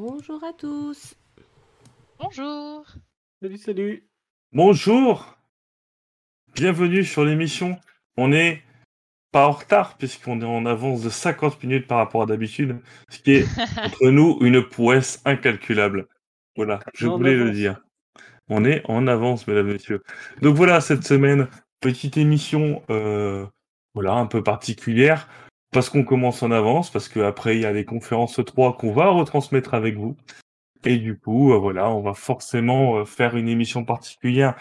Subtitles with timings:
[0.00, 1.16] Bonjour à tous.
[2.20, 2.86] Bonjour.
[3.42, 4.08] Salut, salut.
[4.52, 5.36] Bonjour.
[6.54, 7.80] Bienvenue sur l'émission.
[8.16, 8.62] On est
[9.32, 13.18] pas en retard puisqu'on est en avance de 50 minutes par rapport à d'habitude, ce
[13.18, 13.46] qui est
[13.84, 16.06] entre nous une prouesse incalculable.
[16.54, 17.82] Voilà, je voulais le dire.
[18.48, 20.04] On est en avance, mesdames et messieurs.
[20.42, 21.48] Donc voilà, cette semaine,
[21.80, 23.44] petite émission euh,
[23.94, 25.26] voilà, un peu particulière
[25.72, 29.08] parce qu'on commence en avance, parce qu'après il y a les conférences 3 qu'on va
[29.10, 30.16] retransmettre avec vous.
[30.84, 34.54] Et du coup, euh, voilà, on va forcément euh, faire une émission particulière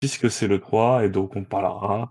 [0.00, 2.10] puisque c'est le 3 et donc on parlera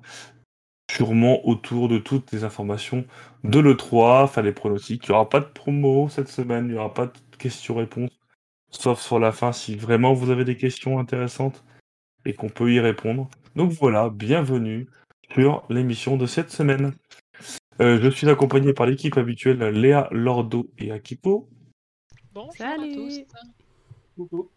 [0.89, 3.05] sûrement autour de toutes les informations
[3.43, 5.05] de l'E3, enfin les pronostics.
[5.07, 8.11] Il n'y aura pas de promo cette semaine, il n'y aura pas de questions-réponses,
[8.71, 11.63] sauf sur la fin si vraiment vous avez des questions intéressantes
[12.25, 13.29] et qu'on peut y répondre.
[13.55, 14.87] Donc voilà, bienvenue
[15.33, 16.93] sur l'émission de cette semaine.
[17.79, 21.47] Euh, je suis accompagné par l'équipe habituelle Léa, Lordo et Akipo.
[22.33, 22.91] Bonjour Salut.
[22.91, 23.21] à tous.
[24.17, 24.49] Coucou.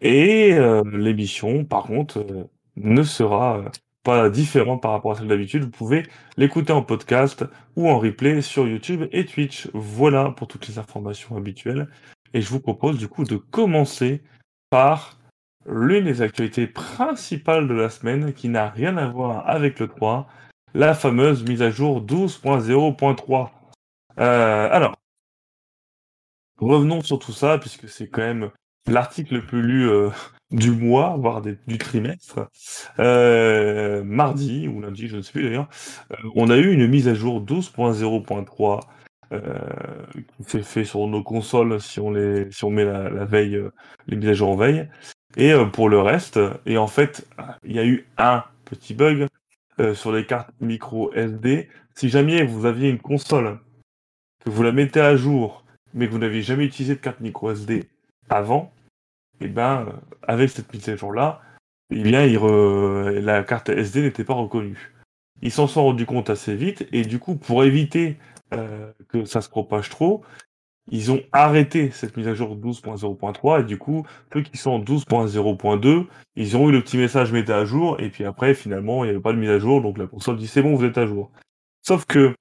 [0.00, 2.44] Et euh, l'émission, par contre, euh,
[2.76, 3.64] ne sera
[4.02, 5.64] pas différente par rapport à celle d'habitude.
[5.64, 6.04] Vous pouvez
[6.36, 7.44] l'écouter en podcast
[7.76, 9.68] ou en replay sur YouTube et Twitch.
[9.72, 11.88] Voilà pour toutes les informations habituelles.
[12.32, 14.22] Et je vous propose du coup de commencer
[14.68, 15.18] par
[15.66, 20.28] l'une des actualités principales de la semaine qui n'a rien à voir avec le 3,
[20.74, 23.50] la fameuse mise à jour 12.0.3.
[24.18, 24.96] Euh, alors,
[26.58, 28.50] revenons sur tout ça, puisque c'est quand même
[28.86, 30.10] l'article le plus lu euh,
[30.50, 32.48] du mois, voire du trimestre.
[32.98, 35.68] Euh, mardi, ou lundi, je ne sais plus d'ailleurs,
[36.34, 38.80] on a eu une mise à jour 12.0.3
[39.32, 39.58] euh,
[40.36, 42.84] qui s'est fait sur nos consoles si on, les, met
[43.24, 43.60] veille,
[44.06, 44.88] les mises à jour en veille.
[45.36, 47.26] Et pour le reste, et en fait,
[47.64, 49.26] il y a eu un petit bug
[49.80, 51.68] euh, sur les cartes micro SD.
[51.94, 53.58] Si jamais vous aviez une console,
[54.44, 57.50] que vous la mettez à jour, mais que vous n'aviez jamais utilisé de carte micro
[57.50, 57.88] SD
[58.28, 58.72] avant,
[59.40, 61.40] et ben, euh, avec cette mise à jour-là,
[61.90, 62.26] eh bien,
[63.20, 64.92] la carte SD n'était pas reconnue.
[65.42, 68.16] Ils s'en sont rendus compte assez vite, et du coup, pour éviter
[68.52, 70.22] euh, que ça se propage trop,
[70.90, 74.80] ils ont arrêté cette mise à jour 12.0.3, et du coup, ceux qui sont en
[74.80, 76.06] 12.0.2,
[76.36, 79.14] ils ont eu le petit message mettez à jour, et puis après, finalement, il n'y
[79.14, 81.06] avait pas de mise à jour, donc la console dit c'est bon, vous êtes à
[81.06, 81.30] jour.
[81.82, 82.34] Sauf que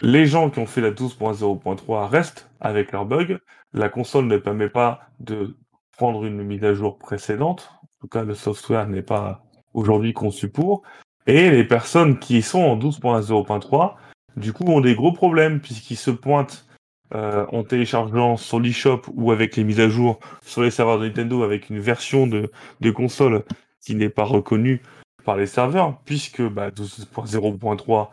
[0.00, 3.38] les gens qui ont fait la 12.0.3 restent avec leur bug.
[3.72, 5.56] La console ne permet pas de
[5.96, 7.70] prendre une mise à jour précédente.
[7.82, 10.82] En tout cas, le software n'est pas aujourd'hui conçu pour.
[11.26, 13.94] Et les personnes qui sont en 12.0.3,
[14.36, 16.66] du coup, ont des gros problèmes puisqu'ils se pointent
[17.14, 21.04] euh, en téléchargeant sur l'eShop ou avec les mises à jour sur les serveurs de
[21.04, 22.50] Nintendo avec une version de,
[22.90, 23.44] console
[23.80, 24.80] qui n'est pas reconnue
[25.24, 28.08] par les serveurs, puisque bah, 12.0.3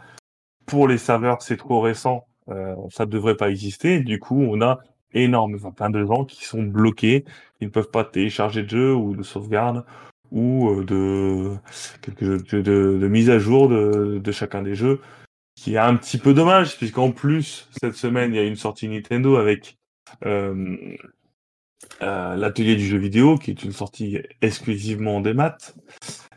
[0.66, 4.02] pour les serveurs c'est trop récent, euh, ça ne devrait pas exister.
[4.02, 4.80] Du coup, on a
[5.14, 7.24] énormément plein de gens qui sont bloqués,
[7.58, 9.86] qui ne peuvent pas télécharger de jeux ou de sauvegarde
[10.32, 11.58] ou euh, de,
[13.08, 15.00] mise à jour de chacun des jeux,
[15.60, 18.88] qui est un petit peu dommage, puisqu'en plus, cette semaine, il y a une sortie
[18.88, 19.78] Nintendo avec
[20.26, 20.96] euh,
[22.02, 25.76] euh, l'atelier du jeu vidéo, qui est une sortie exclusivement des maths.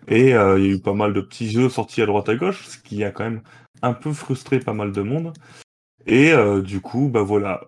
[0.08, 2.34] Et euh, il y a eu pas mal de petits jeux sortis à droite à
[2.34, 3.42] gauche, ce qui a quand même
[3.82, 5.32] un peu frustré pas mal de monde.
[6.04, 6.32] Et
[6.64, 7.60] du coup, bah voilà.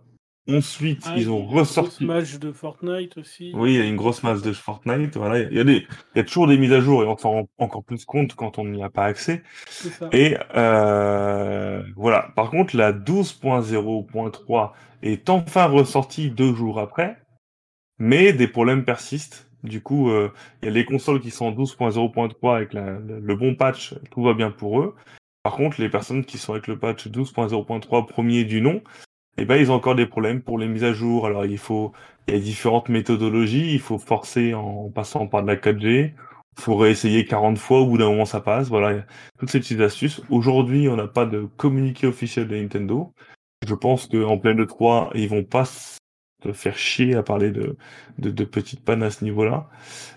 [0.47, 2.05] Ensuite, Ah, ils ont ressorti.
[2.05, 3.53] gros match de Fortnite aussi.
[3.55, 5.16] Oui, il y a une grosse masse de Fortnite.
[5.16, 7.16] Voilà, il y a des, il y a toujours des mises à jour et on
[7.16, 9.43] s'en rend encore plus compte quand on n'y a pas accès.
[9.66, 10.09] Ça.
[10.12, 12.31] Et euh, voilà.
[12.37, 14.72] Par contre, la 12.0.3
[15.03, 17.16] est enfin ressortie deux jours après,
[17.99, 19.50] mais des problèmes persistent.
[19.62, 20.31] Du coup, euh,
[20.62, 24.22] il y a les consoles qui sont en 12.0.3 avec la- le bon patch, tout
[24.22, 24.94] va bien pour eux.
[25.43, 28.82] Par contre, les personnes qui sont avec le patch 12.0.3 premier du nom,
[29.36, 31.26] eh ben, ils ont encore des problèmes pour les mises à jour.
[31.26, 31.92] Alors, il faut,
[32.28, 33.72] il y a différentes méthodologies.
[33.72, 36.14] Il faut forcer en passant par de la 4G.
[36.56, 37.80] Il faut réessayer 40 fois.
[37.80, 38.68] Au bout d'un moment, ça passe.
[38.68, 39.04] Voilà,
[39.38, 40.22] toutes ces petites astuces.
[40.30, 43.12] Aujourd'hui, on n'a pas de communiqué officiel de Nintendo.
[43.66, 45.98] Je pense qu'en pleine de 3, ils vont pas se
[46.52, 47.76] faire chier à parler de,
[48.19, 49.69] de, de petites pannes à ce niveau-là.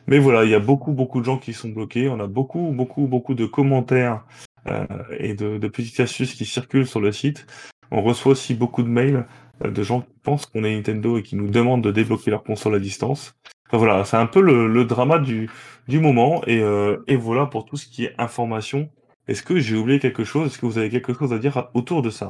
[0.08, 2.10] Mais voilà, il y a beaucoup, beaucoup de gens qui sont bloqués.
[2.10, 4.26] On a beaucoup, beaucoup, beaucoup de commentaires
[4.68, 4.86] euh,
[5.18, 7.48] et de, de petites astuces qui circulent sur le site.
[7.92, 9.26] On reçoit aussi beaucoup de mails
[9.64, 12.44] euh, de gens qui pensent qu'on est Nintendo et qui nous demandent de débloquer leur
[12.44, 13.34] console à distance.
[13.68, 15.50] Enfin, voilà, c'est un peu le, le drama du,
[15.88, 16.42] du moment.
[16.48, 18.90] Et, euh, et voilà pour tout ce qui est information.
[19.28, 20.48] Est-ce que j'ai oublié quelque chose?
[20.48, 22.30] Est-ce que vous avez quelque chose à dire autour de ça?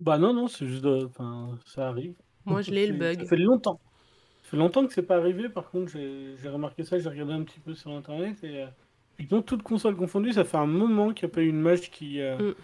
[0.00, 0.84] Bah non, non, c'est juste.
[0.84, 2.14] euh, Enfin, ça arrive.
[2.44, 3.20] Moi, je l'ai le bug.
[3.20, 3.80] Ça fait longtemps.
[4.42, 5.48] Ça fait longtemps que c'est pas arrivé.
[5.48, 8.36] Par contre, j'ai remarqué ça, j'ai regardé un petit peu sur internet.
[8.44, 8.66] Et euh,
[9.14, 11.90] effectivement, toutes consoles confondues, ça fait un moment qu'il n'y a pas eu une match
[11.90, 12.54] qui, euh, Mm.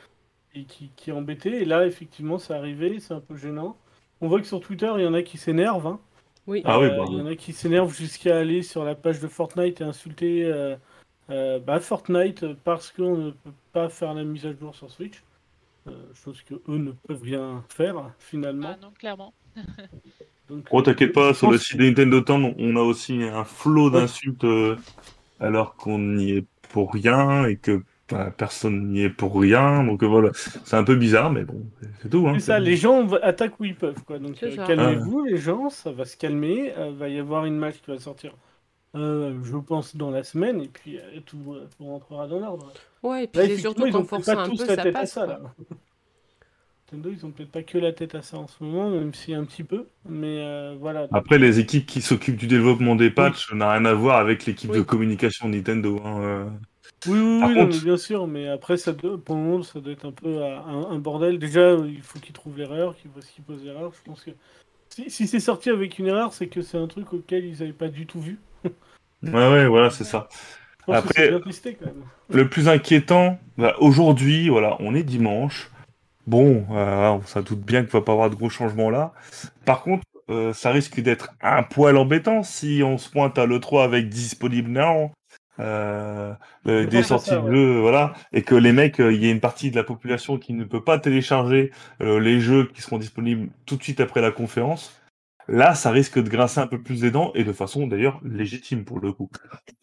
[0.54, 1.62] Et qui, qui est embêtée.
[1.62, 3.76] Et là, effectivement, c'est arrivé, c'est un peu gênant.
[4.20, 5.86] On voit que sur Twitter, il y en a qui s'énervent.
[5.86, 6.00] hein.
[6.46, 6.62] Oui.
[6.64, 7.04] Ah oui, Euh, bah.
[7.10, 10.44] Il y en a qui s'énervent jusqu'à aller sur la page de Fortnite et insulter
[10.46, 10.74] euh,
[11.30, 15.22] euh, bah, Fortnite parce qu'on ne peut pas faire la mise à jour sur Switch.
[15.88, 18.72] Euh, chose que eux ne peuvent rien faire finalement.
[18.74, 19.32] Ah non, clairement.
[20.48, 23.88] Donc, Oh, t'inquiète pas, sur le site de Nintendo Town, on a aussi un flot
[23.90, 24.76] d'insultes euh,
[25.38, 27.82] alors qu'on n'y est pour rien et que
[28.36, 29.84] personne n'y est pour rien.
[29.84, 31.60] Donc euh, voilà, c'est un peu bizarre, mais bon,
[32.02, 32.26] c'est- tout.
[32.28, 34.02] Hein, C'est ça, les gens attaquent où ils peuvent.
[34.04, 34.18] Quoi.
[34.18, 36.72] Donc euh, calmez-vous les gens, ça va se calmer.
[36.90, 38.32] Il va y avoir une match qui va sortir,
[38.94, 42.72] euh, je pense, dans la semaine, et puis euh, tout, euh, tout rentrera dans l'ordre.
[43.02, 44.66] Ouais, et puis Là, c'est surtout ils qu'en ont peut-être forçant pas un tous peu,
[44.68, 45.12] la ça tête à passe.
[45.12, 45.40] ça, là.
[46.92, 49.32] Nintendo, ils ont peut-être pas que la tête à ça en ce moment, même si
[49.32, 49.86] un petit peu.
[50.08, 51.06] Mais euh, voilà.
[51.12, 54.70] Après, les équipes qui s'occupent du développement des patchs n'a rien à voir avec l'équipe
[54.72, 54.78] Oui.
[54.78, 56.00] de communication Nintendo.
[56.04, 56.44] hein, euh.
[57.06, 59.92] Oui, oui, oui, contre- bien sûr, mais après, ça doit, pour le moment, ça doit
[59.92, 61.38] être un peu euh, un, un bordel.
[61.38, 63.92] Déjà, euh, il faut qu'ils trouvent l'erreur, qu'ils voient ce qui pose l'erreur.
[63.94, 64.30] Je pense que
[64.90, 67.72] si, si c'est sorti avec une erreur, c'est que c'est un truc auquel ils n'avaient
[67.72, 68.38] pas du tout vu.
[69.22, 70.28] Ouais, ouais, voilà, c'est ça.
[70.88, 72.04] Après- testé quand même.
[72.30, 75.70] Le plus inquiétant, bah, aujourd'hui, voilà, on est dimanche.
[76.26, 79.12] Bon, euh, on ça doute bien qu'il va pas avoir de gros changements là.
[79.64, 83.84] Par contre, euh, ça risque d'être un poil embêtant si on se pointe à l'E3
[83.84, 85.10] avec disponible now,
[85.60, 86.34] euh,
[86.64, 89.30] Je des sorties ça, de jeux, voilà, et que les mecs, euh, il y a
[89.30, 91.70] une partie de la population qui ne peut pas télécharger
[92.02, 95.00] euh, les jeux qui seront disponibles tout de suite après la conférence.
[95.48, 98.84] Là, ça risque de grincer un peu plus des dents et de façon d'ailleurs légitime
[98.84, 99.28] pour le coup.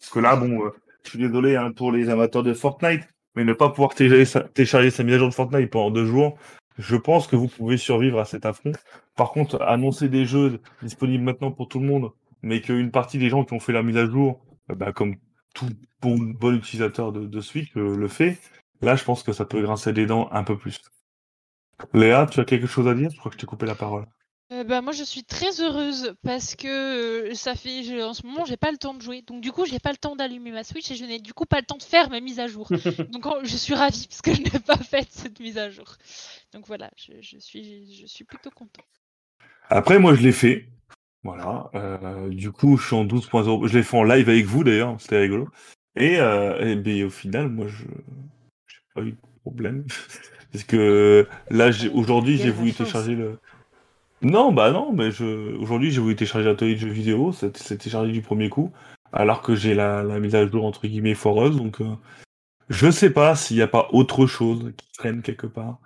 [0.00, 0.70] Parce que là, bon, euh,
[1.04, 5.04] je suis désolé hein, pour les amateurs de Fortnite, mais ne pas pouvoir télécharger sa,
[5.04, 6.38] mise à jour de Fortnite pendant deux jours,
[6.78, 8.72] je pense que vous pouvez survivre à cet affront.
[9.16, 13.28] Par contre, annoncer des jeux disponibles maintenant pour tout le monde, mais qu'une partie des
[13.28, 14.40] gens qui ont fait la mise à jour,
[14.70, 15.16] euh, bah, comme
[15.58, 15.68] tout
[16.00, 18.38] bon, bon utilisateur de, de Switch euh, le fait,
[18.82, 20.80] là, je pense que ça peut grincer des dents un peu plus.
[21.94, 23.10] Léa, tu as quelque chose à dire?
[23.10, 24.06] Je crois que je t'ai coupé la parole.
[24.50, 28.26] Euh, bah, moi, je suis très heureuse parce que euh, ça fait, je- en ce
[28.26, 29.22] moment, j'ai pas le temps de jouer.
[29.22, 31.44] Donc, du coup, j'ai pas le temps d'allumer ma Switch et je n'ai du coup
[31.44, 32.70] pas le temps de faire ma mise à jour.
[33.12, 35.96] Donc, en- je suis ravie parce que je n'ai pas fait cette mise à jour.
[36.54, 38.82] Donc, voilà, je, je suis, je suis plutôt content.
[39.70, 40.66] Après, moi, je l'ai fait.
[41.24, 41.70] Voilà.
[41.74, 43.66] Euh, du coup, je suis en 12.0.
[43.66, 44.96] Je l'ai fait en live avec vous, d'ailleurs.
[44.98, 45.48] C'était rigolo.
[45.96, 47.84] Et, euh, et ben, au final, moi, je
[48.68, 49.84] j'ai pas eu de problème.
[50.52, 53.38] Parce que là, aujourd'hui, j'ai voulu télécharger le...
[54.22, 55.54] Non, bah non, mais je...
[55.56, 57.32] aujourd'hui, j'ai voulu télécharger l'atelier de jeux vidéo.
[57.32, 58.72] S'est téléchargé du premier coup.
[59.12, 61.56] Alors que j'ai la, la mise à jour, entre guillemets, foreuse.
[61.56, 61.94] Donc, euh,
[62.68, 65.78] je sais pas s'il n'y a pas autre chose qui traîne quelque part.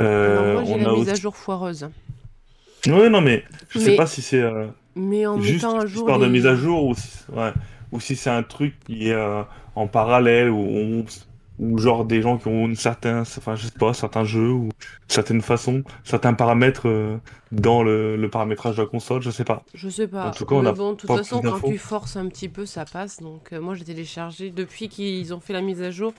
[0.00, 1.88] Euh, Alors moi, j'ai on la mise à jour foireuse.
[2.86, 4.40] Ouais, non, mais je sais Mais- pas si c'est...
[4.40, 7.52] euh, Mais en juste à jour histoire de mise à jour ou si, ouais,
[7.92, 9.42] ou si c'est un truc qui est euh,
[9.74, 11.04] en parallèle ou,
[11.58, 14.68] ou genre des gens qui ont une certaine enfin je sais pas certains jeux ou
[15.08, 17.16] certaines façons certains paramètres euh,
[17.50, 20.28] dans le, le paramétrage de la console je sais pas Je sais pas.
[20.28, 22.48] En tout cas, on Mais a bon, de toute façon, quand tu forces un petit
[22.48, 23.20] peu, ça passe.
[23.20, 26.12] Donc, moi, j'ai téléchargé depuis qu'ils ont fait la mise à jour.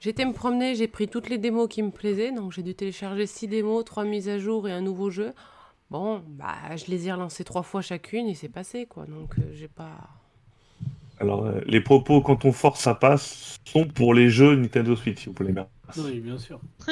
[0.00, 2.32] J'étais me promener, j'ai pris toutes les démos qui me plaisaient.
[2.32, 5.32] Donc, j'ai dû télécharger six démos, trois mises à jour et un nouveau jeu.
[5.92, 9.04] Bon, bah, je les ai relancées trois fois chacune et c'est passé, quoi.
[9.06, 9.92] Donc, euh, j'ai pas.
[11.20, 15.20] alors euh, les propos quand on force ça passe sont pour les jeux Nintendo Switch
[15.22, 16.60] si vous voulez bien Oui, bien sûr.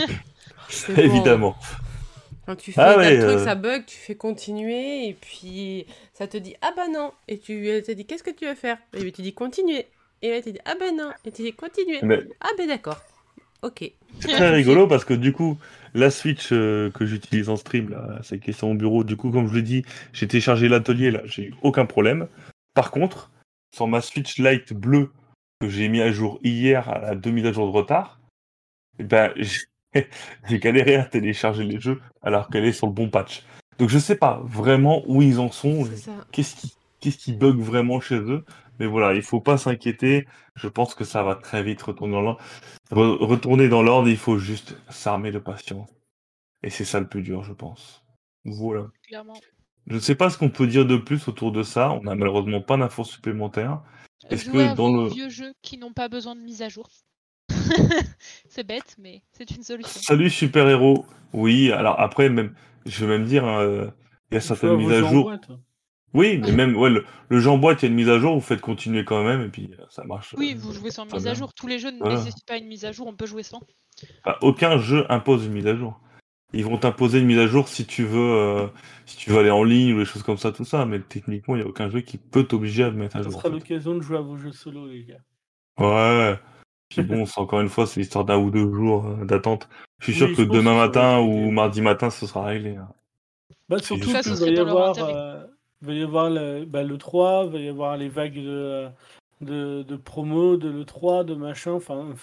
[0.97, 0.97] Bon.
[0.97, 1.57] évidemment
[2.47, 3.45] Quand tu fais Ah ouais, truc, euh.
[3.45, 7.13] ça bug, tu fais continuer et puis ça te dit ah bah non.
[7.29, 8.79] Et tu te dit qu'est-ce que tu veux faire?
[8.95, 9.87] Et tu dis continuer.
[10.23, 11.13] Et là, te dit ah bah non.
[11.25, 12.03] Et tu dis continuer.
[12.03, 13.01] mais Ah ben d'accord.
[13.63, 13.91] Ok.
[14.21, 15.59] C'est très rigolo parce que du coup,
[15.95, 19.17] la Switch euh, que j'utilise en stream, là, celle qui est sur mon bureau, du
[19.17, 22.29] coup, comme je l'ai dit, j'ai téléchargé l'atelier, là, j'ai eu aucun problème.
[22.75, 23.31] Par contre,
[23.75, 25.11] sur ma Switch Lite bleue
[25.61, 28.21] que j'ai mis à jour hier à la demi à jour de retard,
[28.99, 29.33] eh ben,
[30.49, 33.43] j'ai galéré à télécharger les jeux alors qu'elle est sur le bon patch.
[33.79, 36.13] Donc je sais pas vraiment où ils en sont, C'est ça.
[36.33, 38.45] qu'est-ce qui, qu'est-ce qui bug vraiment chez eux?
[38.81, 40.27] Mais voilà, il faut pas s'inquiéter.
[40.57, 42.41] Je pense que ça va très vite retourner dans l'ordre.
[42.91, 45.89] Re- retourner dans l'ordre, il faut juste s'armer de patience.
[46.63, 48.03] Et c'est ça le plus dur, je pense.
[48.47, 48.87] Voilà.
[49.07, 49.39] Clairement.
[49.87, 51.91] Je ne sais pas ce qu'on peut dire de plus autour de ça.
[51.93, 53.83] On n'a malheureusement pas d'infos supplémentaires.
[54.31, 56.63] Est-ce Jouer que à dans vos le- vieux jeux qui n'ont pas besoin de mise
[56.63, 56.89] à jour.
[58.49, 60.01] c'est bête, mais c'est une solution.
[60.01, 61.05] Salut super-héros.
[61.33, 62.55] Oui, alors après, même,
[62.87, 63.89] je vais même dire, euh,
[64.31, 65.33] il y a certaines mises à jour.
[66.13, 68.19] Oui, mais même ouais, le, le jeu en boîte, il y a une mise à
[68.19, 70.35] jour, vous faites continuer quand même, et puis euh, ça marche.
[70.37, 71.55] Oui, euh, vous jouez sans mise à jour.
[71.55, 72.17] Tous les jeux ne Voilà.
[72.17, 73.61] nécessitent pas une mise à jour, on peut jouer sans.
[74.25, 76.01] Enfin, aucun jeu impose une mise à jour.
[76.53, 78.67] Ils vont t'imposer une mise à jour si tu veux, euh,
[79.07, 80.85] si tu veux aller en ligne ou des choses comme ça, tout ça.
[80.85, 83.31] Mais techniquement, il n'y a aucun jeu qui peut t'obliger à te mettre à Ça
[83.31, 83.39] jour.
[83.39, 83.59] sera en fait.
[83.59, 85.21] l'occasion de jouer à vos jeux solo, les gars.
[85.79, 86.37] Ouais.
[86.89, 89.69] Puis bon, c'est encore une fois, c'est l'histoire d'un ou deux jours d'attente.
[90.01, 92.75] Je suis sûr Oui, que demain que ça matin ou mardi matin, ce sera réglé.
[92.77, 92.89] hein.
[93.69, 95.47] Bah, C'est surtout Ça, ce va serait y avoir, euh,
[95.83, 98.89] Il va y avoir le, bah, le 3, il va y avoir les vagues de,
[99.41, 101.73] de, de promo, de l'E3, de machin.
[101.73, 102.15] Enfin,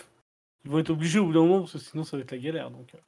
[0.65, 2.37] ils vont être obligés au bout d'un moment parce que sinon ça va être la
[2.37, 2.69] galère.
[2.71, 2.93] Donc.
[2.93, 2.99] euh.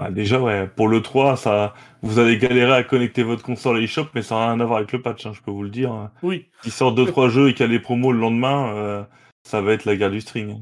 [0.00, 3.80] Ah, déjà, ouais, pour le 3, ça, vous allez galérer à connecter votre console à
[3.80, 5.70] eShop, mais ça n'a rien à voir avec le patch, hein, je peux vous le
[5.70, 6.10] dire.
[6.22, 9.04] Oui, S'il sort 2-3 jeux et qu'il y a des promos le lendemain, euh,
[9.42, 10.50] ça va être la guerre du string.
[10.52, 10.60] hein.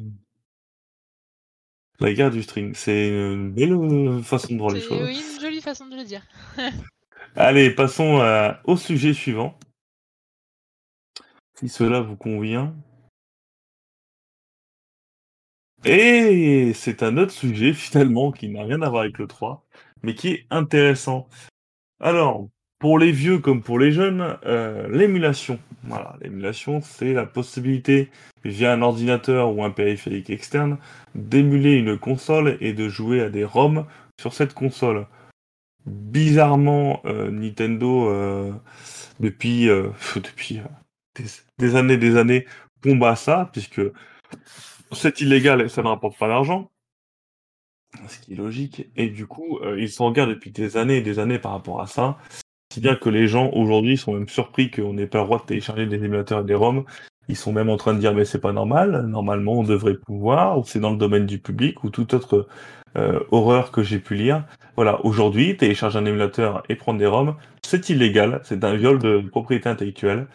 [2.00, 5.02] La guerre du string, c'est une belle euh, façon de voir les choses.
[5.02, 6.22] oui, une jolie façon de le dire.
[7.36, 9.58] Allez, passons à- au sujet suivant.
[11.58, 12.74] Si cela vous convient.
[15.84, 19.64] Et c'est un autre sujet finalement qui n'a rien à voir avec le 3,
[20.02, 21.28] mais qui est intéressant.
[22.00, 25.58] Alors, pour les vieux comme pour les jeunes, euh, l'émulation.
[25.84, 28.10] Voilà, l'émulation, c'est la possibilité
[28.44, 30.78] via un ordinateur ou un périphérique externe
[31.14, 33.86] d'émuler une console et de jouer à des ROM
[34.20, 35.06] sur cette console.
[35.86, 38.52] Bizarrement, euh, Nintendo, euh,
[39.20, 40.64] depuis, euh, depuis euh,
[41.14, 41.24] des,
[41.58, 42.46] des années des années,
[42.82, 43.82] combat ça, puisque
[44.92, 46.70] c'est illégal et ça ne rapporte pas d'argent,
[48.08, 48.88] ce qui est logique.
[48.96, 52.18] Et du coup, ils guerre depuis des années et des années par rapport à ça.
[52.72, 55.46] Si bien que les gens aujourd'hui sont même surpris qu'on n'ait pas le droit de
[55.46, 56.84] télécharger des émulateurs et des ROM.
[57.28, 60.58] Ils sont même en train de dire mais c'est pas normal, normalement on devrait pouvoir,
[60.58, 62.46] ou c'est dans le domaine du public, ou toute autre
[62.96, 64.44] euh, horreur que j'ai pu lire.
[64.76, 69.20] Voilà, aujourd'hui, télécharger un émulateur et prendre des ROM, c'est illégal, c'est un viol de
[69.20, 70.26] propriété intellectuelle,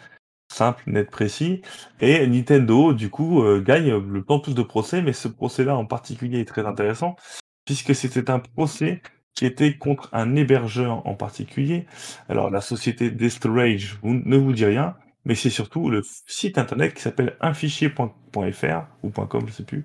[0.52, 1.62] simple, net, précis.
[2.00, 6.40] Et Nintendo, du coup, euh, gagne le plus de procès, mais ce procès-là en particulier
[6.40, 7.16] est très intéressant,
[7.64, 9.02] puisque c'était un procès
[9.34, 11.86] qui était contre un hébergeur en particulier.
[12.28, 16.94] Alors, la société Destorage vous, ne vous dit rien, mais c'est surtout le site internet
[16.94, 19.84] qui s'appelle unfichier.fr ou .com, je sais plus.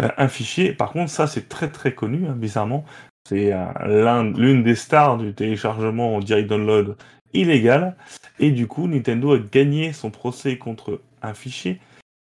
[0.00, 2.84] Euh, un fichier, par contre, ça c'est très très connu, hein, bizarrement.
[3.28, 6.96] C'est euh, l'un- l'une des stars du téléchargement en direct download
[7.34, 7.96] illégal.
[8.38, 11.80] Et du coup, Nintendo a gagné son procès contre un fichier.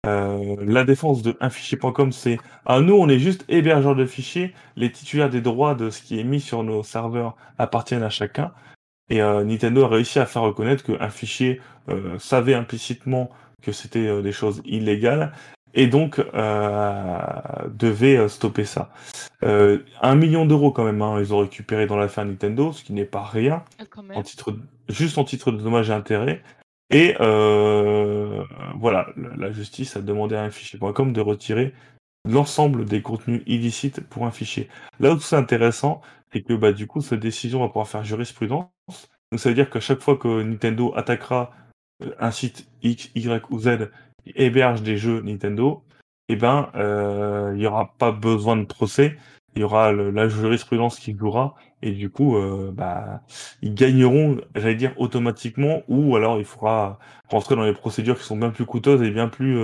[0.06, 4.54] Euh, la défense de unfichier.com, c'est ah, nous, on est juste hébergeur de fichiers.
[4.76, 8.52] Les titulaires des droits de ce qui est mis sur nos serveurs appartiennent à chacun.
[9.12, 11.60] Et Nintendo a réussi à faire reconnaître qu'un fichier
[12.20, 13.32] savait implicitement
[13.64, 15.34] que c'était des choses illégales
[15.74, 17.20] et donc euh,
[17.70, 18.92] devait euh, stopper ça.
[19.44, 22.94] Euh, un million d'euros quand même, hein, ils ont récupéré dans l'affaire Nintendo, ce qui
[22.94, 23.84] n'est pas rien Ah,
[24.16, 24.24] en
[24.90, 26.42] juste en titre de dommages et intérêts.
[26.90, 28.44] Et euh,
[28.80, 31.74] voilà, la justice a demandé à un fichier.com de retirer
[32.28, 34.68] l'ensemble des contenus illicites pour un fichier.
[35.00, 36.02] Là où c'est intéressant,
[36.34, 38.68] c'est que bah, du coup, cette décision va pouvoir faire jurisprudence.
[39.32, 41.52] Donc ça veut dire qu'à chaque fois que Nintendo attaquera
[42.20, 43.90] un site X, Y ou Z
[44.26, 45.84] héberge des jeux Nintendo,
[46.30, 49.18] eh ben, euh, il n'y aura pas besoin de procès.
[49.56, 51.56] Il y aura la jurisprudence qui jouera.
[51.82, 53.22] Et du coup, euh, bah,
[53.62, 57.00] ils gagneront, j'allais dire, automatiquement, ou alors il faudra
[57.30, 59.58] rentrer dans les procédures qui sont bien plus coûteuses et bien plus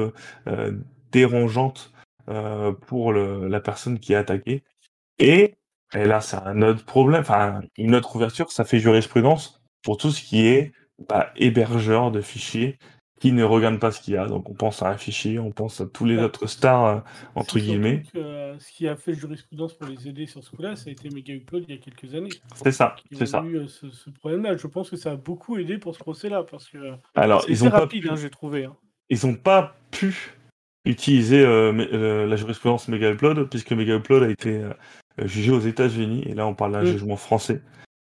[0.47, 0.71] euh,
[1.11, 1.91] dérangeantes
[2.87, 4.63] pour la personne qui est attaquée.
[5.19, 5.53] Et,
[5.93, 10.09] et là, c'est un autre problème, enfin, une autre ouverture, ça fait jurisprudence pour tout
[10.09, 10.71] ce qui est
[11.07, 12.79] bah, hébergeur de fichiers
[13.25, 14.27] qui ne regardent pas ce qu'il y a.
[14.27, 16.23] Donc, on pense à un fichier, on pense à tous les Ouais.
[16.25, 16.99] autres stars, euh,
[17.33, 18.03] entre guillemets.
[18.13, 20.91] que, euh, ce qui a fait jurisprudence pour les aider sur ce coup-là, ça a
[20.91, 22.29] été Mega Upload il y a quelques années.
[22.53, 23.41] C'est ça, c'est ça.
[23.43, 24.57] eu euh, ce, ce problème-là.
[24.57, 26.77] Je pense que ça a beaucoup aidé pour ce procès-là parce que
[27.15, 28.65] Alors, c'est ils ont rapide, pu- hein, j'ai trouvé.
[28.65, 28.75] hein.
[29.09, 30.33] ils n'ont pas pu
[30.85, 34.73] utiliser euh, euh, la jurisprudence Mega Upload, puisque Mega Upload a été euh,
[35.25, 36.85] jugé aux États-Unis, et là on parle d'un Mm.
[36.85, 37.61] jugement français.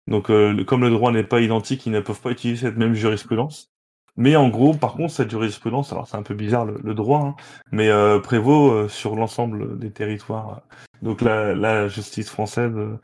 [0.06, 2.94] Donc, le- comme le droit n'est pas identique, ils ne peuvent pas utiliser cette même
[2.94, 3.68] jurisprudence.
[4.16, 7.20] Mais en gros, par contre, cette jurisprudence, alors c'est un peu bizarre le, le droit,
[7.20, 7.34] hein,
[7.72, 10.62] mais euh, prévaut euh, sur l'ensemble des territoires.
[11.02, 12.98] Donc la, la justice française, euh,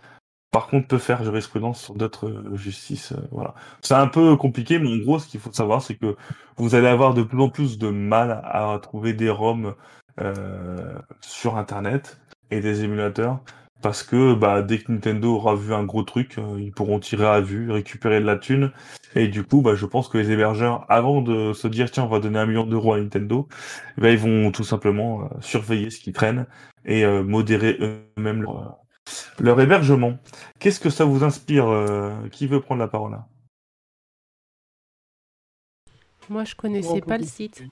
[0.51, 3.13] par contre, peut faire jurisprudence sur d'autres euh, justices.
[3.13, 3.55] euh, voilà.
[3.83, 6.17] C'est un peu compliqué, mais en gros, ce qu'il faut savoir, c'est que
[6.57, 9.75] vous allez avoir de plus en plus de mal à trouver des ROM
[10.21, 12.21] euh, sur Internet
[12.51, 13.41] et des émulateurs.
[13.83, 17.27] Parce que bah, dès que Nintendo aura vu un gros truc, euh, ils pourront tirer
[17.27, 18.73] à vue, récupérer de la thune.
[19.15, 22.09] Et du coup, bah, je pense que les hébergeurs, avant de se dire tiens, on
[22.09, 23.49] va donner un million d'euros à Nintendo,
[23.99, 26.47] ben, ils vont tout simplement euh, surveiller ce qu'ils traînent
[26.85, 28.47] et euh, modérer eux-mêmes
[29.39, 30.19] leur, hébergement.
[30.59, 31.67] Qu'est-ce que ça vous inspire
[32.33, 33.27] Qui veut prendre la parole là?
[36.29, 37.63] Moi, je connaissais pas le site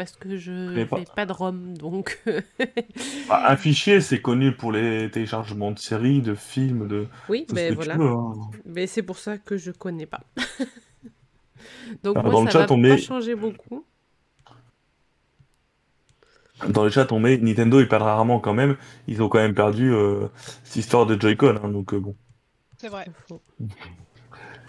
[0.00, 1.26] parce que je connais pas.
[1.26, 2.18] de ROM, donc
[3.28, 7.54] Bah, Un fichier, c'est connu pour les téléchargements de séries, de films, de oui, tout
[7.54, 7.94] ce ben que voilà.
[7.94, 8.08] tu veux.
[8.08, 8.32] hein.
[8.64, 10.22] Mais c'est pour ça que je connais pas.
[12.02, 13.84] donc Alors, moi, dans le ça chat, va on pas met- changer beaucoup.
[16.68, 18.76] Dans le chat, on met Nintendo, ils perdent rarement quand même.
[19.06, 20.28] Ils ont quand même perdu euh,
[20.64, 21.60] cette histoire de Joy-Con.
[21.62, 22.16] hein, donc euh, bon.
[22.78, 23.04] C'est vrai.
[23.06, 23.42] C'est faux.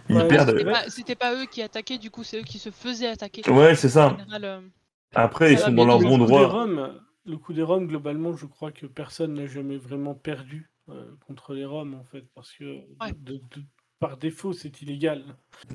[0.10, 0.56] ils Ouais, perdent.
[0.90, 3.50] C'était pas, eux qui attaquaient, du coup, c'est eux qui se faisaient attaquer.
[3.50, 4.18] Ouais, c'est En ça.
[4.18, 4.60] général, euh,
[5.13, 6.48] Après, ils sont dans leur le bon coup des droit.
[6.48, 11.15] Roms, le coup des Roms, globalement, je crois que personne n'a jamais vraiment perdu euh,
[11.27, 12.63] contre les Roms, en fait, parce que
[13.01, 13.13] Ouais.
[13.18, 13.63] de- de-
[14.00, 15.24] par défaut, c'est illégal.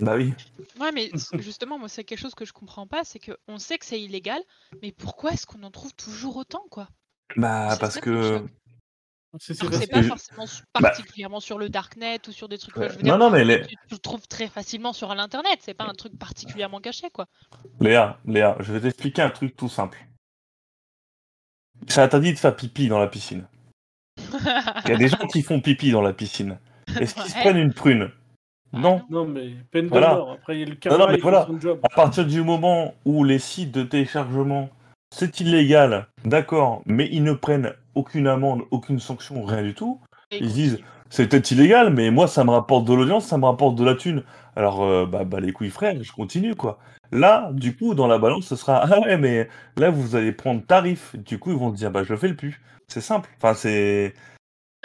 [0.00, 0.34] Bah oui.
[0.80, 1.10] Ouais, mais
[1.48, 4.40] justement, moi, c'est quelque chose que je comprends pas, c'est qu'on sait que c'est illégal,
[4.82, 6.88] mais pourquoi est-ce qu'on en trouve toujours autant, quoi?
[7.36, 8.40] Bah parce que.
[9.38, 12.76] C'est que pas je- forcément Bah- particulièrement sur le darknet ou sur des trucs.
[12.76, 12.88] Ouais.
[12.90, 15.58] Je veux dire, Non, non, mais les- tu, tu le trouves très facilement sur l'internet.
[15.60, 17.26] C'est pas un truc particulièrement caché, quoi.
[17.80, 19.98] Léa, Léa, je vais t'expliquer un truc tout simple.
[21.88, 23.46] C'est interdit de faire pipi dans la piscine.
[24.18, 26.58] Il y a des gens qui font pipi dans la piscine.
[27.00, 27.40] Est-ce qu'ils se Ouais.
[27.42, 28.10] prennent une prune?
[28.72, 29.02] Ah Non.
[29.10, 30.10] Non, mais peine Voilà.
[30.10, 30.32] de mort.
[30.32, 31.46] Après, il y a le non, karma, mais il fait voilà.
[31.46, 31.80] son job.
[31.82, 34.70] À partir du moment où les sites de téléchargement,
[35.14, 40.00] c'est illégal, d'accord, mais ils ne prennent aucune amende, aucune sanction, rien du tout,
[40.30, 40.78] ils disent
[41.10, 43.94] c'est peut-être illégal, mais moi ça me rapporte de l'audience, ça me rapporte de la
[43.94, 44.22] thune.
[44.54, 46.78] Alors euh, bah, bah les couilles frères, je continue quoi.
[47.12, 50.64] Là, du coup, dans la balance, ce sera ah ouais, mais là vous allez prendre
[50.64, 51.14] tarif.
[51.16, 52.60] Du coup, ils vont se dire bah je le fais le plus.
[52.88, 53.30] C'est simple.
[53.38, 54.14] Enfin c'est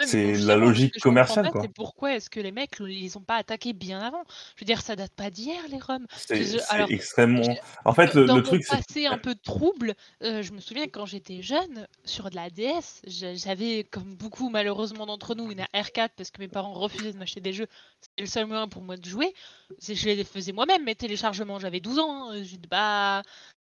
[0.06, 1.62] c'est la logique commerciale pas, quoi.
[1.74, 4.24] Pourquoi est-ce que les mecs le- les ont pas attaqués bien avant?
[4.56, 6.06] Je veux dire, ça date pas d'hier, les Roms.
[6.10, 6.44] C'est
[6.90, 7.54] extrêmement.
[7.84, 10.60] En fait, le, Dans le mon truc c'est passé un peu trouble, euh, je me
[10.60, 15.50] souviens quand j'étais jeune, sur de la DS, j'a- j'avais, comme beaucoup malheureusement d'entre nous,
[15.50, 17.66] une R4 parce que mes parents refusaient de m'acheter des jeux.
[18.00, 19.32] C'était le seul moyen pour moi de jouer.
[19.80, 21.58] Je les faisais moi-même, mes téléchargements.
[21.58, 22.30] J'avais 12 ans.
[22.30, 22.42] hein.
[22.42, 23.22] J'ai dit, bah.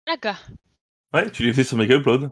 [0.06, 0.36] D'accord.
[1.14, 2.30] Ouais, tu l'as fait sur Mega Upload.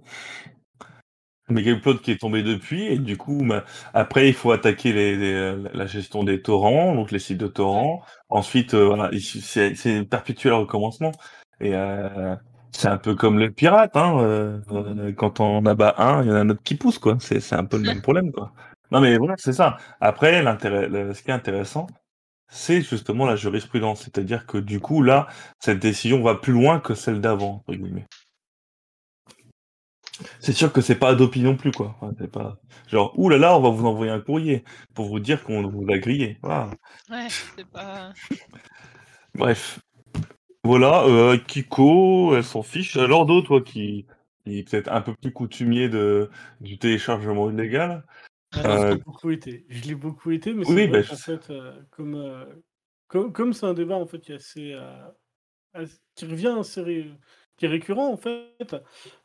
[1.50, 3.64] Mega Upload qui est tombé depuis, et du coup, bah,
[3.94, 8.02] après, il faut attaquer les, les- la gestion des torrents, donc les sites de torrents.
[8.28, 11.12] Ensuite, euh, voilà, il- c'est perpétuel recommencement.
[11.60, 12.34] Et euh,
[12.72, 14.18] c'est un peu comme le pirate, hein.
[14.20, 17.16] euh, euh, quand on abat un, il y en a un autre qui pousse, quoi.
[17.20, 18.52] C'est un peu le même problème, quoi.
[18.92, 19.76] Non, mais voilà, c'est ça.
[20.00, 21.86] Après, le- ce qui est intéressant,
[22.48, 24.02] c'est justement la jurisprudence.
[24.02, 25.28] C'est-à-dire que du coup, là,
[25.60, 28.06] cette décision va plus loin que celle d'avant, entre guillemets.
[30.40, 31.96] C'est sûr que c'est pas Adopi non plus, quoi.
[32.18, 35.42] C'est pas genre, ouh là là, on va vous envoyer un courrier pour vous dire
[35.44, 36.38] qu'on vous a grillé.
[36.42, 36.70] Voilà.
[37.10, 38.12] Ouais, c'est pas.
[39.34, 39.80] Bref.
[40.64, 42.96] Voilà, euh, Kiko, elle s'en fiche.
[42.96, 44.06] Alors d'autres, toi, qui,
[44.44, 46.28] qui est peut-être un peu plus coutumier de,
[46.60, 48.04] du téléchargement illégal.
[48.52, 49.66] Alors, Euh, je l'ai beaucoup été.
[49.68, 53.52] Je l'ai beaucoup été, mais c'est Oui, vrai bah, qu'en je- fait, euh, comme euh,
[53.52, 55.08] c'est un débat en fait qui est assez, euh,
[55.72, 57.10] assez- qui revient assez
[57.60, 58.74] qui est récurrent en fait.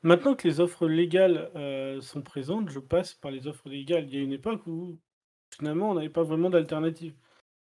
[0.04, 4.06] Maintenant que les offres légales euh, sont présentes, je passe par les offres légales.
[4.10, 5.00] Il y a une époque où
[5.58, 7.16] finalement on n'avait pas vraiment d'alternative.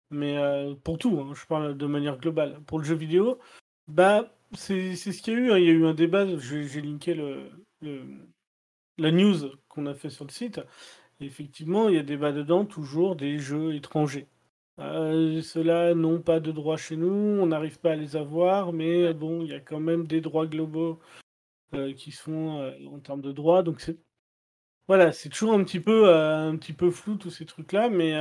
[0.10, 2.62] Mais euh, pour tout, hein, je parle de manière globale.
[2.66, 3.40] Pour le jeu vidéo,
[3.88, 5.52] bah c'est ce qu'il y a eu.
[5.52, 5.58] hein.
[5.58, 6.26] Il y a eu un débat.
[6.38, 7.50] J'ai linké le,
[7.82, 8.06] le-
[8.98, 9.36] la news
[9.68, 10.62] qu'on a fait sur le site.
[11.20, 14.28] Effectivement, il y a débat dedans toujours des jeux étrangers.
[14.80, 19.14] Euh, Ceux-là n'ont pas de droits chez nous, on n'arrive pas à les avoir, mais
[19.14, 21.00] bon, il y a quand même des droits globaux
[21.76, 23.64] euh, qui se font euh, en termes de droits.
[23.64, 23.98] Donc c'est
[24.88, 28.14] voilà, c'est toujours un petit peu euh, un petit peu flou tous ces trucs-là, mais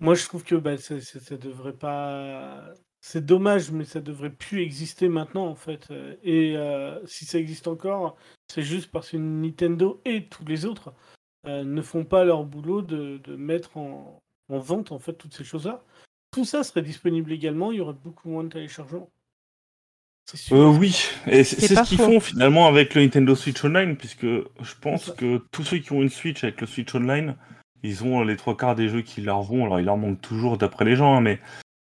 [0.00, 2.74] moi je trouve que bah, ça, ça, ça devrait pas.
[3.00, 5.88] C'est dommage, mais ça devrait plus exister maintenant en fait.
[6.24, 6.56] Et
[7.06, 8.16] si ça existe encore,
[8.48, 10.94] c'est juste parce que Nintendo et tous les autres
[11.44, 15.44] ne font pas leur boulot de, de mettre en, en vente en fait toutes ces
[15.44, 15.82] choses-là.
[16.30, 19.10] Tout ça serait disponible également, il y aurait beaucoup moins de téléchargements.
[20.50, 24.74] Euh, oui, et c'est ce qu'ils font finalement avec le Nintendo Switch Online, puisque je
[24.80, 27.36] pense que tous ceux qui ont une Switch avec le Switch Online,
[27.84, 29.64] ils ont les trois quarts des jeux qui leur vont.
[29.64, 31.38] Alors il leur manque toujours d'après les gens, hein, mais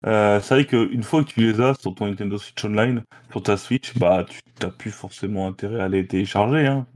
[0.06, 3.44] euh, c'est vrai qu'une fois que tu les as sur ton Nintendo Switch Online, sur
[3.44, 6.66] ta Switch, bah tu n'as plus forcément intérêt à les télécharger.
[6.66, 6.88] Hein.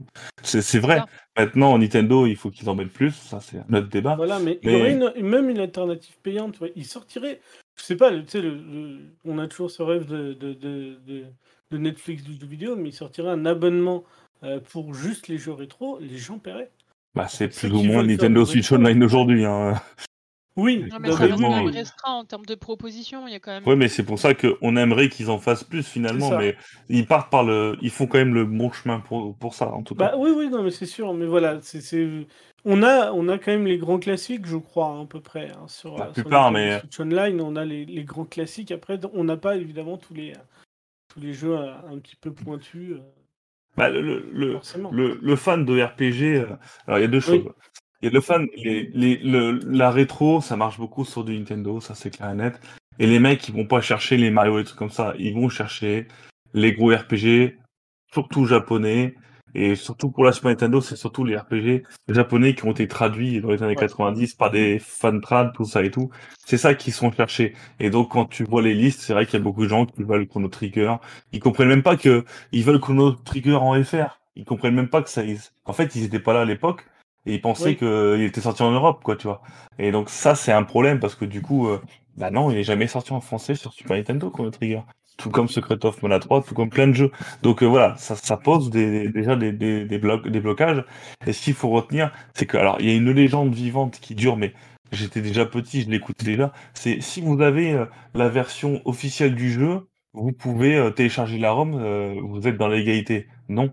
[0.42, 1.00] C'est c'est vrai.
[1.36, 4.14] Maintenant, Nintendo, il faut qu'ils en mettent plus, ça c'est un autre débat.
[4.14, 6.52] Voilà, mais, il y aurait une- même une alternative payante.
[6.52, 6.68] tu vois.
[6.76, 7.40] Il sortirait,
[7.76, 11.24] je sais pas, tu sais, le- le- on a toujours ce rêve de, de, de,
[11.76, 14.04] Netflix du jeu vidéo, mais il sortirait un abonnement
[14.44, 16.70] euh, pour juste les jeux rétro, les gens paieraient.
[17.16, 18.70] Bah, c'est plus ou moins Nintendo Switch.
[18.70, 19.44] Online aujourd'hui.
[19.44, 19.74] Hein.
[20.56, 21.72] Oui, Non, mais non, ça mais reste oui, quand même oui.
[21.72, 23.26] restreint en termes de propositions.
[23.26, 23.66] Il y a quand même.
[23.66, 26.56] Ouais, mais c'est pour ça qu'on aimerait qu'ils en fassent plus finalement, mais
[26.88, 29.82] ils partent par le, ils font quand même le bon chemin pour, pour ça en
[29.82, 30.10] tout cas.
[30.10, 32.26] Bah oui, oui, non, mais c'est sûr, mais voilà, c'est,
[32.64, 35.50] On, a, on a quand même les grands classiques, je crois, hein, à peu près.
[35.50, 38.70] hein, sur, La sur plupart, mais- Switch Online, on a les, les grands classiques.
[38.70, 40.34] Après, on n'a pas évidemment tous les,
[41.12, 43.00] tous les jeux euh, un petit peu pointus, euh,
[43.76, 44.60] Bah, le, le,
[44.92, 46.46] le- le fan de RPG, euh,
[46.86, 47.42] alors il y a deux choses.
[47.44, 47.50] Oui.
[48.04, 51.38] Il y a le fan, les, les, le, la rétro, ça marche beaucoup sur du
[51.38, 52.60] Nintendo, ça c'est clair et net.
[52.98, 55.48] Et les mecs, ils vont pas chercher les Mario et trucs comme ça, ils vont
[55.48, 56.06] chercher
[56.52, 57.56] les gros RPG,
[58.12, 59.14] surtout japonais,
[59.54, 63.40] Et surtout pour la Super Nintendo, c'est surtout les RPG japonais qui ont été traduits
[63.40, 66.10] dans les années 90 par des fan trad, tout ça et tout.
[66.44, 67.54] C'est ça qu'ils sont cherchés.
[67.80, 69.86] Et donc quand tu vois les listes, c'est vrai qu'il y a beaucoup de gens
[69.86, 70.96] qui veulent Chrono Trigger.
[71.32, 74.20] Ils comprennent même pas que ils veulent Chrono Trigger en FR.
[74.36, 75.22] Ils comprennent même pas que ça.
[75.64, 76.84] En fait, ils étaient pas là à l'époque
[77.26, 79.42] et ils pensaient qu'il était sorti en Europe, quoi, tu vois.
[79.78, 81.80] Et donc ça, c'est un problème parce que du coup, euh,
[82.16, 84.82] bah non, il est jamais sorti en français sur Super Nintendo, Chrono Trigger
[85.16, 87.10] tout comme Secret of Mana 3, tout comme plein de jeux.
[87.42, 90.84] Donc euh, voilà, ça, ça pose des, déjà des, des, des, blocs, des blocages.
[91.26, 94.14] Et ce qu'il faut retenir, c'est que, alors, il y a une légende vivante qui
[94.14, 94.54] dure, mais
[94.92, 96.52] j'étais déjà petit, je l'écoutais déjà.
[96.74, 101.52] C'est si vous avez euh, la version officielle du jeu, vous pouvez euh, télécharger la
[101.52, 101.72] ROM,
[102.22, 103.28] vous êtes dans l'égalité.
[103.48, 103.72] Non,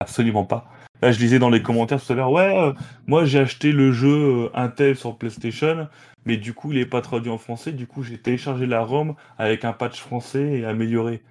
[0.00, 0.68] absolument pas.
[1.02, 2.72] Là, je lisais dans les commentaires tout à l'heure, ouais,
[3.06, 5.88] moi j'ai acheté le jeu Intel sur PlayStation,
[6.26, 7.72] mais du coup, il est pas traduit en français.
[7.72, 11.22] Du coup, j'ai téléchargé la ROM avec un patch français et amélioré.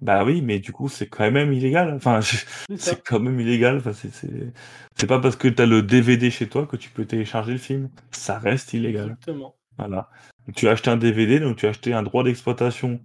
[0.00, 1.92] Bah oui, mais du coup, c'est quand même illégal.
[1.94, 2.20] Enfin,
[2.76, 3.78] c'est quand même illégal.
[3.78, 7.52] Enfin, c'est pas parce que tu as le DVD chez toi que tu peux télécharger
[7.52, 7.90] le film.
[8.10, 9.04] Ça reste illégal.
[9.04, 9.56] Exactement.
[9.76, 10.08] Voilà.
[10.56, 13.00] Tu as acheté un DVD, donc tu as acheté un droit d'exploitation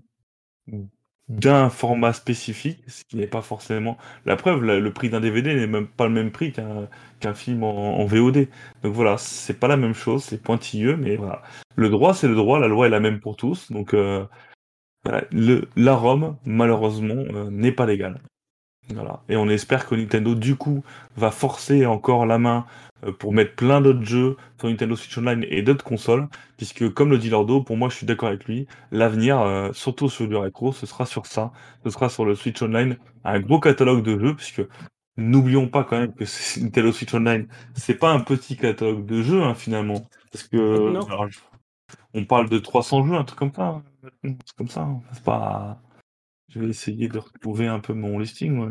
[1.28, 4.64] d'un format spécifique, ce qui n'est pas forcément la preuve.
[4.64, 8.48] Le prix d'un DVD n'est même pas le même prix qu'un film en, VOD.
[8.84, 11.42] Donc voilà, c'est pas la même chose, c'est pointilleux, mais voilà.
[11.76, 13.72] Le droit, c'est le droit, la loi est la même pour tous.
[13.72, 14.26] Donc euh,
[15.32, 18.22] le, la ROM, malheureusement, euh, n'est pas légale.
[18.94, 19.24] Voilà.
[19.30, 20.84] Et on espère que Nintendo, du coup,
[21.16, 22.66] va forcer encore la main
[23.12, 27.18] pour mettre plein d'autres jeux sur Nintendo Switch Online et d'autres consoles, puisque comme le
[27.18, 30.72] dit Lordo, pour moi je suis d'accord avec lui, l'avenir, euh, surtout sur du rétro,
[30.74, 31.52] ce sera sur ça,
[31.84, 34.62] ce sera sur le Switch Online, un gros catalogue de jeux, puisque
[35.18, 36.24] n'oublions pas quand même que
[36.62, 40.94] Nintendo Switch Online, c'est pas un petit catalogue de jeux hein, finalement, parce que
[42.14, 43.84] on parle de 300 jeux, un truc comme ça,
[44.24, 45.02] c'est comme ça, hein.
[45.12, 45.82] c'est pas...
[46.50, 48.70] Je vais essayer de retrouver un peu mon listing.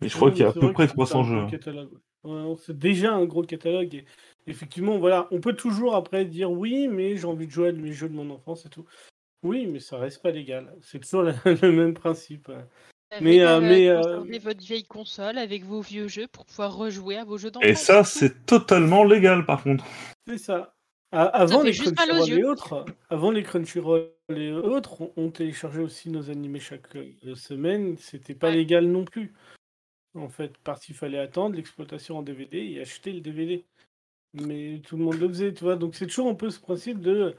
[0.00, 1.46] Mais je crois qu'il y a à peu près 300 jeux.
[2.24, 2.54] Hein.
[2.58, 3.94] c'est déjà un gros catalogue.
[3.94, 4.04] Et
[4.46, 7.92] effectivement, voilà, on peut toujours après dire oui, mais j'ai envie de jouer à mes
[7.92, 8.84] jeux de mon enfance et tout.
[9.42, 10.74] Oui, mais ça reste pas légal.
[10.82, 12.50] C'est toujours le même principe.
[13.20, 17.24] Mais, euh, mais euh, votre vieille console avec vos vieux jeux pour pouvoir rejouer à
[17.24, 17.68] vos jeux d'enfance.
[17.68, 19.84] Et ça, c'est totalement légal par contre.
[20.26, 20.74] C'est ça.
[21.10, 26.60] Avant les, Crunchyroll et autres, avant les Crunchyroll et autres, on, téléchargeait aussi nos animés
[26.60, 27.96] chaque euh, semaine.
[27.96, 29.32] C'était pas légal non plus.
[30.14, 33.64] En fait, parce qu'il fallait attendre l'exploitation en DVD et acheter le DVD.
[34.34, 35.76] Mais tout le monde le faisait, tu vois.
[35.76, 37.34] Donc c'est toujours un peu ce principe de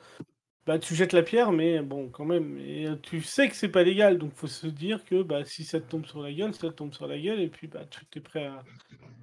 [0.65, 2.57] bah tu jettes la pierre, mais bon, quand même.
[2.59, 5.79] Euh, tu sais que c'est pas légal, donc faut se dire que bah si ça
[5.79, 8.05] te tombe sur la gueule, ça te tombe sur la gueule, et puis bah tu
[8.15, 8.63] es prêt à,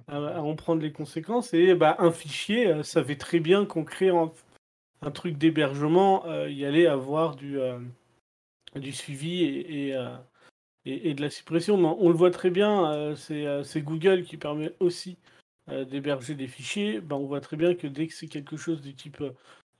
[0.07, 1.53] à, en prendre les conséquences.
[1.53, 4.31] Et bah, un fichier euh, savait très bien qu'on crée un,
[5.11, 7.79] truc d'hébergement, euh, il y allait avoir du, euh,
[8.75, 9.95] du suivi et,
[10.87, 11.75] et, de la suppression.
[11.75, 15.17] on le voit très bien, c'est Google qui permet aussi
[15.69, 17.01] d'héberger des fichiers.
[17.01, 19.23] Bah, on voit très bien que dès que c'est quelque chose du type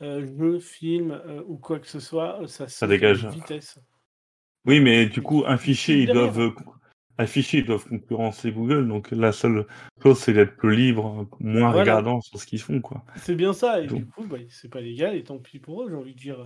[0.02, 3.80] jeu, film ou quoi que ce soit, ça, ça dégage vitesse.
[4.66, 6.54] Oui, mais du coup, un fichier, ils doivent
[7.18, 9.66] affichés, ils doivent concurrencer Google, donc la seule
[10.02, 12.80] chose c'est d'être plus libre, moins regardant sur ce qu'ils font.
[12.82, 13.04] quoi.
[13.18, 15.88] C'est bien ça, et du coup, bah, c'est pas légal, et tant pis pour eux,
[15.90, 16.38] j'ai envie de dire.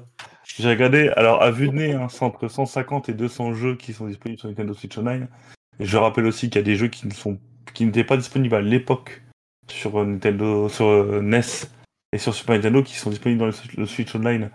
[0.43, 4.07] J'ai regardé, alors à vue de nez, hein, entre 150 et 200 jeux qui sont
[4.07, 5.27] disponibles sur Nintendo Switch Online.
[5.79, 7.39] Et je rappelle aussi qu'il y a des jeux qui ne sont
[7.73, 9.21] qui n'étaient pas disponibles à l'époque
[9.69, 11.41] sur Nintendo, sur euh, NES
[12.11, 14.49] et sur Super Nintendo qui sont disponibles dans le Switch Online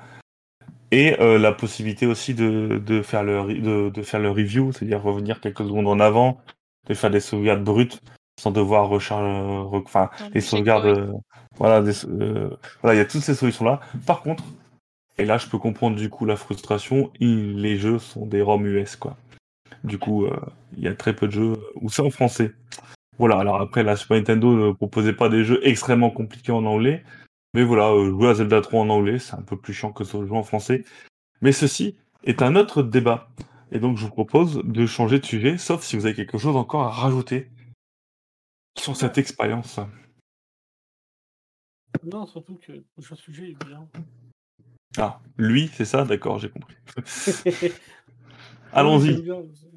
[0.90, 5.03] et euh, la possibilité aussi de, de faire le de, de, faire le review, c'est-à-dire
[5.03, 6.40] revenir quelques secondes en avant,
[6.88, 8.01] de faire des sauvegardes brutes
[8.40, 9.27] sans devoir recharger,
[9.72, 11.12] enfin des sauvegardes, euh,
[11.57, 12.51] voilà, euh,
[12.83, 13.81] voilà, il y a toutes ces solutions là.
[14.07, 14.44] Par contre,
[15.18, 18.96] et là je peux comprendre du coup la frustration, les jeux sont des ROM US
[18.96, 19.16] quoi.
[19.85, 20.27] Du coup,
[20.77, 22.53] il y a très peu de jeux où c'est en français.
[23.18, 27.05] Voilà, alors après la Super Nintendo ne proposait pas des jeux extrêmement compliqués en anglais,
[27.57, 30.05] mais voilà, euh, jouer à Zelda 3 en anglais, c'est un peu plus chiant que
[30.05, 30.85] jouer en français.
[31.40, 33.31] Mais ceci est un autre débat.
[33.73, 36.55] Et donc je vous propose de changer de sujet, sauf si vous avez quelque chose
[36.55, 37.51] encore à rajouter
[38.79, 39.81] sur cette expérience.
[42.05, 43.88] Non, surtout que le sujet est bien.
[44.99, 46.05] Ah, lui, c'est ça?
[46.05, 46.77] D'accord, j'ai compris.
[48.75, 49.25] Allons-y.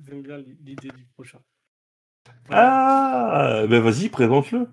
[0.06, 1.39] J'aime bien, l'idée du prochain.
[2.50, 4.68] Ah, ben vas-y, présente-le.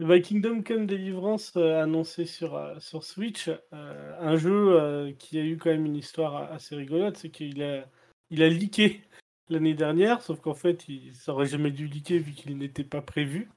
[0.00, 5.44] The Kingdom Come Deliverance euh, annoncé sur, euh, sur Switch, euh, un jeu qui a
[5.44, 7.86] eu quand même une histoire assez rigolote, c'est qu'il a,
[8.30, 9.02] il a leaké
[9.50, 13.50] l'année dernière, sauf qu'en fait, il, ça jamais dû leaker vu qu'il n'était pas prévu.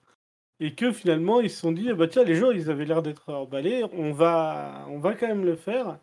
[0.59, 3.33] Et que finalement, ils se sont dit, bah tiens, les gens, ils avaient l'air d'être
[3.33, 5.99] emballés, on va, on va quand même le faire.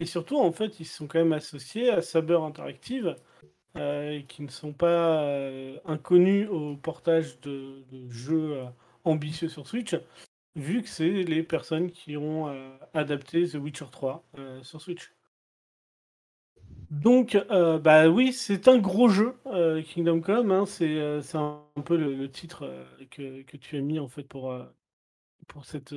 [0.00, 3.16] Et surtout, en fait, ils se sont quand même associés à Saber Interactive,
[3.76, 8.64] euh, qui ne sont pas euh, inconnus au portage de, jeux euh,
[9.04, 9.94] ambitieux sur Switch,
[10.56, 15.12] vu que c'est les personnes qui ont euh, adapté The Witcher 3 euh, sur Switch.
[16.90, 19.34] Donc, euh, bah oui, c'est un gros jeu,
[19.86, 20.52] Kingdom Come.
[20.52, 20.98] hein, c'est
[21.34, 22.70] un, peu le, titre
[23.10, 24.54] que, tu as mis en fait pour,
[25.62, 25.94] cette,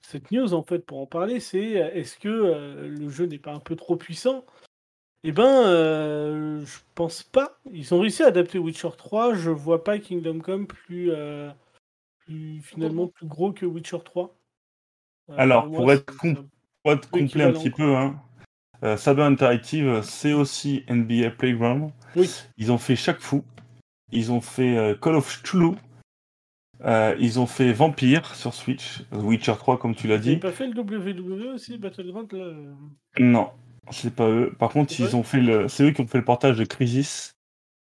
[0.00, 1.38] cette news en fait pour en parler.
[1.38, 4.44] C'est est-ce que le jeu n'est pas un peu trop puissant?
[5.22, 7.60] Eh ben, je pense pas.
[7.70, 9.34] Ils ont réussi à adapter Witcher 3.
[9.34, 11.12] Je vois pas Kingdom Come plus,
[12.28, 14.34] plus finalement plus gros que Witcher 3.
[15.30, 16.06] Euh, Alors, moi, pour être,
[16.82, 18.20] pour complet un petit peu, hein,
[18.84, 21.90] euh, Saber Interactive, c'est aussi NBA Playground.
[22.16, 22.30] Oui.
[22.56, 23.44] Ils ont fait Chaque Fou.
[24.12, 25.72] Ils ont fait euh, Call of Cthulhu.
[26.84, 29.02] Euh, ils ont fait Vampire sur Switch.
[29.12, 30.40] Witcher 3, comme tu l'as Ils n'avaient dit.
[30.40, 32.52] pas fait le WWE aussi, Battleground là?
[33.18, 33.50] Non,
[33.90, 34.54] c'est pas eux.
[34.58, 36.64] Par contre, C'est ils ont fait le, c'est eux qui ont fait le portage de
[36.64, 37.32] Crisis,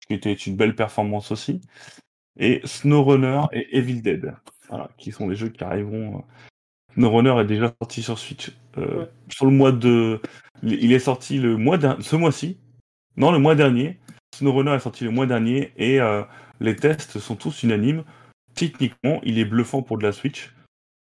[0.08, 1.62] qui était une belle performance aussi,
[2.40, 4.34] et SnowRunner et Evil Dead,
[4.70, 6.18] voilà, qui sont les jeux qui arriveront.
[6.20, 6.22] euh.
[6.96, 8.52] SnowRunner est déjà sorti sur Switch.
[8.78, 9.10] Euh, Ouais.
[9.30, 10.22] Sur le mois de,
[10.64, 12.58] il est sorti le mois ce mois-ci.
[13.18, 14.00] Non, le mois dernier.
[14.36, 16.24] SnowRunner est sorti le mois dernier et euh,
[16.60, 18.04] les tests sont tous unanimes.
[18.56, 20.54] Techniquement, il est bluffant pour de la Switch.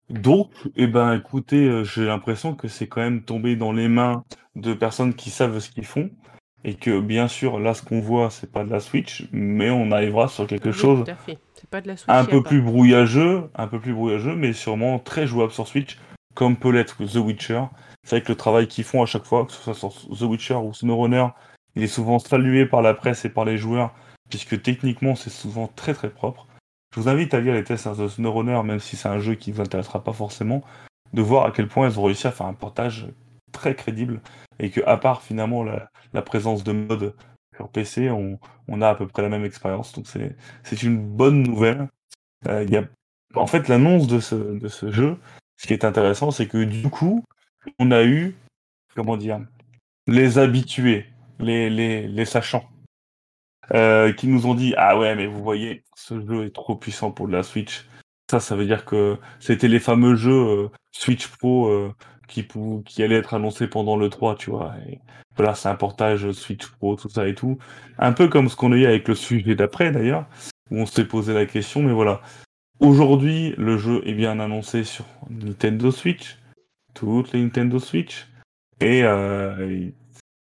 [0.09, 4.23] Donc, eh ben, écoutez, j'ai l'impression que c'est quand même tombé dans les mains
[4.55, 6.09] de personnes qui savent ce qu'ils font.
[6.65, 9.91] Et que, bien sûr, là, ce qu'on voit, c'est pas de la Switch, mais on
[9.91, 11.37] arrivera sur quelque Oui, chose Tout à fait.
[11.53, 12.09] C'est pas de la Switch.
[12.09, 12.49] un peu pas.
[12.49, 15.97] plus brouillageux, un peu plus brouillageux, mais sûrement très jouable sur Switch,
[16.35, 17.63] comme peut l'être The Witcher.
[18.03, 20.21] C'est vrai que le travail qu'ils font à chaque fois, que ce soit sur The
[20.21, 21.27] Witcher ou SnowRunner,
[21.75, 23.93] il est souvent salué par la presse et par les joueurs,
[24.29, 26.47] puisque techniquement c'est souvent très très propre.
[26.93, 29.51] Je vous invite à lire les tests de SnowRunner, même si c'est un jeu qui
[29.51, 30.63] vous intéressera pas forcément,
[31.13, 33.07] de voir à quel point ils ont réussi à faire un portage
[33.51, 34.21] très crédible,
[34.59, 35.89] et que à part finalement la,
[36.21, 37.15] présence de mode
[37.55, 41.89] sur PC, on, a à peu près la même expérience, donc c'est une bonne nouvelle.
[42.47, 42.85] Euh.
[43.35, 45.17] En fait, l'annonce de ce, jeu,
[45.57, 47.23] ce qui est intéressant, c'est que du coup,
[47.77, 48.35] on a eu,
[48.95, 49.39] comment dire,
[50.07, 51.05] les habitués,
[51.39, 52.67] les, les, les sachants,
[53.73, 57.11] euh, qui nous ont dit Ah ouais, mais vous voyez, ce jeu est trop puissant
[57.11, 57.85] pour de la Switch.
[58.29, 61.91] Ça, ça veut dire que c'était les fameux jeux euh, Switch Pro
[62.29, 64.73] qui, allaient être annoncés pendant le 3, tu vois.
[65.35, 67.57] Voilà, c'est un portage Switch Pro, tout ça et tout.
[67.97, 70.25] Un peu comme ce qu'on a eu avec le sujet d'après, d'ailleurs,
[70.71, 72.21] où on s'est posé la question, mais voilà.
[72.79, 76.37] Aujourd'hui, le jeu est bien annoncé sur Nintendo Switch,
[76.93, 78.27] toutes les Nintendo Switch,
[78.79, 79.89] et euh,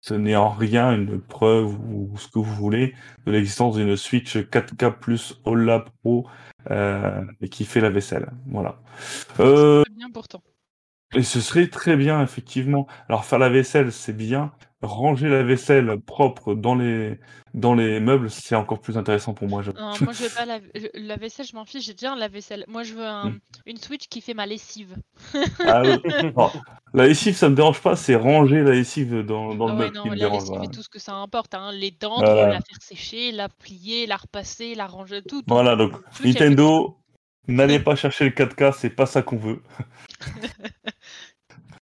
[0.00, 2.94] ce n'est en rien une preuve ou ce que vous voulez
[3.26, 6.26] de l'existence d'une Switch 4K plus OLED Pro
[6.70, 8.30] euh, qui fait la vaisselle.
[8.46, 8.80] Voilà.
[9.40, 10.42] Euh, bien pourtant.
[11.14, 12.86] Et ce serait très bien, effectivement.
[13.08, 14.52] Alors, faire la vaisselle, c'est bien.
[14.82, 17.18] Ranger la vaisselle propre dans les,
[17.54, 19.62] dans les meubles, c'est encore plus intéressant pour moi.
[19.62, 19.78] j'avoue.
[19.78, 22.16] Non, moi je vais pas la, je- la vaisselle, je m'en fiche, j'ai déjà un
[22.16, 22.66] lave-vaisselle.
[22.68, 23.38] Moi je veux un- Mm.
[23.64, 24.94] une Switch qui fait ma lessive.
[25.60, 25.96] Ah, euh,
[26.36, 26.50] non.
[26.92, 29.84] La lessive, ça me dérange pas, c'est ranger la lessive dans, dans Ah le ouais,
[29.86, 30.34] meuble non, qui me la dérange.
[30.40, 31.70] lessive Voilà, et tout ce que ça importe, hein.
[31.72, 32.48] les dents, Voilà.
[32.48, 35.40] la faire sécher, la plier, la repasser, la ranger, tout.
[35.40, 36.98] tout, Voilà, donc Switch, elle fait Nintendo,
[37.48, 39.62] n'allez pas chercher le 4K, c'est pas ça qu'on veut.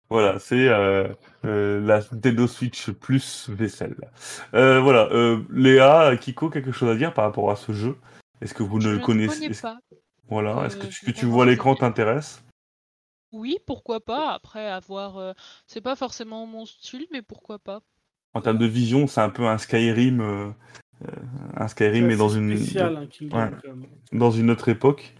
[0.08, 1.08] Voilà, c'est euh,
[1.44, 3.96] euh, la Nintendo Switch plus vaisselle.
[4.54, 7.96] Euh, voilà, euh, Léa, Kiko, quelque chose à dire par rapport à ce jeu?
[8.40, 9.78] Est-ce que vous Je ne le connaissez pas.
[10.28, 12.42] Voilà, Euh, est-ce que, tu- que tu vois l'écran t'intéresse?
[13.32, 14.32] Oui, pourquoi pas.
[14.32, 15.18] Après, avoir.
[15.18, 15.32] euh,
[15.66, 17.80] C'est pas forcément mon style, mais pourquoi pas.
[18.34, 20.54] En termes de vision, c'est un peu un Skyrim,
[21.56, 23.50] un Skyrim mais dans une, spécial, hein, Kingdom ouais.
[23.62, 23.86] Come.
[24.12, 25.14] dans une autre époque.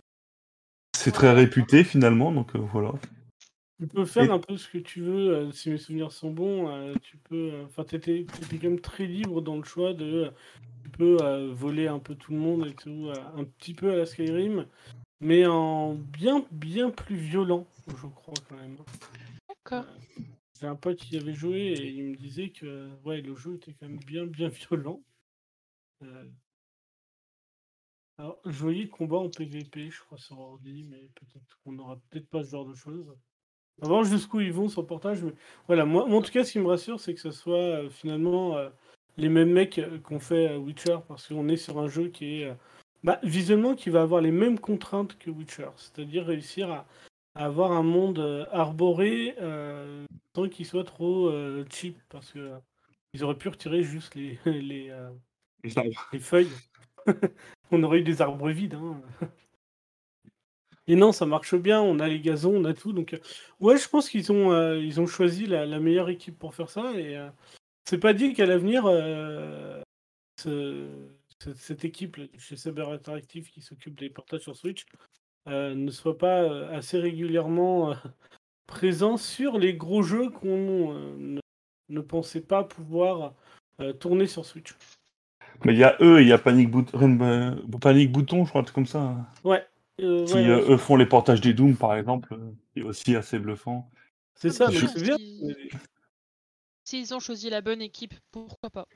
[0.96, 2.92] C'est très réputé finalement, donc euh, voilà.
[3.78, 6.30] Tu peux faire Et- un peu ce que tu veux, euh, si mes souvenirs sont
[6.30, 6.68] bons.
[6.70, 7.52] euh, tu peux.
[7.52, 10.04] euh, Enfin, t'étais t'étais quand même très libre dans le choix de.
[10.04, 10.30] euh,
[10.84, 13.90] tu peux euh, voler un peu tout le monde et tout, euh, un petit peu
[13.92, 14.66] à la Skyrim,
[15.20, 18.76] mais en bien, bien plus violent, je crois quand même.
[19.48, 19.84] D'accord.
[20.60, 23.56] J'ai un pote qui y avait joué et il me disait que ouais, le jeu
[23.56, 25.02] était quand même bien, bien violent.
[26.02, 26.24] Euh,
[28.18, 32.28] Alors, je voyais combat en PVP, je crois, sur ordi, mais peut-être qu'on n'aura peut-être
[32.30, 33.14] pas ce genre de choses.
[33.82, 35.32] À voir jusqu'où ils vont sur le portage, mais
[35.66, 38.56] voilà, moi, en tout cas, ce qui me rassure, c'est que ce soit euh, finalement
[38.56, 38.70] euh,
[39.18, 42.40] les mêmes mecs euh, qu'on fait euh, Witcher, parce qu'on est sur un jeu qui
[42.42, 42.56] est
[43.04, 46.86] bah, visuellement qui va avoir les mêmes contraintes que Witcher, c'est-à-dire réussir à,
[47.34, 49.34] à avoir un monde arboré
[50.34, 51.30] sans qu'il soit trop
[51.70, 52.50] cheap, parce que
[53.12, 54.90] ils auraient pu retirer juste les, les,
[56.12, 56.50] les feuilles.
[57.70, 58.74] on aurait eu des arbres vides.
[58.74, 59.00] hein.
[60.88, 62.92] Et non, ça marche bien, on a les gazons, on a tout.
[62.92, 63.18] Donc, euh,
[63.60, 66.70] ouais, je pense qu'ils ont, euh, ils ont choisi la, la meilleure équipe pour faire
[66.70, 66.92] ça.
[66.94, 67.28] Et euh,
[67.88, 69.80] c'est pas dit qu'à l'avenir, euh,
[70.40, 70.86] ce-
[71.42, 74.86] ce- cette équipe chez Saber Interactive qui s'occupe des portages sur Switch
[75.48, 77.94] ne soit pas assez régulièrement
[78.66, 81.40] présent sur les gros jeux qu'on ne,
[81.88, 83.32] ne pensait pas pouvoir
[84.00, 84.74] tourner sur Switch.
[85.64, 86.90] Mais il y a eux, il y a Panic, Bout-
[87.80, 89.14] Panic Bouton, je crois, comme ça.
[89.44, 89.64] Ouais.
[90.00, 92.80] Euh, Qui, ouais, euh, ouais, eux font les portages des Doom, par exemple, euh, qui
[92.80, 93.90] est aussi assez bluffant.
[94.34, 95.16] c'est ça, mais je- c'est bien.
[95.16, 95.70] Si-
[96.84, 98.86] S'ils ont choisi la bonne équipe, pourquoi pas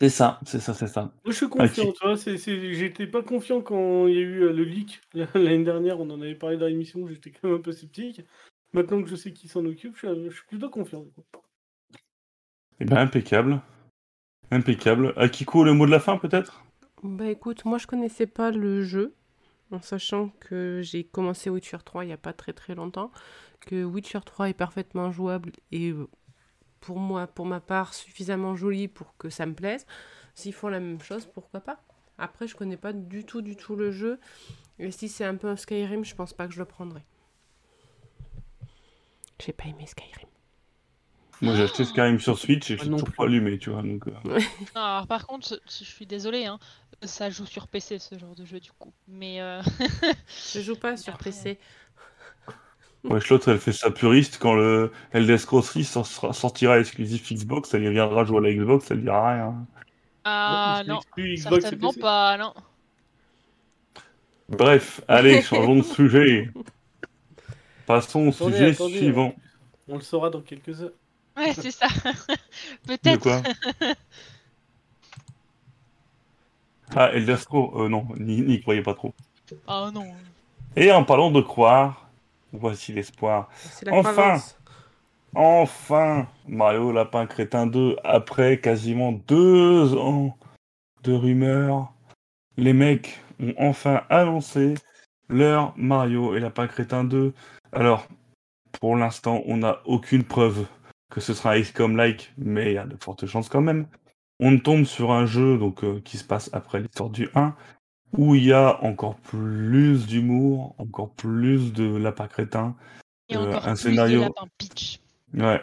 [0.00, 1.02] C'est ça, c'est ça, c'est ça.
[1.02, 4.20] Moi, je suis confiant, tu vois, c'est- c'est- j'étais pas confiant quand il y a
[4.20, 5.00] eu euh, le leak
[5.34, 8.22] l'année dernière, on en avait parlé dans l'émission, j'étais quand même un peu sceptique.
[8.72, 11.04] Maintenant que je sais qui s'en occupe, je suis, je suis plutôt confiant.
[12.80, 13.60] Eh ben, impeccable.
[14.50, 15.12] Impeccable.
[15.16, 16.64] Akiko, le mot de la fin, peut-être?
[17.02, 19.14] Bah écoute, moi je connaissais pas le jeu,
[19.74, 23.10] en sachant que j'ai commencé Witcher 3 il y a pas très très longtemps,
[23.60, 26.08] que Witcher 3 est parfaitement jouable et euh,
[26.80, 29.86] pour moi, pour ma part, suffisamment joli pour que ça me plaise.
[30.34, 31.80] S'ils font la même chose, pourquoi pas?
[32.18, 34.20] Après, je connais pas du tout du tout le jeu,
[34.78, 37.04] et si c'est un peu un Skyrim, je pense pas que je le prendrai.
[39.40, 40.28] J'ai pas aimé Skyrim.
[41.40, 43.16] Moi, j'ai acheté Skyrim sur Switch et j'ai non toujours plus.
[43.16, 43.82] pas allumé, tu vois.
[43.82, 44.12] Donc, euh,
[44.74, 46.58] Non, alors par contre, je suis désolée, hein,
[47.02, 48.92] ça joue sur PC ce genre de jeu du coup.
[49.08, 49.62] Mais euh,
[50.54, 51.58] Je joue pas sur Après, PC.
[53.04, 54.38] Wesh, l'autre, elle fait sa puriste.
[54.40, 58.52] Quand le Elder Scrolls 6 sor- sera- sortira exclusif Xbox, elle viendra jouer à la
[58.54, 59.66] Xbox, elle dira rien.
[60.24, 62.54] ah non, et certainement pas, non.
[64.48, 66.50] Bref, allez, changeons de sujet.
[67.86, 69.34] Passons au Attendez, sujet attendez, suivant.
[69.88, 70.92] On le saura dans quelques heures.
[71.36, 71.86] Ouais, c'est ça.
[72.86, 73.22] Peut-être.
[73.22, 73.42] quoi
[76.96, 79.12] Ah, Elder Scrolls euh, Non, n'y croyez pas trop.
[79.66, 80.06] Oh non.
[80.76, 82.08] Et en parlant de croire,
[82.52, 83.48] voici l'espoir.
[83.90, 84.56] Enfin croyance.
[85.34, 90.36] Enfin Mario Lapin Crétin 2, après quasiment deux ans
[91.02, 91.92] de rumeurs,
[92.56, 94.74] les mecs ont enfin annoncé
[95.28, 97.32] leur Mario et Lapin Crétin 2.
[97.72, 98.06] Alors,
[98.80, 100.66] pour l'instant, on n'a aucune preuve
[101.10, 103.86] que ce sera un XCOM-like, mais il y a de fortes chances quand même.
[104.40, 107.54] On tombe sur un jeu donc euh, qui se passe après l'histoire du 1,
[108.16, 112.76] où il y a encore plus d'humour, encore plus de Lapin Crétin,
[113.28, 115.00] Et Euh, encore un plus scénario- de lapin pitch.
[115.34, 115.60] Ouais.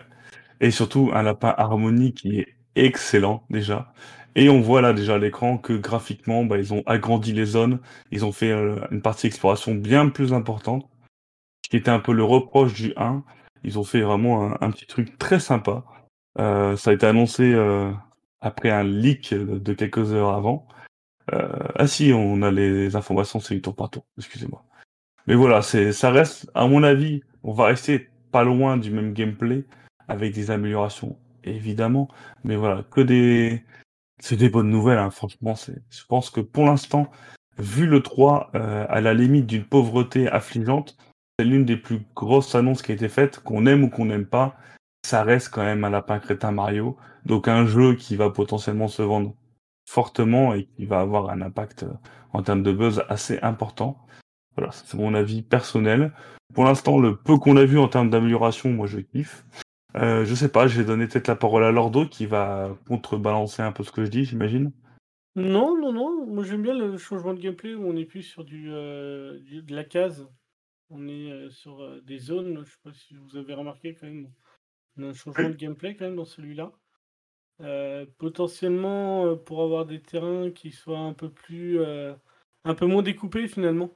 [0.62, 3.94] Et surtout un lapin harmonique qui est excellent déjà.
[4.36, 7.80] Et on voit là déjà à l'écran que graphiquement, bah, ils ont agrandi les zones,
[8.12, 10.88] ils ont fait euh, une partie exploration bien plus importante,
[11.66, 13.24] ce qui était un peu le reproche du 1.
[13.64, 15.84] Ils ont fait vraiment un, petit truc très sympa.
[16.40, 17.92] Euh, ça a été annoncé euh,
[18.40, 20.68] après un leak de, quelques heures avant.
[21.34, 24.64] Euh, ah si, on a les informations, c'est du tour par tour, excusez-moi.
[25.28, 29.14] Mais voilà, c'est, ça reste, à mon avis, on va rester pas loin du même
[29.14, 29.66] gameplay
[30.08, 32.10] avec des améliorations, évidemment.
[32.44, 33.64] Mais voilà, que des,
[34.20, 35.56] c'est des bonnes nouvelles, hein, franchement.
[35.56, 37.12] Je pense que pour l'instant,
[37.58, 40.98] vu le 3, euh, à la limite d'une pauvreté affligeante,
[41.38, 44.26] c'est l'une des plus grosses annonces qui a été faite, qu'on aime ou qu'on n'aime
[44.26, 44.56] pas.
[45.06, 46.98] Ça reste quand même un lapin crétin Mario.
[47.26, 49.36] Donc un jeu qui va potentiellement se vendre
[49.90, 51.94] fortement et qui va avoir un impact euh,
[52.34, 53.98] en termes de buzz assez important.
[54.56, 56.14] Voilà, c'est mon avis personnel.
[56.54, 59.46] Pour l'instant, le peu qu'on a vu en termes d'amélioration, moi je kiffe.
[59.96, 63.62] Euh, je sais pas, je vais donner peut-être la parole à Lordo qui va contrebalancer
[63.62, 64.72] un peu ce que je dis, j'imagine.
[65.36, 68.44] Non, non, non, moi j'aime bien le changement de gameplay où on n'est plus sur
[68.44, 70.30] du, euh, du- de la case,
[70.92, 74.32] on est sur des zones, je sais pas si vous avez remarqué quand même,
[74.98, 76.72] on a un changement de gameplay quand même dans celui-là.
[77.64, 82.16] Euh, potentiellement pour avoir des terrains qui soient un peu plus, euh,
[82.64, 83.96] un peu moins découpés finalement.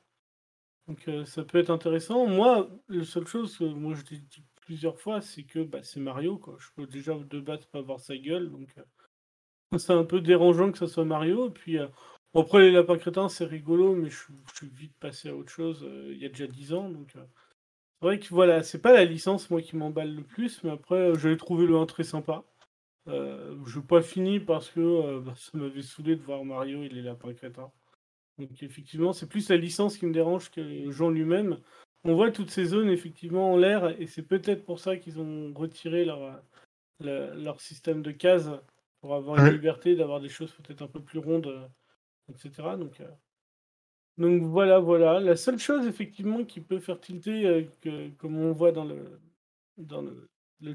[0.87, 2.27] Donc euh, ça peut être intéressant.
[2.27, 5.99] Moi, la seule chose que moi je t'ai dit plusieurs fois, c'est que bah, c'est
[5.99, 6.57] Mario quoi.
[6.59, 8.69] Je peux déjà de base pas voir sa gueule, donc
[9.79, 11.47] c'est un peu dérangeant que ça soit Mario.
[11.47, 11.77] Et puis
[12.35, 15.51] après les lapins crétins c'est rigolo, mais je, suis- je suis vite passé à autre
[15.51, 15.83] chose.
[15.83, 17.23] euh, il y a déjà 10 ans, donc euh,
[18.01, 20.95] c'est vrai que voilà, c'est pas la licence moi qui m'emballe le plus, mais après
[20.95, 22.43] euh, j'avais trouvé le 1 très sympa.
[23.07, 26.89] Euh, je n'ai pas fini parce que bah, ça m'avait saoulé de voir Mario et
[26.89, 27.71] les lapins crétins.
[28.37, 31.59] Donc effectivement, c'est plus la licence qui me dérange que le jeu en lui-même.
[32.03, 35.53] On voit toutes ces zones effectivement en l'air et c'est peut-être pour ça qu'ils ont
[35.53, 36.41] retiré leur,
[36.99, 38.49] le- leur système de cases
[39.01, 39.51] pour avoir une Ouais.
[39.51, 41.69] liberté d'avoir des choses peut-être un peu plus rondes,
[42.29, 42.77] etc.
[42.77, 43.09] Donc, euh,
[44.17, 45.19] donc voilà, voilà.
[45.19, 47.45] La seule chose effectivement qui peut faire tilter,
[47.85, 49.19] euh, comme on voit dans le,
[49.77, 50.27] dans le,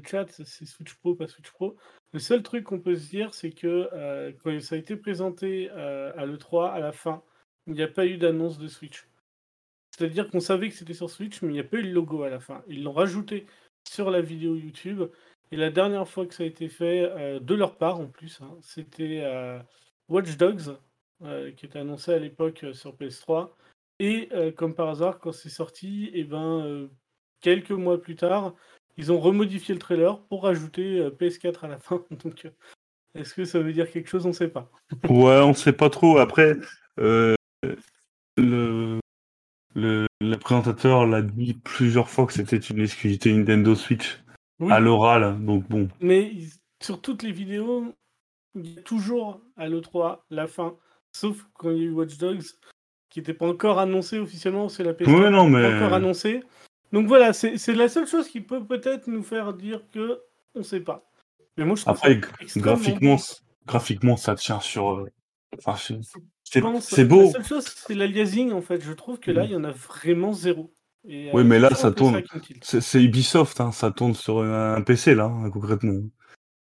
[0.05, 1.75] chat, c'est Switch Pro, pas Switch Pro.
[2.13, 5.69] Le seul truc qu'on peut se dire, c'est que euh, quand ça a été présenté
[5.69, 7.23] à l'E3, à la fin,
[7.67, 9.07] il n'y a pas eu d'annonce de Switch.
[9.91, 12.23] C'est-à-dire qu'on savait que c'était sur Switch, mais il n'y a pas eu le logo
[12.23, 12.63] à la fin.
[12.67, 13.45] Ils l'ont rajouté
[13.87, 15.03] sur la vidéo YouTube.
[15.51, 18.57] Et la dernière fois que ça a été fait, de leur part en plus, hein,
[18.61, 19.21] c'était
[20.07, 20.77] Watch Dogs,
[21.57, 23.49] qui était annoncé à l'époque euh, sur PS3.
[23.99, 26.87] Et euh, comme par hasard, quand c'est sorti, et ben, euh,
[27.41, 28.53] quelques mois plus tard,
[28.97, 32.03] ils ont remodifié le trailer pour rajouter euh, PS4 à la fin.
[32.23, 32.49] Donc, euh,
[33.13, 34.25] est-ce que ça veut dire quelque chose?
[34.25, 34.71] On ne sait pas.
[35.09, 36.17] Ouais, on sait pas trop.
[36.17, 36.57] Après,
[36.99, 37.35] euh,
[38.37, 38.99] le,
[39.75, 44.23] le, le présentateur l'a dit plusieurs fois que c'était une exclusivité Nintendo Switch
[44.59, 45.43] Oui, à l'oral.
[45.43, 46.31] Donc bon, mais
[46.81, 47.93] sur toutes les vidéos,
[48.55, 50.75] il y a toujours à l'E3 la fin,
[51.11, 52.43] sauf quand il y a eu Watch Dogs,
[53.09, 56.41] qui n'était pas encore annoncé officiellement, c'est la PS4 ouais, non, mais pas encore annoncé.
[56.91, 60.19] Donc voilà, c'est la seule chose qui peut peut-être nous faire dire que
[60.55, 61.09] on ne sait pas.
[61.57, 63.21] Mais moi, je après, extrêmement graphiquement, beau.
[63.65, 64.91] graphiquement, ça tient sur.
[64.91, 65.09] euh,
[65.57, 65.99] Enfin, c'est-
[66.45, 67.29] c'est La beau.
[67.29, 68.79] seule chose, c'est l'aliasing, en fait.
[68.81, 70.73] Je trouve que là, il y en a vraiment zéro.
[71.05, 72.21] Et, Oui, euh, mais là, c'est ça tourne.
[72.61, 76.03] C'est Ubisoft, hein, ça tourne sur un, un PC là, hein, concrètement.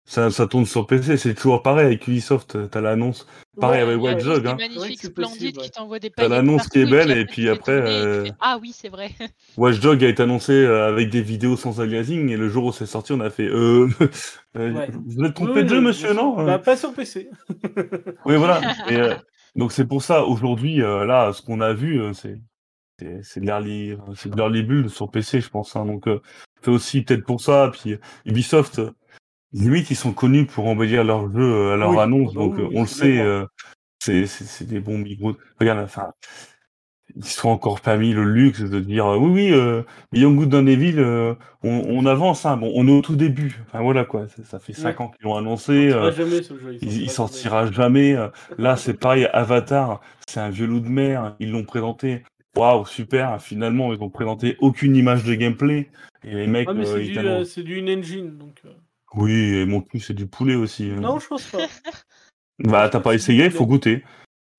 [0.05, 2.69] Ça, ça tourne sur PC, c'est toujours pareil avec Ubisoft.
[2.71, 3.27] T'as l'annonce,
[3.61, 4.03] pareil Ouais, avec.
[4.03, 4.47] Watch Dogs.
[4.47, 4.57] Hein.
[4.59, 5.63] magnifique, splendide, ouais.
[5.63, 8.89] qui t'envoie des T'as l'annonce qui est belle, et puis après, euh, Ah oui, c'est
[8.89, 9.11] vrai.
[9.57, 12.73] Watch Dogs a été annoncé euh, avec des vidéos sans aliasing, et le jour où
[12.73, 13.89] c'est sorti, on a fait euh,
[14.57, 14.89] euh, Ouais.
[15.07, 17.31] Vous êtes trompé oui, de jeu, monsieur, non Bah, pas sur PC.
[18.27, 18.61] Oui, voilà.
[18.91, 19.15] Et, euh,
[19.55, 22.41] donc c'est pour ça, aujourd'hui, euh, là, ce qu'on a vu, euh, c'est
[22.99, 25.77] c'est c'est de l'early c'est de l'early build sur PC, je pense.
[25.77, 26.21] Hein, donc euh,
[26.63, 27.71] c'est aussi peut-être pour ça.
[27.73, 28.91] Puis euh, Ubisoft, euh,
[29.53, 32.41] limite, ils sont connus pour embellir leur jeu euh, à leur Oui, annonce, ah bah
[32.45, 33.45] donc oui, on le sait, euh,
[34.01, 35.37] c'est des bons micros.
[35.61, 36.13] Regarde, enfin,
[37.15, 39.83] ils sont encore pas mis le luxe de dire euh, oui, oui, euh,
[40.13, 43.61] Young Good Devil, euh, on, on avance, hein, bon, on est au tout début.
[43.67, 45.07] Enfin voilà quoi, ça, ça fait cinq Ouais.
[45.07, 45.91] ans qu'ils l'ont annoncé.
[45.91, 46.79] sortira jamais ce jeu.
[46.81, 48.17] il, il sortira jamais.
[48.57, 51.37] Là, c'est pareil, Avatar, c'est un vieux loup de mer.
[51.39, 52.23] Ils l'ont présenté.
[52.57, 53.41] Waouh, super.
[53.43, 55.91] Finalement, ils ont présenté aucune image de gameplay.
[56.25, 58.37] Et les mecs, Ah, mais c'est du, du in-engine.
[58.37, 58.71] Donc, euh,
[59.15, 60.91] Oui, et mon cul, c'est du poulet aussi.
[60.91, 61.01] hein.
[61.01, 61.59] Non, je pense pas.
[62.59, 64.05] bah, t'as pas essayé, il faut goûter.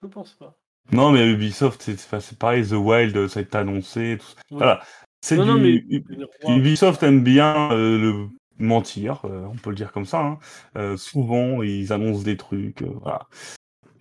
[0.01, 0.57] Je pense pas.
[0.91, 4.17] Non, mais Ubisoft, c'est enfin, c'est pareil, The Wild, ça a été annoncé.
[4.19, 4.33] Tout ça.
[4.51, 4.57] Ouais.
[4.57, 4.83] Voilà.
[5.21, 6.03] C'est Non, non, mais- U-.
[6.49, 8.27] Ubisoft aime bien euh, le
[8.59, 10.19] mentir, euh, on peut le dire comme ça.
[10.19, 10.39] hein.
[10.77, 12.81] Euh, souvent, ils annoncent des trucs.
[12.81, 13.27] euh, voilà.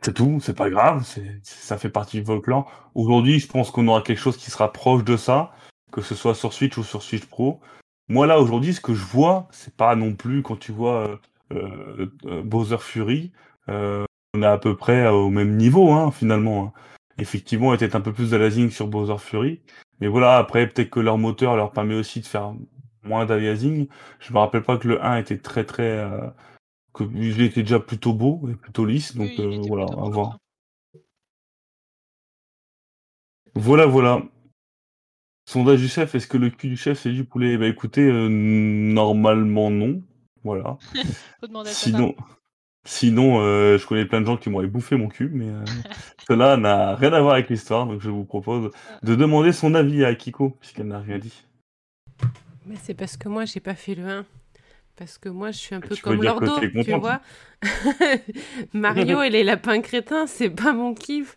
[0.04, 2.90] C'est tout, c'est pas grave, c'est ça fait partie du folklore.
[2.96, 5.52] Aujourd'hui, je pense qu'on aura quelque chose qui sera proche de ça,
[5.92, 7.60] que ce soit sur Switch ou sur Switch Pro.
[8.08, 11.16] Moi, là, aujourd'hui, ce que je vois, c'est pas non plus quand tu vois euh,
[11.52, 13.32] euh, euh, Bowser Fury,
[13.68, 16.66] euh, on est à peu près au même niveau, hein, finalement.
[16.66, 16.72] hein.
[17.18, 19.60] Effectivement, a peut-être un peu plus d'aliasing sur Bowser Fury.
[20.00, 22.54] Mais voilà, après, peut-être que leur moteur leur permet aussi de faire
[23.04, 23.88] moins d'aliasing.
[24.20, 25.82] Je me rappelle pas que le 1 était très très...
[25.98, 26.28] euh,
[26.94, 30.08] que il était déjà plutôt beau et plutôt lisse, donc Oui, euh, était voilà, à
[30.08, 30.32] voir.
[30.34, 30.38] hein.
[33.54, 34.22] Voilà, voilà.
[35.44, 38.28] Sondage du chef, est-ce que le cul du chef c'est du poulet Bah écoutez, euh,
[38.28, 40.02] normalement non.
[40.44, 40.78] Voilà.
[41.40, 42.14] Faut demander à ta Sinon,
[42.84, 45.64] sinon euh, je connais plein de gens qui m'auraient bouffé mon cul, mais euh,
[46.28, 48.70] cela n'a rien à voir avec l'histoire, donc je vous propose
[49.02, 51.44] de demander son avis à Akiko, puisqu'elle n'a rien dit.
[52.66, 54.26] Mais c'est parce que moi, j'ai pas fait le 1.
[55.02, 57.20] Parce que moi, je suis un peu Tu comme Lordo, tu vois.
[58.72, 61.36] Mario et les lapins crétins, c'est pas mon kiff.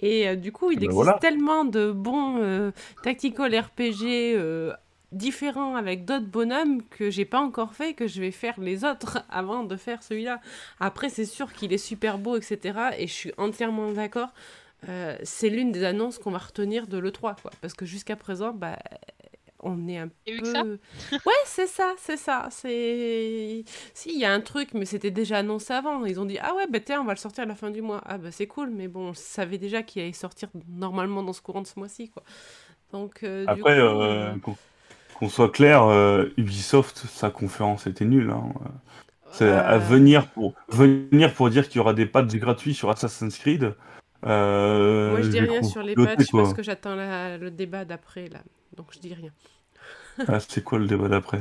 [0.00, 1.18] Et euh, du coup, il Ben existe voilà.
[1.20, 2.72] tellement de bons euh,
[3.04, 4.02] tactical RPG
[4.34, 4.72] euh,
[5.12, 9.24] différents avec d'autres bonhommes que j'ai pas encore fait, que je vais faire les autres
[9.30, 10.40] avant de faire celui-là.
[10.80, 12.76] Après, c'est sûr qu'il est super beau, etc.
[12.98, 14.30] Et je suis entièrement d'accord.
[14.88, 17.52] Euh, c'est l'une des annonces qu'on va retenir de l'E3, quoi.
[17.60, 18.76] Parce que jusqu'à présent, bah,
[19.64, 20.38] on est un peu...
[20.38, 20.62] que ça
[21.26, 22.48] Ouais, c'est ça, c'est ça.
[22.50, 23.64] C'est...
[23.94, 26.04] Si, il y a un truc, mais c'était déjà annoncé avant.
[26.04, 27.82] Ils ont dit, ah ouais, bah tiens, on va le sortir à la fin du
[27.82, 28.00] mois.
[28.06, 31.42] Ah bah c'est cool, mais bon, on savait déjà qu'il allait sortir normalement dans ce
[31.42, 32.22] courant de ce mois-ci, quoi.
[32.92, 34.32] Donc, euh, Après, euh, euh,
[35.18, 38.30] qu'on soit clair, euh, Ubisoft, sa conférence était nulle.
[38.30, 38.52] hein.
[39.32, 43.36] C'est à venir pour venir pour dire qu'il y aura des patchs gratuits sur Assassin's
[43.36, 43.74] Creed.
[44.26, 48.38] Euh, Moi, je dis rien sur les patchs parce que j'attends le débat d'après, là.
[48.76, 49.30] Donc, je dis rien.
[50.28, 51.40] Ah, c'est quoi le débat d'après?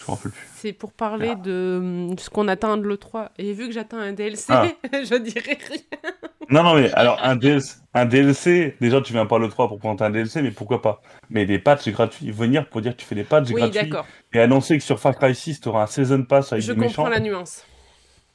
[0.00, 0.46] Je me rappelle plus.
[0.54, 1.78] C'est pour parler de
[2.10, 3.28] hum, ce qu'on attend de l'E3.
[3.38, 4.66] Et vu que j'attends un DLC, Ah.
[4.92, 6.10] je dirais rien.
[6.50, 9.78] Non, non, mais alors un DLC, un DLC, déjà tu viens pas le 3 pour
[9.78, 11.02] prendre un DLC, mais pourquoi pas?
[11.30, 13.92] Mais des patchs gratuits, venir pour dire que tu fais des patchs Oui, gratuits
[14.32, 16.78] et annoncer que sur Far Cry 6 tu auras un Season Pass avec Je des
[16.80, 17.02] méchants.
[17.02, 17.64] comprends la nuance.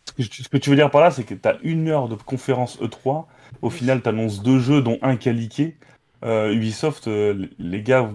[0.06, 1.88] Ce que, tu- ce que tu veux dire par là, c'est que tu as une
[1.88, 3.26] heure de conférence E3.
[3.62, 5.78] Au final, tu annonces deux jeux, dont un qualifié.
[6.24, 8.10] Euh, Ubisoft, euh, les gars,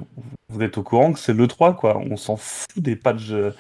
[0.49, 1.99] vous, êtes au courant que c'est l'E3, quoi.
[1.99, 3.51] On s'en fout des patchs, euh,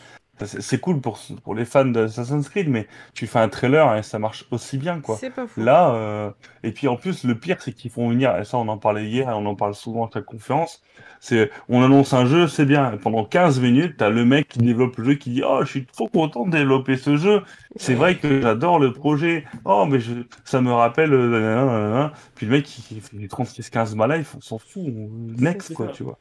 [0.46, 4.18] C'est cool pour, pour les fans d'Assassin's Creed, mais tu fais un trailer et ça
[4.18, 5.16] marche aussi bien, quoi.
[5.16, 5.60] C'est pas fou.
[5.60, 6.30] Là, euh,
[6.62, 9.06] et puis en plus, le pire, c'est qu'ils font venir, et ça on en parlait
[9.06, 10.82] hier, et on en parle souvent à chaque conférence,
[11.20, 14.58] c'est, on annonce un jeu, c'est bien, et pendant 15 minutes, t'as le mec qui
[14.60, 17.42] développe le jeu qui dit, oh, je suis trop content de développer ce jeu,
[17.76, 20.12] c'est vrai que j'adore le projet, oh, mais je,
[20.44, 25.08] ça me rappelle, euh, puis le mec, il fait 36-15 balles, on s'en fout, on-
[25.38, 25.92] next, quoi, ça.
[25.92, 26.18] tu vois.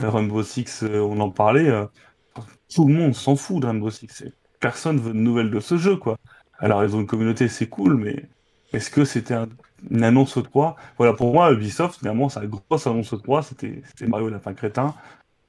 [0.00, 1.84] Le Rainbow Six, euh, on en parlait, euh,
[2.74, 4.24] tout le monde s'en fout de Rainbow Six,
[4.60, 6.16] personne veut de nouvelles de ce jeu, quoi.
[6.58, 8.24] Alors, ils ont une communauté, c'est cool, mais
[8.72, 9.48] est-ce que c'était un-
[9.90, 13.82] une annonce au 3 Voilà, pour moi, Ubisoft, finalement, sa grosse annonce au 3, c'était
[14.06, 14.94] Mario Lapin Crétin.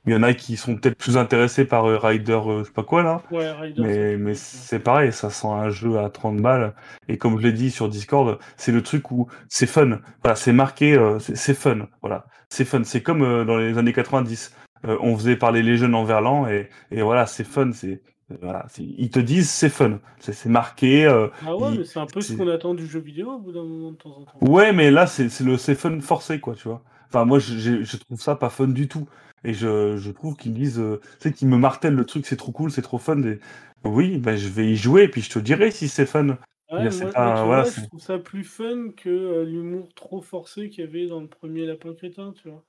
[0.06, 2.72] Il y en a qui sont peut-être plus intéressés par euh, Rider, euh, je sais
[2.74, 3.22] pas quoi, là.
[3.32, 6.74] Ouais, Rider, Mais, c'est- mais c'est pareil, ça sent un jeu à 30 balles.
[7.10, 10.00] Et comme je l'ai dit sur Discord, c'est le truc où c'est fun.
[10.24, 11.88] Voilà, c'est marqué, euh, c'est c'est fun.
[12.02, 12.84] Voilà, c'est fun.
[12.86, 14.54] C'est comme euh, dans les années 90.
[14.86, 17.72] Euh, on faisait parler les jeunes en verlan et, et voilà, c'est fun.
[17.74, 18.02] C'est
[18.32, 20.00] euh, voilà, ils te disent c'est fun.
[20.20, 21.06] C'est marqué.
[21.06, 23.40] euh, Ah ouais, il- mais c'est un peu ce qu'on attend du jeu vidéo au
[23.40, 24.40] bout d'un moment de temps en temps.
[24.42, 26.84] Ouais, mais là, c'est c'est le c'est fun forcé, quoi, tu vois.
[27.08, 29.08] Enfin, moi, je, je- trouve ça pas fun du tout.
[29.44, 32.26] Et je, je trouve qu'ils me disent, euh, tu sais, qu'ils me martèlent le truc,
[32.28, 33.22] c'est trop cool, c'est trop fun.
[33.24, 33.40] Et...
[33.84, 36.38] Oui, ben, je vais y jouer, et puis je te dirai si c'est fun.
[36.72, 40.70] Ouais, moi, pas- voilà, vois, je trouve ça plus fun que euh, l'humour trop forcé
[40.70, 42.64] qu'il y avait dans le premier Lapin Crétin, tu vois.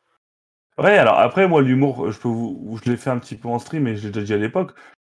[0.80, 3.58] Ouais, alors après, moi, l'humour, je peux vous, je l'ai fait un petit peu en
[3.58, 4.72] stream, et je l'ai déjà dit à l'époque.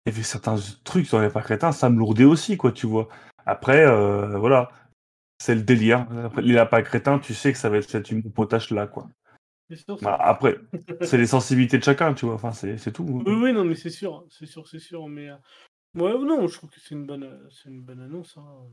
[0.06, 2.86] Il y avait certains trucs dans les pas crétins, ça me lourdait aussi, quoi, tu
[2.86, 3.08] vois.
[3.46, 4.70] Après, euh, voilà,
[5.38, 6.06] c'est le délire.
[6.26, 9.08] Après, les lapins crétins, tu sais que ça va être cet humour potache là, quoi.
[9.74, 10.58] Sûr, Bah, après,
[11.02, 12.36] c'est les sensibilités de chacun, tu vois.
[12.36, 13.06] Enfin, c'est tout.
[13.26, 15.08] Oui, oui, non, mais c'est sûr, c'est sûr, c'est sûr.
[15.08, 15.36] Mais euh,
[15.96, 18.38] ouais, non, je trouve que c'est une bonne, euh, c'est une bonne annonce.
[18.38, 18.68] hein.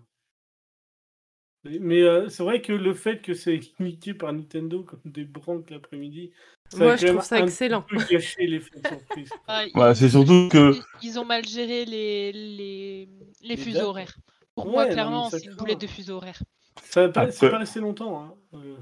[1.65, 5.25] Mais, mais, euh, c'est vrai que le fait que c'est limité par Nintendo comme des
[5.25, 6.33] branques l'après-midi,
[6.77, 7.85] Moi, je trouve ça excellent.
[9.75, 10.75] Ouais, c'est surtout que.
[11.03, 13.09] ils, ont mal géré les, les,
[13.43, 13.87] les fuseaux dates.
[13.89, 14.17] horaires.
[14.55, 16.43] Pour Ouais, moi, clairement, c'est une boulette de fuseau horaire.
[16.83, 18.23] Ça va pas, Après- pas resté longtemps.
[18.23, 18.35] Hein.
[18.55, 18.77] Euh,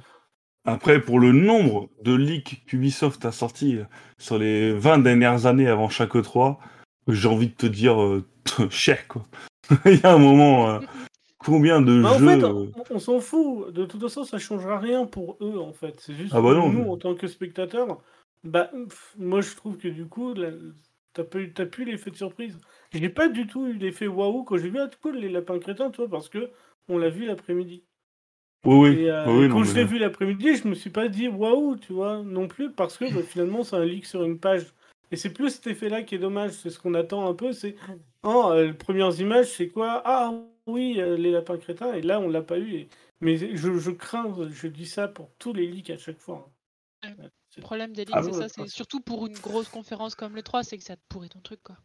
[0.64, 3.84] Après, pour le nombre de leaks qu'Ubisoft a sortis euh,
[4.18, 6.56] sur les 20 dernières années avant chaque E3,
[7.08, 8.24] j'ai envie de te dire, euh,
[8.70, 9.26] cher, quoi.
[9.86, 10.80] Il y a un moment, euh,
[11.48, 12.26] combien de Bah, en jeux.
[12.38, 13.72] fait, euh, on, on s'en fout.
[13.72, 15.98] De toute façon, ça changera rien pour eux, en fait.
[16.00, 18.00] C'est juste Ah bah non, nous, mais- en tant que spectateurs,
[18.44, 20.52] bah, pff, moi, je trouve que du coup, la-
[21.12, 21.24] t'as
[21.54, 22.58] t'as plus l'effet de surprise.
[22.92, 25.90] J'ai pas du tout eu l'effet waouh quand j'ai vu ah, cool les lapins crétins,
[25.90, 26.50] tu vois, parce que
[26.88, 27.84] on l'a vu l'après-midi.
[28.64, 28.96] Oui, oui.
[29.02, 31.08] Et, euh, oui, oui, et non, quand je l'ai vu l'après-midi, je me suis pas
[31.08, 34.38] dit waouh, tu vois, non plus, parce que bah, finalement, c'est un leak sur une
[34.38, 34.66] page.
[35.10, 36.52] Et c'est plus cet effet-là qui est dommage.
[36.52, 37.52] C'est ce qu'on attend un peu.
[37.52, 37.76] C'est
[38.22, 40.02] oh, euh, les premières images, c'est quoi?
[40.04, 40.32] Ah
[40.68, 41.92] oui, euh, les lapins crétins.
[41.94, 42.72] Et là, on l'a pas eu.
[42.74, 42.88] Et-
[43.20, 46.48] Mais je, je crains, je dis ça pour tous les leaks à chaque fois.
[47.02, 47.10] C'est-
[47.56, 48.48] Le problème des leaks, Ah c'est ça.
[48.48, 51.40] C'est surtout pour une grosse conférence comme le 3, c'est que ça te pourrit ton
[51.40, 51.76] truc, quoi.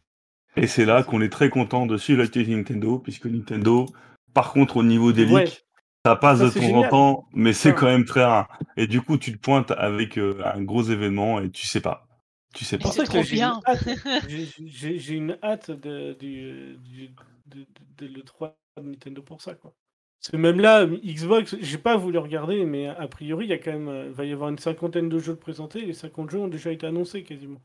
[0.56, 3.86] Et c'est là qu'on est très content de suivre l'activité Nintendo, puisque Nintendo,
[4.34, 5.44] par contre, au niveau des Ouais.
[5.46, 5.64] leaks,
[6.06, 7.74] ça passe Ça, de temps en temps, mais c'est Ouais.
[7.74, 8.58] quand même très rare.
[8.76, 12.06] Et du coup, tu te pointes avec euh, un gros événement et tu sais pas.
[12.54, 12.90] Tu sais pas.
[12.92, 13.60] c'est pour ça trop bien.
[13.66, 13.84] une hâte.
[14.66, 17.10] J'ai- une hâte de, du, du-
[17.46, 17.66] de, de-
[17.98, 19.54] de l'E3 de Nintendo pour ça.
[19.54, 19.72] Quoi.
[20.20, 23.58] Parce que même là, Xbox, j'ai pas voulu regarder, mais a priori, il y a
[23.58, 25.80] quand même, euh, va y avoir une cinquantaine de jeux de présentés.
[25.82, 27.60] et Les 50 jeux ont déjà été annoncés quasiment.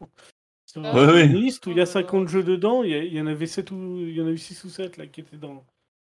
[0.66, 1.26] Sur euh, ouais.
[1.26, 2.08] une liste où il y a Oh là là.
[2.08, 4.70] 50 jeux dedans, il y, en avait 7 ou il y en avait 6 ou
[4.70, 5.66] 7 là, qui étaient dans,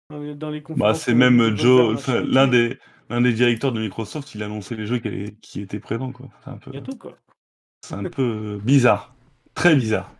[0.09, 1.01] dans, les, dans les Bah, conférences.
[1.01, 2.77] c'est euh, même de Joe, l'un des,
[3.09, 6.11] l'un des directeurs de Microsoft, il a annoncé les jeux qui, allaient- qui étaient présents,
[6.11, 6.29] quoi.
[6.43, 7.17] C'est un peu, Il y a tout quoi.
[7.81, 9.15] c'est un peu euh, bizarre.
[9.55, 10.13] Très bizarre.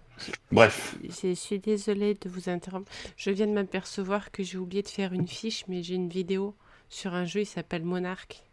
[0.52, 0.96] Bref.
[1.04, 2.92] Je suis désolée de vous interrompre.
[3.18, 6.56] Je viens de m'apercevoir que j'ai oublié de faire une fiche, mais j'ai une vidéo
[6.90, 8.44] sur un jeu, il s'appelle Monarch.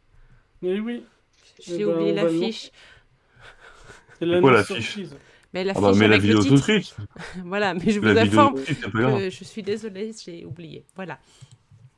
[0.63, 1.05] Mais oui,
[1.63, 2.71] J'ai Eh ben, oublié la fiche.
[4.19, 4.99] c'est C'est quoi la la fiche.
[5.53, 6.95] Mais la Ah bah, la vidéo tout de suite.
[7.45, 10.85] Voilà, mais je vous La informe que je suis désolée, j'ai oublié.
[10.95, 11.19] Voilà.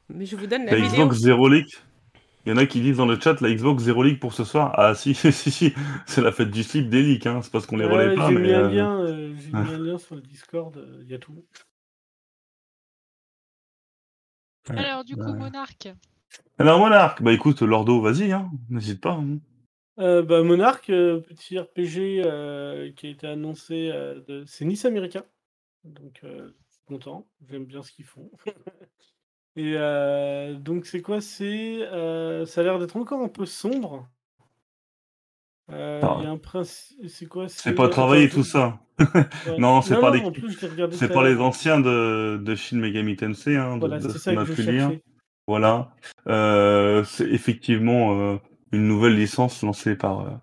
[0.09, 1.07] Mais je vous donne la La vidéo.
[1.07, 1.71] Xbox Zero League.
[2.45, 4.45] Il y en a qui disent dans le chat la Xbox Zero League pour ce
[4.45, 4.73] soir.
[4.77, 5.73] Ah si, si, si,
[6.07, 7.41] c'est la fête du slip des leaks, hein.
[7.43, 8.29] c'est parce qu'on les Ouais, relaie pas.
[8.29, 11.09] J'ai mais, mis un euh, lien, euh, j'ai mis un lien sur le Discord, il
[11.11, 11.45] y a tout.
[14.69, 15.33] Alors, du coup, ouais.
[15.33, 15.89] Monarch.
[16.59, 18.51] Alors Monarch, bah écoute, Lordo, vas-y, hein.
[18.71, 19.13] n'hésite pas.
[19.13, 19.39] hein.
[19.99, 24.45] Euh, bah, Monarch, euh, petit RPG euh, qui a été annoncé, euh, de...
[24.47, 25.25] c'est Nice américain.
[25.85, 28.31] Donc, euh, je suis content, j'aime bien ce qu'ils font.
[29.57, 31.21] Et euh, donc, c'est quoi?
[31.21, 34.09] C'est, euh, Ça a l'air d'être encore un peu sombre.
[35.71, 36.17] Euh, Ah.
[36.21, 37.09] Il y a un principe.
[37.09, 37.49] C'est quoi?
[37.49, 38.79] C'est pas travailler attends, tout ça.
[39.59, 43.79] Non, c'est pas l'ai regardé C'est pas les anciens de, de Shin Megami Tensei, hein,
[43.79, 44.93] Voilà, de ça que je lire.
[45.47, 45.93] Voilà.
[46.29, 48.39] Euh, c'est effectivement
[48.71, 50.41] une nouvelle licence lancée par,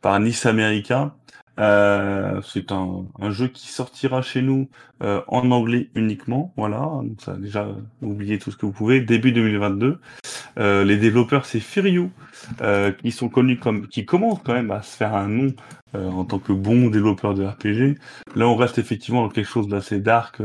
[0.00, 1.16] par Nice America.
[1.60, 4.68] Euh, c'est un, un jeu qui sortira chez nous
[5.02, 6.52] euh, en anglais uniquement.
[6.56, 7.68] Voilà, donc ça déjà
[8.02, 9.00] oubliez tout ce que vous pouvez.
[9.00, 9.98] Début 2022.
[10.58, 12.10] Euh, les développeurs c'est Firiou,
[12.60, 15.54] euh, qui sont connus comme, qui commencent quand même à se faire un nom
[15.94, 17.98] euh, en tant que bons développeurs de RPG.
[18.34, 20.42] Là, on reste effectivement dans quelque chose d'assez dark,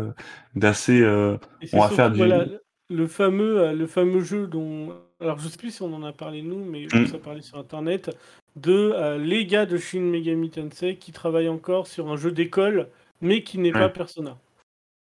[0.55, 1.01] d'assez.
[1.01, 1.37] euh,
[1.73, 2.17] on va faire du.
[2.17, 2.45] voilà,
[2.89, 6.41] le fameux, le fameux jeu dont, alors je sais plus si on en a parlé
[6.41, 7.05] nous, mais Mm.
[7.07, 8.15] ça parlait sur internet
[8.55, 12.89] de euh, les gars de Shin Megami Tensei qui travaillent encore sur un jeu d'école,
[13.21, 13.89] mais qui n'est pas.
[13.89, 14.37] Persona.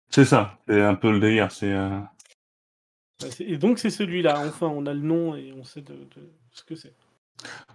[0.10, 1.52] C'est ça, c'est un peu le délire.
[1.52, 2.00] C'est euh,
[3.40, 4.44] Et donc c'est celui-là.
[4.48, 6.94] Enfin, on a le nom et on sait de, de ce que c'est.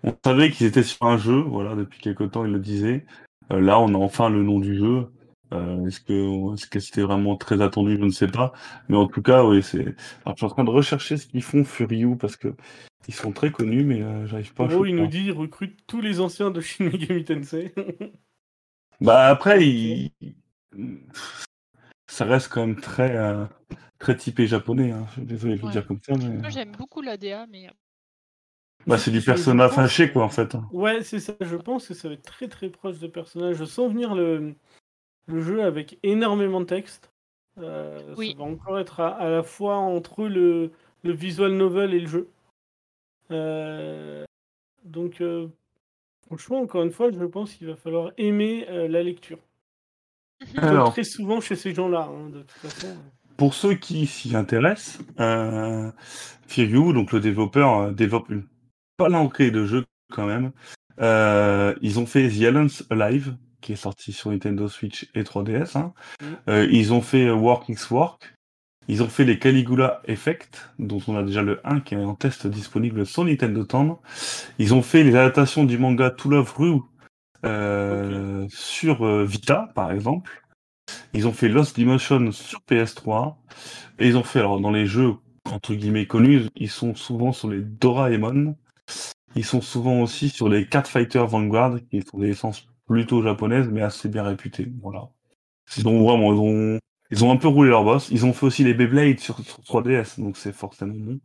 [0.02, 3.04] On savait qu'ils étaient sur un jeu, voilà, depuis quelque temps, ils le disaient.
[3.52, 5.08] Euh, là, on a enfin le nom du jeu.
[5.52, 8.52] Euh, est-ce que est-ce que c'était vraiment très attendu, je ne sais pas.
[8.88, 9.80] Mais en tout cas, oui, c'est.
[10.24, 12.54] Alors, je suis en train de rechercher ce qu'ils font Furiou parce que
[13.08, 14.64] ils sont très connus, mais euh, j'arrive pas.
[14.64, 17.72] à Gros, il nous dit il recrute tous les anciens de Shin Megami Tensei.
[19.00, 20.10] Bah après, il...
[22.06, 23.46] ça reste quand même très euh,
[23.98, 24.90] très typé japonais.
[24.92, 25.06] Hein.
[25.08, 25.72] Je suis désolé de le Ouais.
[25.72, 27.72] dire comme ça, mais Moi, j'aime beaucoup l'ADA, mais euh,
[28.86, 30.54] bah, c'est du persona fâché quoi en fait.
[30.54, 30.68] hein.
[30.72, 31.32] Ouais, c'est ça.
[31.40, 33.56] Je pense que ça va être très très proche de personnages.
[33.56, 34.54] Je sens venir le,
[35.26, 37.10] le jeu avec énormément de texte.
[37.58, 38.32] Euh, Oui.
[38.32, 40.70] Ça va encore être à, à la fois entre le,
[41.02, 42.28] le visual novel et le jeu.
[43.30, 44.24] Euh,
[44.84, 45.46] donc, euh,
[46.26, 49.38] franchement, encore une fois, je pense qu'il va falloir aimer euh, la lecture.
[50.56, 52.96] Alors, très souvent chez ces gens-là, hein, de toute façon.
[53.36, 55.90] Pour ceux qui s'y intéressent, euh,
[56.46, 58.44] Firyu, donc le développeur, euh, développe une
[58.96, 60.52] palanquée de jeux quand même.
[61.00, 65.76] Euh, ils ont fait The Alliance Alive, qui est sorti sur Nintendo Switch et 3DS.
[65.76, 65.92] hein.
[66.22, 66.36] Mhm.
[66.48, 68.34] Euh, ils ont fait euh, Work X Work.
[68.88, 72.14] Ils ont fait les Caligula Effect, dont on a déjà le 1 qui est en
[72.16, 73.96] test disponible sur Nintendo Town.
[74.58, 76.80] Ils ont fait les adaptations du manga To Love Ru
[77.44, 80.42] euh, sur euh, Vita, par exemple.
[81.14, 83.36] Ils ont fait Lost Dimension sur PS3.
[83.98, 85.14] Et ils ont fait, alors dans les jeux,
[85.50, 88.56] entre guillemets, connus, ils sont souvent sur les Doraemon.
[89.36, 93.82] Ils sont souvent aussi sur les Catfighter Vanguard, qui sont des licences plutôt japonaises, mais
[93.82, 94.68] assez bien réputées.
[94.82, 95.08] Voilà.
[95.76, 96.78] Ils ont vraiment, ils ont,
[97.12, 98.08] ils ont un peu roulé leur boss.
[98.10, 101.20] Ils ont fait aussi les Beyblade sur, sur 3DS, donc c'est forcément bon.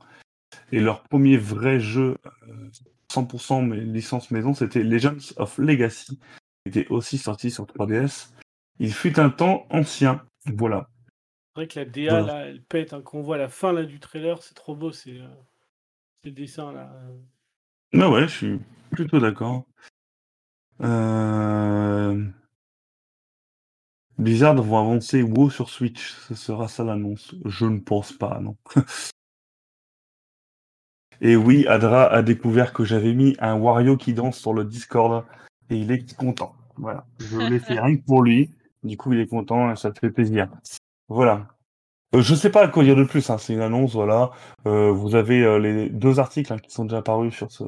[0.71, 2.69] Et leur premier vrai jeu, euh,
[3.11, 8.31] 100% mais licence maison, c'était Legends of Legacy, qui était aussi sorti sur 3DS.
[8.79, 10.23] Il fut un temps ancien.
[10.45, 10.87] Voilà.
[11.55, 12.25] C'est vrai que la DA, Voilà.
[12.27, 12.93] là, elle pète.
[12.93, 13.01] hein.
[13.03, 15.27] Quand on voit la fin là, du trailer, c'est trop beau, ces, euh,
[16.23, 16.93] ces dessins là.
[17.97, 18.59] Ah ouais, je suis
[18.91, 19.65] plutôt d'accord.
[20.81, 22.25] Euh...
[24.17, 26.13] Blizzard vont avancer WoW sur Switch.
[26.27, 27.35] Ce sera ça l'annonce.
[27.45, 28.55] Je ne pense pas, non.
[31.21, 35.23] Et oui, Adra a découvert que j'avais mis un Wario qui danse sur le Discord
[35.69, 36.55] et il est content.
[36.77, 37.05] Voilà.
[37.19, 38.49] Je l'ai fait rien que pour lui.
[38.83, 40.49] Du coup, il est content et ça te fait plaisir.
[41.07, 41.47] Voilà.
[42.15, 43.29] Euh, je sais pas quoi dire de plus.
[43.29, 43.37] Hein.
[43.37, 44.31] C'est une annonce, voilà.
[44.67, 47.63] Euh, vous avez euh, les deux articles hein, qui sont déjà apparus sur ce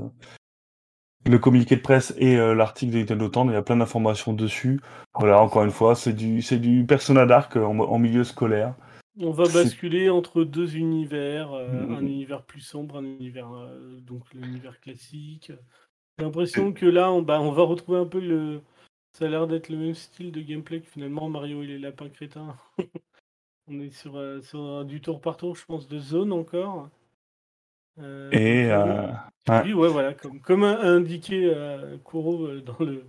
[1.27, 3.47] le communiqué de presse et euh, l'article de Nintendo Town.
[3.49, 4.79] Il y a plein d'informations dessus.
[5.15, 8.75] Voilà, encore une fois, c'est du c'est du Persona Dark euh, en, en milieu scolaire.
[9.19, 11.95] On va basculer entre deux univers, euh, Mhm.
[11.95, 15.51] un univers plus sombre, un univers euh, donc l'univers classique.
[16.17, 18.61] J'ai l'impression que là, on, bah, on va retrouver un peu le.
[19.17, 22.09] Ça a l'air d'être le même style de gameplay que finalement Mario et les lapins
[22.09, 22.55] crétins.
[23.67, 26.89] on est sur, sur du tour par tour, je pense, de zone encore.
[27.99, 29.07] Euh, Et euh,
[29.49, 29.63] ouais.
[29.63, 33.05] oui, ouais, voilà, comme, comme a indiqué euh, Kuro dans le,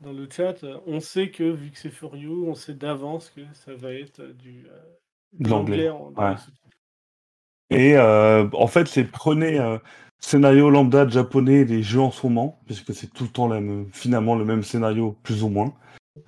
[0.00, 3.74] dans le chat, on sait que vu que c'est Furious, on sait d'avance que ça
[3.74, 4.66] va être du
[5.32, 6.34] De l'anglais, ouais.
[7.70, 9.78] Et euh, en fait, c'est prenez euh,
[10.20, 13.60] scénario lambda de japonais des jeux en ce moment, puisque c'est tout le temps la
[13.60, 15.74] même- finalement le même scénario, plus ou moins.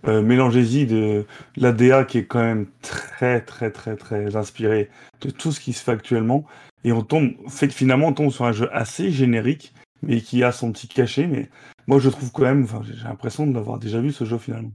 [0.07, 1.27] Euh, Mélangez-y de
[1.57, 4.89] l'ADA qui est quand même très très très très inspiré
[5.21, 6.45] de tout ce qui se fait actuellement.
[6.85, 10.43] Et on tombe, fait que finalement on tombe sur un jeu assez générique, mais qui
[10.43, 11.27] a son petit cachet.
[11.27, 11.51] Mais
[11.87, 14.73] moi je trouve quand même, enfin, j'ai l'impression de l'avoir déjà vu ce jeu finalement.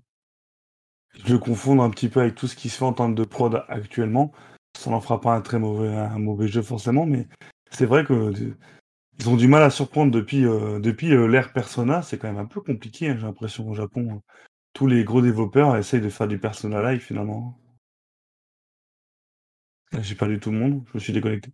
[1.25, 3.23] Je le confonds un petit peu avec tout ce qui se fait en termes de
[3.23, 4.33] prod actuellement
[4.77, 7.27] ça n'en fera pas un très mauvais, un mauvais jeu forcément, mais
[7.71, 8.55] c'est vrai que euh,
[9.19, 12.01] ils ont du mal à surprendre depuis, euh, depuis euh, l'ère Persona.
[12.01, 14.21] C'est quand même un peu compliqué, hein, j'ai l'impression, au Japon.
[14.73, 17.57] Tous les gros développeurs essayent de faire du Persona Live finalement.
[20.01, 21.51] J'ai perdu tout le monde, je me suis déconnecté.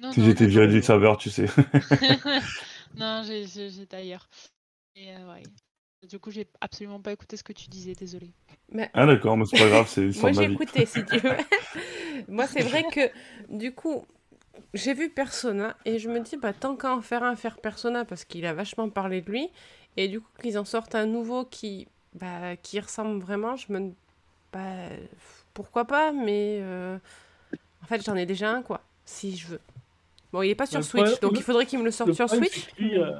[0.00, 1.46] Non, Si j'étais viré du serveur, tu sais.
[2.96, 4.28] non, j'étais ailleurs.
[4.96, 5.42] Et euh, ouais.
[6.08, 8.30] Du coup, j'ai absolument pas écouté ce que tu disais, désolé.
[8.70, 11.36] Mais ah d'accord, mais c'est pas grave, c'est Moi, j'ai écouté, si tu veux.
[12.28, 13.10] Moi, c'est vrai que,
[13.48, 14.04] du coup,
[14.74, 18.04] j'ai vu Persona et je me dis, bah, tant qu'à en faire un, faire Persona
[18.04, 19.50] parce qu'il a vachement parlé de lui.
[19.96, 23.92] Et du coup, qu'ils en sortent un nouveau qui bah, qui ressemble vraiment, je me.
[24.52, 24.88] Bah,
[25.54, 26.58] pourquoi pas, mais.
[26.62, 26.98] euh,
[27.82, 29.60] En fait, j'en ai déjà un, quoi, si je veux.
[30.32, 31.90] Bon, il est pas sur Le Switch, problème- donc le- il faudrait qu'il me le
[31.90, 32.74] sorte Le sur problème, Switch.
[32.78, 33.12] Lui, euh,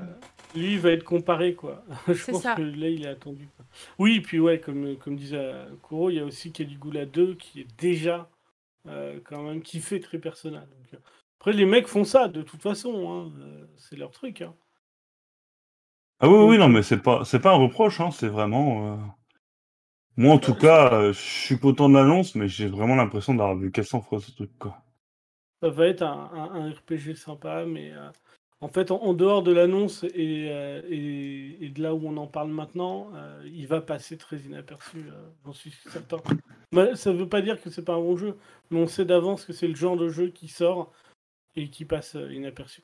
[0.55, 1.85] lui, il va être comparé, quoi.
[2.09, 2.55] Je C'est pense ça.
[2.55, 3.49] que là, il est attendu.
[3.57, 3.65] quoi.
[3.99, 7.61] Oui, puis ouais, comme, comme disait euh, Kuro, il y a aussi Caligula 2 qui
[7.61, 8.29] est déjà
[8.87, 10.69] euh, quand même kiffé très personnel.
[10.93, 11.01] Donc,
[11.41, 13.33] après, les mecs font ça de toute façon, hein,
[13.77, 14.43] c'est leur truc.
[14.43, 14.55] Hein.
[16.21, 18.95] Ah oui, oui, oui, non, mais c'est pas, c'est pas un reproche, hein, c'est vraiment.
[18.95, 18.97] euh,
[20.17, 23.57] Moi, en tout cas, euh, je suis content de l'annonce, mais j'ai vraiment l'impression d'avoir
[23.57, 24.83] vu 400 fois ce truc, quoi.
[25.63, 28.09] Ça va être un, un- un RPG sympa, mais euh,
[28.61, 32.17] en fait, en, en dehors de l'annonce et, euh, et, et de là où on
[32.17, 34.99] en parle maintenant, euh, il va passer très inaperçu,
[35.45, 36.19] j'en suis certain.
[36.73, 38.37] Mais ça veut pas dire que c'est pas un bon jeu,
[38.71, 40.93] mais on sait d'avance que c'est le genre de jeu qui sort
[41.57, 42.83] et qui passe inaperçu.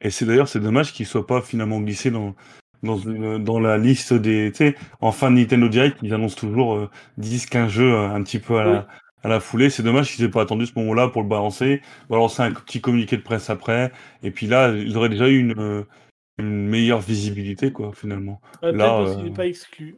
[0.00, 2.34] Et c'est d'ailleurs, c'est dommage qu'il soit pas finalement glissé dans,
[2.82, 4.52] dans, une, dans la liste des.
[4.52, 8.22] Tu sais, en fin de Nintendo Direct, ils annoncent toujours euh, 10, 15 jeux un
[8.22, 8.84] petit peu à la, Oui.
[9.26, 9.70] À la foulée.
[9.70, 13.16] C'est dommage qu'ils aient pas attendu ce moment-là pour le balancer, balancer un petit communiqué
[13.16, 13.92] de presse après.
[14.22, 15.84] Et puis là, ils auraient déjà eu une, euh,
[16.38, 18.40] une meilleure visibilité, quoi, finalement.
[18.62, 19.96] Euh, Là, Peut-être parce qu'il euh, n'est pas exclu.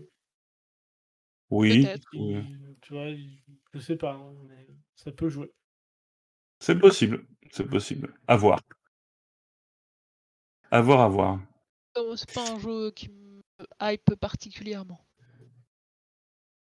[1.50, 2.08] Oui, Peut-être.
[2.14, 2.20] oui.
[2.20, 3.08] Il- tu vois,
[3.74, 5.52] je sais pas, hein, mais ça peut jouer.
[6.60, 7.26] c'est possible.
[7.50, 8.14] C'est possible.
[8.26, 8.60] À voir.
[10.70, 11.40] À voir, à voir.
[12.16, 13.42] C'est pas un jeu qui me
[13.82, 15.00] hype particulièrement.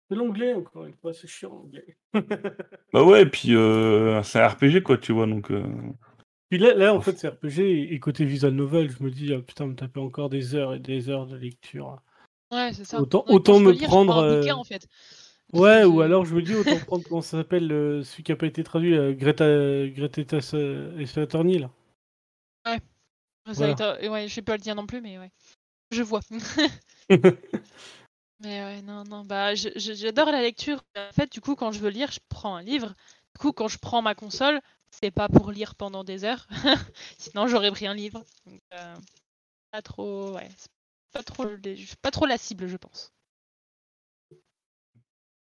[0.09, 1.97] C'est l'anglais, encore une fois, c'est chiant l'anglais.
[2.93, 5.51] Bah ouais, et puis euh, c'est un RPG, quoi, tu vois, donc.
[5.51, 5.63] euh,
[6.49, 9.41] Puis là, là, en fait, c'est RPG et, côté visual novel, je me dis, ah,
[9.41, 11.99] putain, me taper encore des heures et des heures de lecture.
[12.51, 13.01] Ouais, c'est ça.
[13.01, 14.87] Autant- Ouais, me lire, prendre, bouquin, euh, en fait.
[15.53, 18.35] Ouais, ou alors je me dis, autant prendre, comment ça s'appelle, euh, celui qui a
[18.37, 20.21] pas été traduit, euh, Greta, Greta
[20.97, 21.69] et Saturni, là.
[22.65, 23.75] Ça Voilà.
[24.01, 25.31] euh, Ouais, je sais pas le dire non plus, mais ouais.
[25.91, 26.19] Je vois.
[28.39, 30.83] Mais ouais, non, non, bah, je- je- j'adore la lecture.
[30.95, 32.89] En fait, du coup, quand je veux lire, je prends un livre.
[33.35, 34.61] Du coup, quand je prends ma console,
[34.91, 36.47] c'est pas pour lire pendant des heures.
[37.17, 38.23] Sinon, j'aurais pris un livre.
[38.45, 38.95] Donc, euh,
[39.71, 40.71] pas trop, ouais, c'est
[41.13, 43.13] pas trop, les- pas trop la cible, je pense.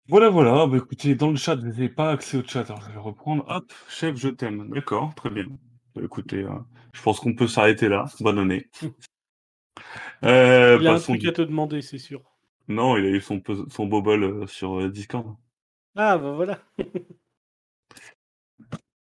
[0.09, 0.67] Voilà, voilà.
[0.67, 2.61] Bah, écoutez, dans le chat, vous n'avez pas accès au chat.
[2.69, 3.45] Alors, je vais reprendre.
[3.49, 4.69] Hop, chef, je t'aime.
[4.71, 5.45] D'accord, très bien.
[5.95, 6.51] Bah, écoutez, euh,
[6.95, 8.05] je pense qu'on peut s'arrêter là.
[8.21, 8.69] Bonne année.
[10.25, 12.23] Euh, Il a un passons truc à te demander, c'est sûr.
[12.71, 15.37] Non, il a eu son, son bobble euh, sur euh, Discord.
[15.97, 16.61] Ah, bah voilà.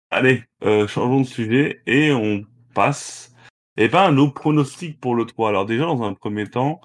[0.09, 2.43] Allez, euh, changeons de sujet et on
[2.73, 3.35] passe
[3.77, 5.49] eh ben, à nos pronostics pour le 3.
[5.49, 6.81] Alors déjà, dans un premier temps,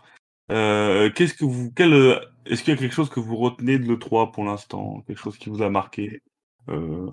[0.50, 3.86] euh, qu'est-ce que vous, quel, est-ce qu'il y a quelque chose que vous retenez de
[3.86, 5.02] l'E3 pour l'instant?
[5.06, 6.22] Quelque chose qui vous a marqué
[6.68, 7.10] euh,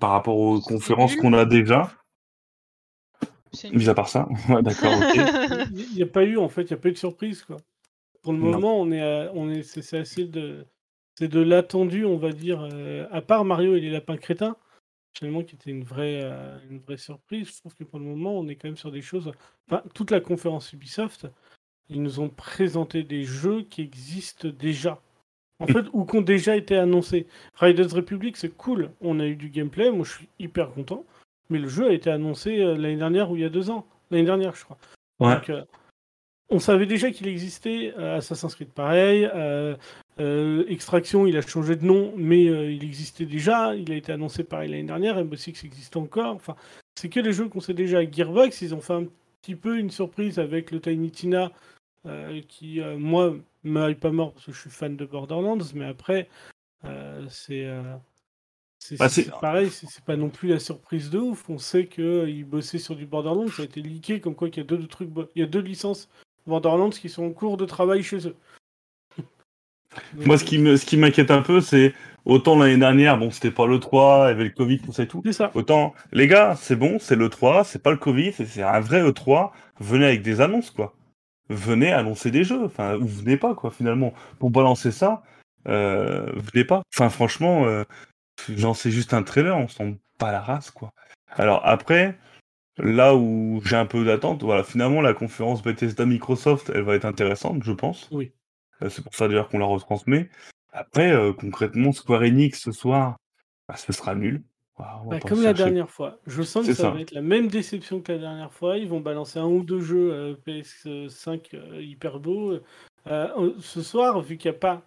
[0.00, 1.88] par rapport aux C'est conférences qu'on a déjà?
[3.72, 5.14] Mis à part ça, ouais, d'accord, ok.
[5.70, 7.58] Il n'y a pas eu, en fait, il n'y a pas eu de surprise, quoi.
[8.22, 8.52] Pour le Non.
[8.52, 10.64] moment, on est, à- on est, c'est assez de,
[11.16, 12.62] c'est de l'attendu, on va dire.
[12.72, 14.56] euh, à part Mario et les lapins crétins,
[15.12, 17.48] finalement, qui était une vraie, euh, une vraie surprise.
[17.48, 19.32] Je trouve que pour le moment, on est quand même sur des choses.
[19.68, 21.26] Enfin, toute la conférence Ubisoft,
[21.88, 25.00] ils nous ont présenté des jeux qui existent déjà.
[25.58, 27.26] En fait, ou qui ont déjà été annoncés.
[27.54, 28.90] Riders Republic, c'est cool.
[29.00, 29.92] On a eu du gameplay.
[29.92, 31.04] Moi, je suis hyper content.
[31.50, 33.86] Mais le jeu a été annoncé euh, l'année dernière ou il y a deux ans.
[34.10, 34.78] L'année dernière, je crois.
[35.20, 35.34] Ouais.
[35.34, 35.64] Donc, euh,
[36.52, 39.28] on savait déjà qu'il existait euh, Assassin's Creed pareil.
[39.34, 39.76] euh,
[40.20, 43.74] euh, Extraction, il a changé de nom, mais euh, il existait déjà.
[43.74, 45.16] Il a été annoncé pareil l'année dernière.
[45.16, 46.34] Rainbow Six existe encore.
[46.34, 46.54] Enfin,
[46.94, 48.08] c'est que les jeux qu'on sait déjà.
[48.08, 49.06] Gearbox, ils ont fait un
[49.40, 51.50] petit peu une surprise avec le Tiny Tina,
[52.06, 53.34] euh, qui, moi,
[53.64, 56.28] me hype pas mort parce que je suis fan de Borderlands, mais après,
[57.28, 57.66] c'est.
[58.78, 61.48] c'est Bah, c'est c'est- pareil, c'est pas non plus la surprise de ouf.
[61.48, 64.66] On sait qu'ils bossaient sur du Borderlands, ça a été leaké comme quoi qu'il y
[64.66, 66.08] a deux trucs, il y a deux licences
[66.46, 68.36] Borderlands qui sont en cours de travail chez eux.
[69.16, 69.26] Donc,
[70.26, 73.50] Moi, ce qui me, ce qui m'inquiète un peu, c'est autant l'année dernière, bon, c'était
[73.50, 75.22] pas le 3, il y avait le Covid, tout ça et tout.
[75.24, 75.50] C'est ça.
[75.54, 78.80] Autant, les gars, c'est bon, c'est le 3, c'est pas le Covid, c'est c'est un
[78.80, 79.50] vrai E3.
[79.80, 80.94] Venez avec des annonces, quoi.
[81.48, 82.64] Venez annoncer des jeux.
[82.64, 84.14] Enfin, ou venez pas, quoi, finalement.
[84.38, 85.22] Pour balancer ça,
[85.68, 86.82] euh, venez pas.
[86.94, 87.84] Enfin, franchement, euh,
[88.48, 90.92] j'en sais juste un trailer, on sent pas la race, quoi.
[91.36, 92.18] Alors après,
[92.78, 97.04] là où j'ai un peu d'attente, voilà, finalement, la conférence Bethesda Microsoft, elle va être
[97.04, 98.08] intéressante, je pense.
[98.10, 98.32] Oui.
[98.82, 100.28] Euh, C'est pour ça d'ailleurs qu'on la retransmet.
[100.72, 103.16] Après, euh, concrètement, Square Enix ce soir,
[103.68, 104.42] bah, ce sera nul.
[104.78, 106.18] Bah, comme la dernière fois.
[106.26, 106.90] Je sens que ça, ça.
[106.90, 108.78] va être la même déception que la dernière fois.
[108.78, 112.58] Ils vont balancer un ou deux jeux euh, PS5 euh, hyper beaux.
[113.06, 114.82] Ce soir, vu qu'il n'y a pas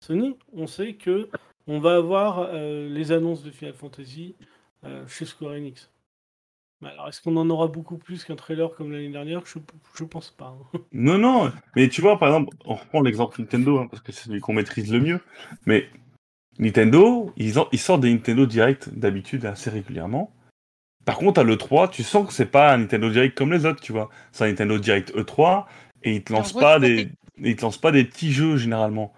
[0.00, 1.28] Sony, on sait que
[1.66, 4.34] on va avoir les annonces de Final Fantasy
[5.06, 5.90] chez Square Enix.
[6.80, 9.42] Bah, alors, est-ce qu'on en aura beaucoup plus qu'un trailer comme l'année dernière?
[9.46, 9.58] Je,
[9.94, 10.56] je pense pas.
[10.74, 10.78] hein.
[10.92, 14.24] Non, non, mais tu vois, par exemple, on reprend l'exemple Nintendo, hein, parce que c'est
[14.26, 15.20] celui qu'on maîtrise le mieux,
[15.66, 15.88] mais
[16.58, 20.32] Nintendo, ils, en- ils sortent des Nintendo Direct d'habitude assez régulièrement.
[21.04, 23.80] Par contre, à l'E3, tu sens que c'est pas un Nintendo Direct comme les autres,
[23.80, 24.10] tu vois.
[24.32, 25.68] C'est un Nintendo Direct E3,
[26.04, 27.08] et ils te lancent pas des,
[27.38, 29.12] ils te lancent pas des petits jeux généralement.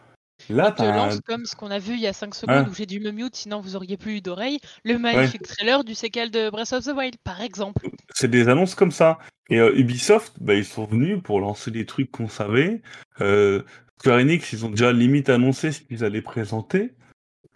[0.51, 2.35] Là, Ils te t'as un- lancent comme ce qu'on a vu il y a 5
[2.35, 2.71] secondes Ouais.
[2.71, 5.95] où j'ai dû me mute, sinon vous auriez plus eu d'oreilles, le magnifique trailer du
[5.95, 7.89] séquel de Breath of the Wild, par exemple.
[8.15, 9.19] c'est des annonces comme ça.
[9.51, 12.81] Et euh, Ubisoft, bah, ils sont venus pour lancer des trucs qu'on savait.
[13.21, 13.63] Euh,
[13.99, 16.93] Square Enix, ils ont déjà limite annoncé ce qu'ils allaient présenter.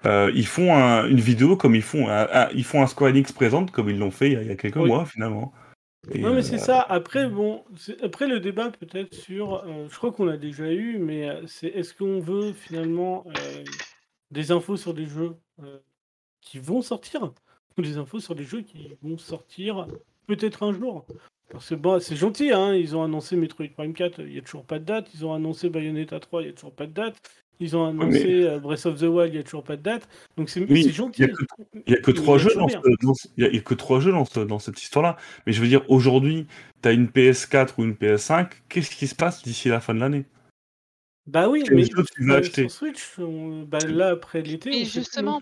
[0.06, 3.10] Euh, ils font un- une vidéo comme ils font un, un- ils font un Square
[3.10, 4.88] Enix présente comme ils l'ont fait il y a, il y a quelques Oui.
[4.88, 5.52] mois finalement.
[6.08, 6.80] Et, Non, mais euh, c'est ça.
[6.80, 7.64] Après, bon,
[8.02, 11.68] après le débat peut-être sur, euh, je crois qu'on l'a déjà eu, mais euh, c'est
[11.68, 13.64] est-ce qu'on veut finalement euh,
[14.30, 15.78] des infos sur des jeux euh,
[16.40, 17.32] qui vont sortir
[17.76, 19.86] ou des infos sur des jeux qui vont sortir
[20.26, 21.06] peut-être un jour?
[21.50, 24.42] Parce que bon, c'est gentil, hein, ils ont annoncé Metroid Prime 4, il n'y a
[24.42, 25.10] toujours pas de date.
[25.14, 27.20] Ils ont annoncé Bayonetta 3, il n'y a toujours pas de date.
[27.60, 30.08] Ils ont annoncé euh, Breath of the Wild, il n'y a toujours pas de date.
[30.36, 31.22] Donc c'est Oui, gentil.
[31.22, 31.28] il
[31.92, 32.50] y a que- trois il y a
[34.00, 35.16] jeux dans, cette histoire-là.
[35.46, 36.46] Mais je veux dire, aujourd'hui,
[36.82, 40.00] tu as une PS4 ou une PS5, qu'est-ce qui se passe d'ici la fin de
[40.00, 40.24] l'année?
[41.26, 42.62] Bah oui, Quel mais jeu tu vas euh, acheter?
[42.62, 45.38] sur Switch, on- bah, là après l'été, Et justement,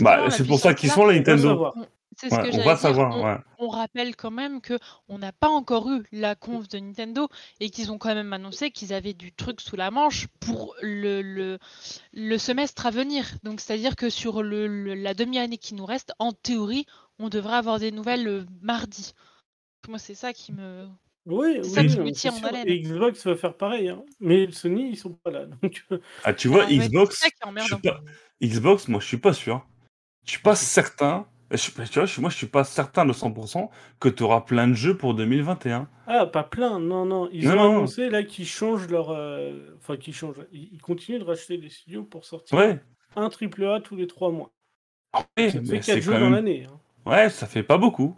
[0.00, 1.72] Bah, c'est pour ça qu'ils sont là, Nintendo.
[2.22, 2.80] On- c'est ce Ouais, que on j'allais va dire.
[2.82, 3.16] savoir.
[3.16, 3.36] On, ouais.
[3.58, 7.28] on rappelle quand même que on n'a pas encore eu la conf de Nintendo
[7.60, 11.22] et qu'ils ont quand même annoncé qu'ils avaient du truc sous la manche pour le,
[11.22, 11.58] le,
[12.12, 13.24] le semestre à venir.
[13.42, 16.86] Donc c'est-à-dire que sur le, le- la demi-année qui nous reste, en théorie,
[17.18, 19.12] on devrait avoir des nouvelles le mardi.
[19.88, 20.86] Moi, c'est ça qui me.
[21.26, 22.48] Oui, oui, ça tient c'est en sûr.
[22.66, 24.02] Et Xbox va faire pareil, hein.
[24.20, 25.44] mais Sony ils sont pas là.
[25.62, 27.66] Donc, euh, Ah, tu vois, Ah Xbox, c'est ça qui est je emmerdant.
[27.78, 28.00] suis pas-
[28.42, 29.66] Xbox, moi, je suis pas sûr.
[30.24, 31.26] Je suis pas certain.
[31.50, 34.68] Je, tu vois, je moi, je suis pas certain de 100% que tu auras plein
[34.68, 35.88] de jeux pour 2021.
[36.06, 37.28] ah, pas plein, non, non.
[37.32, 37.76] Ils Non, ont non.
[37.78, 40.36] annoncé là qu'ils changent leur, euh, enfin qu'ils changent.
[40.52, 42.78] Ils, continuent de racheter des studios pour sortir Ouais.
[43.16, 44.52] un triple A tous les trois mois.
[45.36, 46.66] Ouais, Ça fait c'est quatre jeux quand dans l'année.
[46.70, 46.80] hein.
[47.04, 48.16] Ouais, ça fait pas beaucoup.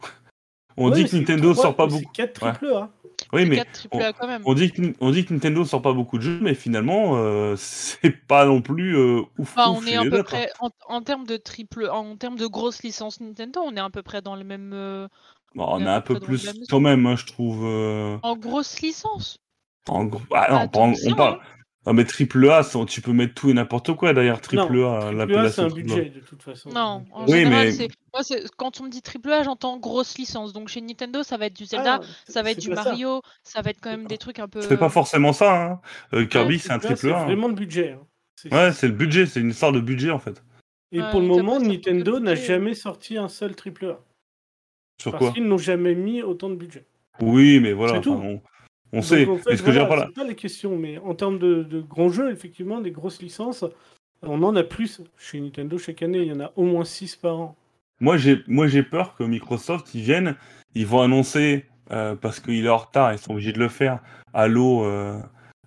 [0.76, 2.02] On Ouais, dit que Nintendo trois- sort pas beaucoup.
[2.14, 2.50] C'est 4 Ouais.
[2.52, 2.90] triple A.
[3.32, 4.42] Oui, mais 4 triple A quand même.
[4.44, 7.54] on dit, que, on dit que Nintendo sort pas beaucoup de jeux, mais finalement, euh,
[8.02, 9.56] c'est pas non plus euh, ouf.
[9.56, 10.38] Enfin, ouf on chez est à les peu autres, hein.
[10.40, 13.90] près en, en termes de triple, en termes de grosses licences Nintendo, on est à
[13.90, 14.72] peu près dans le même.
[14.74, 15.08] euh,
[15.54, 17.60] Bon, on est un peu plus quand même, hein, je trouve.
[17.64, 19.38] euh, en grosses licences.
[19.88, 20.20] en gros.
[20.34, 21.34] Ah non, pas tant en- que ça, on parle.
[21.34, 21.61] hein.
[21.84, 24.94] Non, mais triple A, c'est- tu peux mettre tout et n'importe quoi derrière triple Non,
[24.96, 25.00] A.
[25.00, 26.70] triple A c'est un budget de toute façon.
[26.70, 29.78] Non, en Oui, général, mais- c'est moi, c'est quand on me dit triple A, j'entends
[29.78, 30.52] grosse licence.
[30.52, 32.84] Donc chez Nintendo, ça va être du Zelda, ah, ça va être c'est du ça.
[32.84, 33.62] Mario, ça.
[33.62, 34.60] va être quand même des trucs un peu.
[34.62, 35.60] C'est pas forcément ça.
[35.72, 35.80] Hein.
[36.14, 37.20] Euh, Kirby, c'est un Triple A, triple A.
[37.20, 37.24] hein.
[37.24, 37.92] vraiment le budget.
[37.98, 38.06] hein.
[38.36, 40.42] C'est- Ouais, c'est le budget, c'est une histoire de budget en fait.
[40.92, 43.98] Et Ouais, pour le moment, Nintendo n'a jamais sorti un seul triple A.
[45.00, 45.32] Sur Parce quoi?
[45.32, 46.86] qu'ils n'ont jamais mis autant de budget.
[47.20, 48.12] Oui, mais voilà, C'est tout.
[48.12, 48.42] enfin, on,
[48.92, 49.26] on Donc, sait.
[49.26, 51.80] en fait, ce que je là, c'est pas la question, mais en termes de, de
[51.80, 53.64] grands jeux, effectivement, des grosses licences,
[54.22, 56.18] on en a plus chez Nintendo chaque année.
[56.20, 57.56] Il y en a au moins 6 par an.
[58.00, 60.36] moi j'ai moi j'ai peur que Microsoft ils viennent,
[60.74, 63.98] ils vont annoncer euh, parce qu'il est en retard, ils sont obligés de le faire.
[64.32, 65.18] Halo, euh,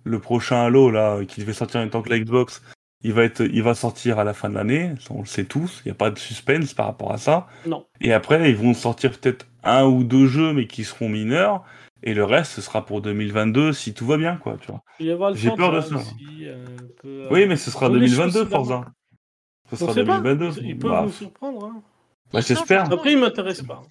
[0.04, 2.62] le prochain Halo là, qui devait sortir en même temps que la Xbox,
[3.02, 4.92] il va être, il va sortir à la fin de l'année.
[5.10, 5.82] On le sait tous.
[5.84, 7.46] Il n'y a pas de suspense par rapport à ça.
[7.66, 7.86] Non.
[8.00, 11.62] Et après ils vont sortir peut-être un ou deux jeux mais qui seront mineurs.
[12.06, 14.82] Et le reste, ce sera pour 2022 si tout va bien, quoi, tu vois.
[15.00, 15.96] Il J'ai peur de ça.
[15.96, 16.64] aussi, euh,
[17.02, 18.84] peut, euh, Oui, mais ce sera on est 2022, sur Forza.
[19.68, 20.20] Ce sera sait pas.
[20.20, 20.62] 2022.
[20.62, 21.66] Ils peuvent Bah, nous surprendre.
[21.66, 21.82] hein.
[22.32, 22.90] bah, j'espère.
[22.92, 23.82] Après, il m'intéresse pas.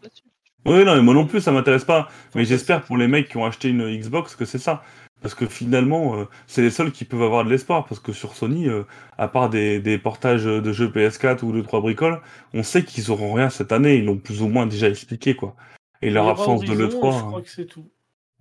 [0.66, 2.08] Oui, non, mais moi non plus, ça m'intéresse pas.
[2.36, 4.82] Mais j'espère pour les mecs qui ont acheté une Xbox que c'est ça.
[5.22, 7.86] Parce que finalement, euh, c'est les seuls qui peuvent avoir de l'espoir.
[7.86, 8.84] Parce que sur Sony, euh,
[9.18, 12.22] à part des, des portages de jeux PS4 ou de 3 bricoles,
[12.54, 13.98] on sait qu'ils auront rien cette année.
[13.98, 15.58] Ils l'ont plus ou moins déjà expliqué, quoi.
[16.02, 17.12] Et leur Il absence de Horizon, l'E3.
[17.12, 17.28] Je hein.
[17.28, 17.90] crois que c'est tout.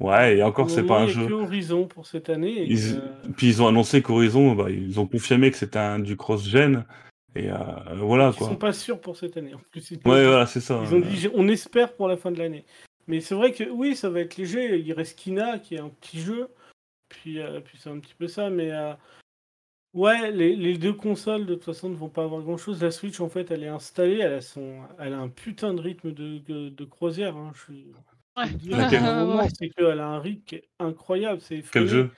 [0.00, 1.30] Ouais, et encore, c'est pas un jeu.
[1.32, 2.62] Horizon pour cette année.
[2.62, 5.98] et Ils- que- Puis ils ont annoncé qu'Horizon, bah, ils ont confirmé que c'était un
[6.00, 6.84] du cross-gen.
[7.36, 7.56] Et euh,
[7.96, 8.48] voilà, Ils quoi.
[8.48, 9.54] sont pas sûrs pour cette année.
[9.54, 10.80] En plus, ils, Ouais, voilà, c'est ça.
[10.84, 12.64] ils ont dit on espère pour la fin de l'année.
[13.06, 14.78] Mais c'est vrai que oui, ça va être léger.
[14.78, 16.48] Il reste Kina qui est un petit jeu.
[17.08, 18.50] Puis, euh, puis c'est un petit peu ça.
[18.50, 18.92] Mais euh,
[19.94, 22.82] ouais, les, les deux consoles de toute façon ne vont pas avoir grand chose.
[22.82, 24.18] La Switch en fait, elle est installée.
[24.20, 27.36] Elle a, son, elle a un putain de rythme de, de, de croisière.
[27.36, 27.52] hein.
[27.54, 27.86] Je suis.
[28.36, 29.48] Ouais.
[29.58, 31.40] C'est qu'elle a un rythme qui est incroyable.
[31.40, 32.10] C'est Quel jeu?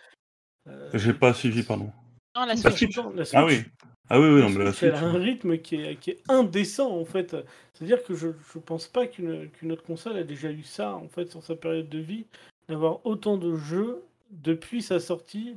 [0.67, 1.91] Euh, J'ai pas suivi, pardon.
[2.35, 2.79] Non, la Switch.
[2.95, 2.99] Switch.
[3.35, 3.63] Ah oui.
[4.09, 6.23] Ah oui, oui, non, mais la Switch, elle a un rythme qui est, qui est
[6.29, 7.37] indécent en fait.
[7.75, 11.31] C'est-à-dire que je ne pense pas qu'une autre console a déjà eu ça en fait
[11.31, 12.25] sur sa période de vie,
[12.69, 15.57] d'avoir autant de jeux depuis sa sortie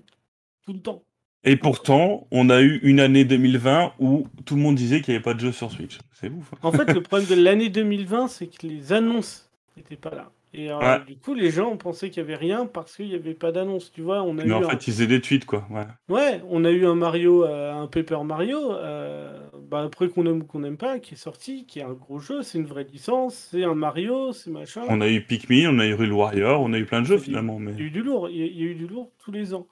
[0.66, 1.04] tout le temps.
[1.46, 5.16] Et pourtant, on a eu une année 2020 où tout le monde disait qu'il n'y
[5.16, 6.00] avait pas de jeu sur Switch.
[6.14, 6.52] C'est ouf.
[6.54, 6.58] hein.
[6.64, 10.32] En fait, le problème de l'année 2020, c'est que les annonces n'était pas là.
[10.52, 11.06] Et euh, Ouais.
[11.06, 13.92] du coup, les gens pensaient qu'il y avait rien parce qu'il n'y avait pas d'annonce.
[13.92, 14.70] Tu vois, on a Mais eu en un...
[14.70, 15.68] fait, ils faisaient des tweets, quoi.
[15.70, 15.86] Ouais.
[16.10, 19.40] Ouais, on a eu un Mario, euh, un Paper Mario, euh,
[19.70, 22.20] bah après qu'on aime ou qu'on n'aime pas, qui est sorti, qui est un gros
[22.20, 24.82] jeu, c'est une vraie licence, c'est un Mario, c'est machin.
[24.90, 27.20] On a eu Pikmin, on a eu Rule Warrior, on a eu plein de jeux
[27.20, 27.60] finalement.
[27.60, 27.74] Mais...
[27.74, 29.12] Il y a eu du lourd, il y a, il y a eu du lourd
[29.20, 29.68] tous les ans.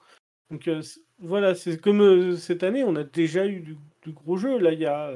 [0.52, 0.80] Donc euh,
[1.18, 4.58] voilà, c'est comme cette année, on a déjà eu du, du gros jeu.
[4.58, 5.12] Là, il y a,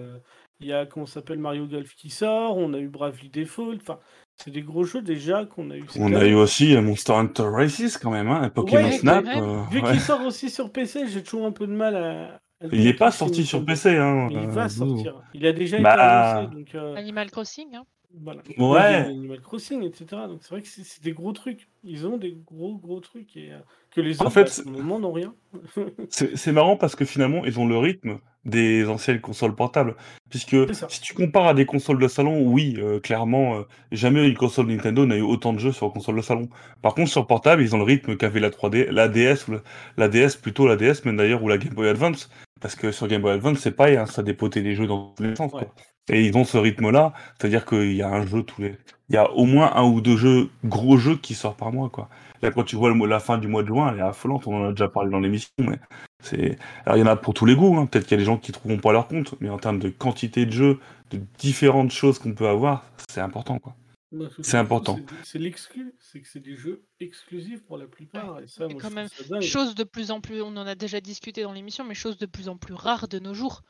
[0.60, 3.76] il y a comment s'appelle Mario Golf qui sort, on a eu Bravely Default.
[3.76, 4.00] Enfin,
[4.36, 5.84] c'est des gros jeux déjà qu'on a eu.
[5.98, 9.24] On a eu aussi euh, Monster Hunter Races quand même, hein, Pokémon Ouais, Snap.
[9.26, 9.90] euh, Vu ouais.
[9.92, 12.40] qu'il sort aussi sur PC, j'ai toujours un peu de mal à.
[12.72, 13.64] Il n'est pas sorti sur.
[13.64, 13.96] PC.
[13.96, 15.20] Hein, il euh, va sortir.
[15.34, 16.54] Il a déjà Bah, été annoncé.
[16.56, 17.84] Donc, euh, Animal Crossing, hein.
[18.20, 18.42] Voilà.
[18.58, 18.94] Ouais.
[19.06, 20.04] Animal Crossing, etc.
[20.28, 21.68] Donc c'est vrai que c'est des gros trucs.
[21.84, 23.58] Ils ont des gros gros trucs et euh,
[23.90, 25.34] que les En autres, fait, bah, c'est- pour le moment, n'ont rien.
[26.10, 29.94] C'est marrant parce que finalement, ils ont le rythme des anciennes consoles portables.
[30.28, 30.56] Puisque
[30.88, 34.66] si tu compares à des consoles de salon, oui, euh, clairement, euh, jamais une console
[34.66, 36.48] Nintendo n'a eu autant de jeux sur console de salon.
[36.80, 39.60] Par contre, sur portable, ils ont le rythme qu'avait la 3D, la DS, ou la,
[39.96, 42.30] la DS plutôt, la DS, même d'ailleurs, ou la Game Boy Advance.
[42.60, 45.22] Parce que sur Game Boy Advance, c'est pareil, hein, ça dépotait les jeux dans tous
[45.22, 45.52] les sens.
[45.52, 45.60] Ouais.
[45.64, 45.74] Quoi.
[46.10, 48.76] Et ils ont ce rythme-là, c'est-à-dire qu'il y a un jeu tous les.
[49.08, 51.90] Il y a au moins un ou deux jeux, gros jeux qui sortent par mois,
[51.90, 52.08] quoi.
[52.40, 54.56] Là, quand tu vois le la fin du mois de juin, elle est affolante, on
[54.62, 55.78] en a déjà parlé dans l'émission, mais
[56.22, 56.58] c'est.
[56.86, 57.86] Alors, il y en a pour tous les goûts, hein.
[57.86, 59.90] peut-être qu'il y a des gens qui trouveront pas leur compte, mais en termes de
[59.90, 60.80] quantité de jeux,
[61.10, 63.76] de différentes choses qu'on peut avoir, c'est important, quoi.
[64.12, 64.98] Bah, ce C'est important.
[65.22, 68.40] c'est- l'exclu, c'est que c'est des jeux exclusifs pour la plupart.
[68.40, 69.40] Et ça, moi, quand je même, ça.
[69.40, 72.26] Chose de plus en plus, on en a déjà discuté dans l'émission, mais chose de
[72.26, 73.62] plus en plus rare de nos jours.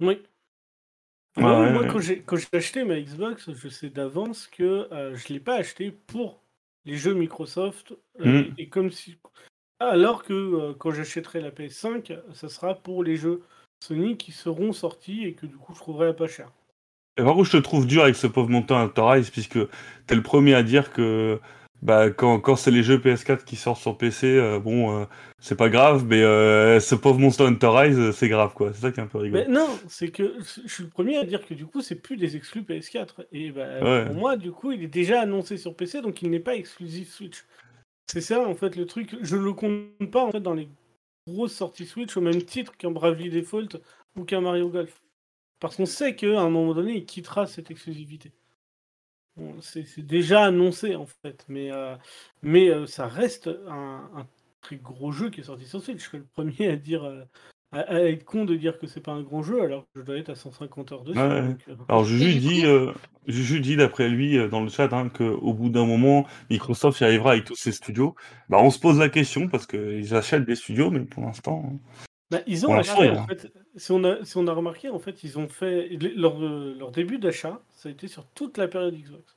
[0.00, 0.18] Oui.
[1.36, 5.40] Ouais, ouais, moi, quand j'ai acheté ma Xbox, je sais d'avance que euh, je l'ai
[5.40, 6.42] pas acheté pour
[6.84, 7.94] les jeux Microsoft.
[8.20, 8.54] euh, Mm.
[8.58, 9.16] Et comme si.
[9.80, 13.42] Alors que euh, quand j'achèterai la PS5, ça sera pour les jeux
[13.82, 16.52] Sony qui seront sortis et que du coup je trouverai pas cher.
[17.18, 19.58] Et par contre, je te trouve dur avec ce pauvre Monster Hunter Rise, puisque
[20.06, 21.40] t'es le premier à dire que
[21.82, 25.04] bah, quand, quand c'est les jeux PS4 qui sortent sur PC, euh, bon, euh,
[25.40, 28.72] c'est pas grave, mais euh, ce pauvre Monster Hunter Rise, c'est grave, quoi.
[28.72, 29.42] C'est ça qui est un peu rigolo.
[29.42, 32.16] Mais non, c'est que je suis le premier à dire que du coup c'est plus
[32.16, 33.26] des exclus PS4.
[33.32, 34.06] Et bah, Ouais.
[34.06, 37.12] pour moi, du coup, il est déjà annoncé sur PC, donc il n'est pas exclusif
[37.12, 37.44] Switch.
[38.06, 39.16] C'est ça en fait le truc.
[39.20, 40.68] Je le compte pas en fait dans les
[41.28, 43.80] grosses sorties Switch au même titre qu'un Bravely Default
[44.16, 45.02] ou qu'un Mario Golf.
[45.58, 48.32] Parce qu'on sait qu'à un moment donné, il quittera cette exclusivité.
[49.36, 51.96] Bon, c'est déjà annoncé en fait, mais, euh,
[52.42, 54.26] mais euh, ça reste un, un
[54.60, 55.98] très gros jeu qui est sorti sur Switch.
[56.00, 57.24] Je serais le premier à dire euh,
[57.72, 60.04] à, à être con de dire que c'est pas un grand jeu alors que je
[60.04, 61.18] dois être à 150 heures dessus.
[61.18, 61.42] Ouais.
[61.42, 62.92] donc, euh, Alors, Juju dit, euh,
[63.26, 67.04] Juju dit d'après lui euh, dans le chat hein, qu'au bout d'un moment, Microsoft y
[67.04, 68.14] arrivera avec tous ses studios.
[68.50, 71.64] Bah, on se pose la question parce qu'ils achètent des studios, mais pour l'instant.
[71.72, 71.78] hein.
[72.32, 74.98] Bah, ils ont y a- en fait, si on, a, si on a remarqué, en
[74.98, 78.68] fait, ils ont fait leur, euh, leur début d'achat, ça a été sur toute la
[78.68, 79.36] période Xbox.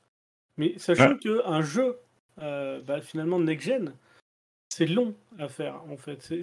[0.56, 1.18] Mais sachant Ouais.
[1.18, 1.98] qu'un jeu,
[2.40, 3.92] euh, bah, finalement, next-gen,
[4.70, 6.34] c'est long à faire, en fait.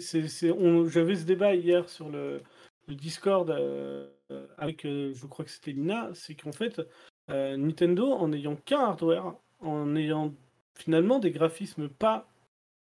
[0.58, 2.42] On- J'avais ce débat hier sur le,
[2.88, 4.08] le Discord euh,
[4.58, 6.82] avec, euh, je crois que c'était Nina, c'est qu'en fait,
[7.30, 10.34] euh, Nintendo, en n'ayant qu'un hardware, en ayant
[10.76, 12.28] finalement des graphismes pas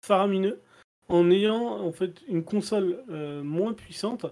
[0.04, 0.60] faramineux,
[1.08, 4.26] en ayant en fait une console euh, moins puissante,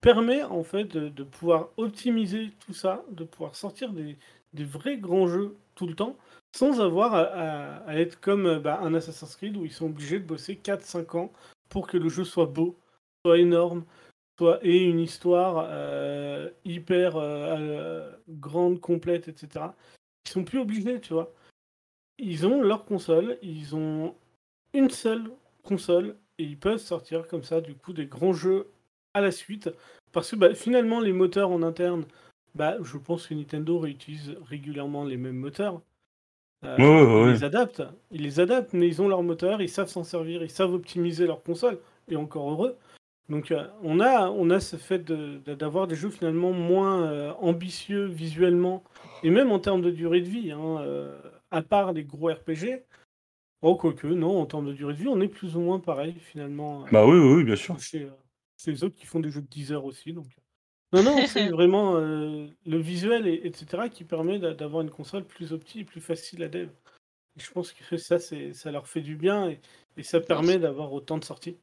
[0.00, 4.16] permet en fait de, pouvoir optimiser tout ça, de pouvoir sortir des,
[4.52, 6.16] des vrais grands jeux tout le temps,
[6.54, 10.26] sans avoir à, être comme euh, bah, un Assassin's Creed où ils sont obligés de
[10.26, 11.32] bosser 4-5 ans
[11.68, 12.76] pour que le jeu soit beau,
[13.24, 13.84] soit énorme,
[14.38, 17.14] soit ait une histoire euh, hyper
[18.28, 19.66] grande, complète, etc.
[20.26, 21.32] Ils sont plus obligés, tu vois.
[22.18, 24.14] Ils ont leur console, ils ont
[24.72, 25.30] une seule
[25.64, 28.68] console et ils peuvent sortir comme ça du coup des grands jeux
[29.14, 29.70] à la suite.
[30.12, 32.04] Parce que bah, finalement les moteurs en interne
[32.54, 35.80] bah je pense que Nintendo réutilise régulièrement les mêmes moteurs.
[36.64, 37.30] Euh, Ouais, ouais, ouais.
[37.30, 37.82] ils les adaptent.
[38.12, 41.26] Ils les adaptent mais ils ont leur moteur ils savent s'en servir ils savent optimiser
[41.26, 42.76] leur console et encore heureux.
[43.28, 47.04] Donc euh, on a on a ce fait de- de- d'avoir des jeux finalement moins
[47.04, 48.84] euh, ambitieux visuellement
[49.22, 50.76] et même en termes de durée de vie hein,
[51.50, 52.82] à part les gros RPG
[53.66, 56.14] Oh, quoique, non, en termes de durée de vie, on est plus ou moins pareil,
[56.20, 57.80] finalement, euh, Bah oui, oui, oui, bien sûr.
[57.80, 58.10] chez, euh,
[58.62, 60.12] chez les autres qui font des jeux de 10 heures aussi.
[60.12, 60.26] Donc...
[60.92, 65.24] Non, non, c'est vraiment euh, le visuel, et, etc., qui permet d'a- d'avoir une console
[65.24, 66.68] plus optique et plus facile à dev.
[67.36, 69.60] Et je pense que ça, c'est- ça leur fait du bien, et,
[69.96, 71.56] et ça permet d'avoir autant de sorties.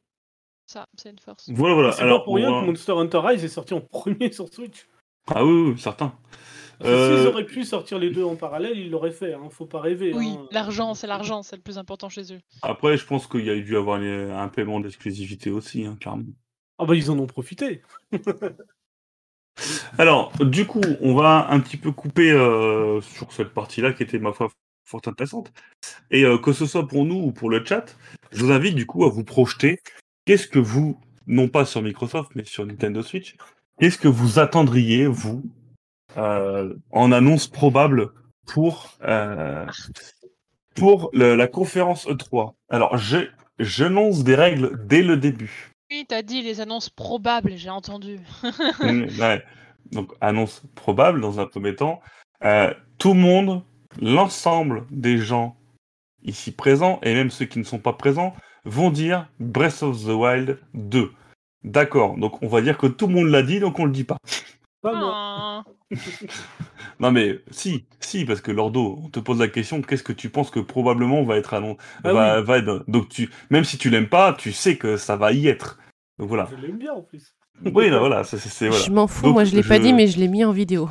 [0.65, 1.49] Ça, c'est une force.
[1.51, 1.91] Voilà, voilà.
[1.91, 4.51] C'est Alors, pas pour rien va- que Monster Hunter Rise est sorti en premier sur
[4.51, 4.87] Switch.
[5.27, 6.17] Ah oui, oui, certain.
[6.83, 9.79] Euh, S'ils auraient pu sortir les deux en parallèle, ils l'auraient fait, hein, faut pas
[9.79, 10.13] rêver.
[10.13, 10.47] Oui, hein.
[10.51, 12.39] l'argent, c'est l'argent, c'est le plus important chez eux.
[12.61, 16.23] Après, je pense qu'il y a dû avoir un paiement d'exclusivité aussi, hein, clairement.
[16.79, 17.81] Ah bah ils en ont profité.
[19.97, 24.19] Alors, du coup, on va un petit peu couper euh, sur cette partie-là qui était,
[24.19, 24.49] ma foi,
[24.85, 25.51] fort intéressante.
[26.09, 27.95] Et euh, que ce soit pour nous ou pour le chat,
[28.31, 29.79] je vous invite du coup à vous projeter.
[30.25, 33.35] Qu'est-ce que vous, non pas sur Microsoft, mais sur Nintendo Switch,
[33.79, 35.43] qu'est-ce que vous attendriez, vous,
[36.17, 38.09] en annonce probable
[38.47, 39.65] pour, euh,
[40.75, 43.17] pour le- la conférence E3 Alors, je,
[43.59, 45.71] j'annonce des règles dès le début.
[45.89, 48.19] Oui, t'as dit les annonces probables, j'ai entendu.
[49.19, 49.43] Ouais.
[49.91, 51.99] Donc, annonce probable dans un premier temps.
[52.43, 53.63] Euh, tout le monde,
[54.01, 55.57] l'ensemble des gens
[56.23, 58.33] ici présents, et même ceux qui ne sont pas présents,
[58.63, 61.11] vont dire Breath of the Wild 2.
[61.63, 64.03] D'accord, donc on va dire que tout le monde l'a dit, donc on le dit
[64.03, 64.17] pas.
[64.81, 65.11] Pas moi.
[65.13, 65.63] Ah.
[66.99, 70.29] Non mais si, si, parce que Lordo, on te pose la question, qu'est-ce que tu
[70.29, 72.45] penses que probablement va être annoncé Ah va, oui.
[72.45, 75.47] va être- Donc tu, même si tu l'aimes pas, tu sais que ça va y
[75.47, 75.79] être.
[76.19, 76.47] Donc voilà.
[76.51, 77.33] Je l'aime bien en plus.
[77.65, 78.39] Oui, là, voilà, c'est.
[78.71, 80.89] Je m'en fous, Donc, moi je l'ai pas dit, mais je l'ai mis en vidéo.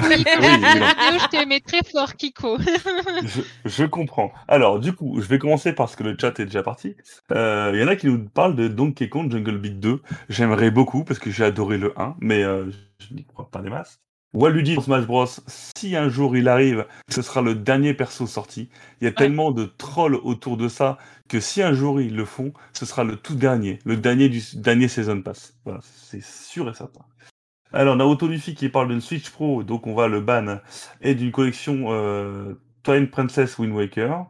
[0.00, 2.58] Oui, je t'aimais très fort, Kiko.
[3.24, 4.32] je, je comprends.
[4.48, 6.96] Alors, du coup, je vais commencer parce que le chat est déjà parti.
[7.32, 10.02] Euh, Il y en a qui nous parlent de Donkey Kong Jungle Beat 2.
[10.28, 13.70] J'aimerais beaucoup parce que j'ai adoré le 1, mais euh, je n'y crois pas des
[13.70, 14.00] masses.
[14.34, 18.68] Waluigi dans Smash Bros, si un jour il arrive, ce sera le dernier perso sorti.
[19.00, 20.98] Il y a tellement de trolls autour de ça
[21.28, 24.42] que si un jour ils le font, ce sera le tout dernier, le dernier du
[24.54, 25.54] dernier Season Pass.
[25.64, 27.04] Voilà, c'est sûr et certain.
[27.74, 30.60] Alors, Naoto Luffy qui parle d'une Switch Pro, donc on va le ban,
[31.00, 32.54] et d'une collection euh,
[32.84, 34.26] Twilight Princess Wind Waker.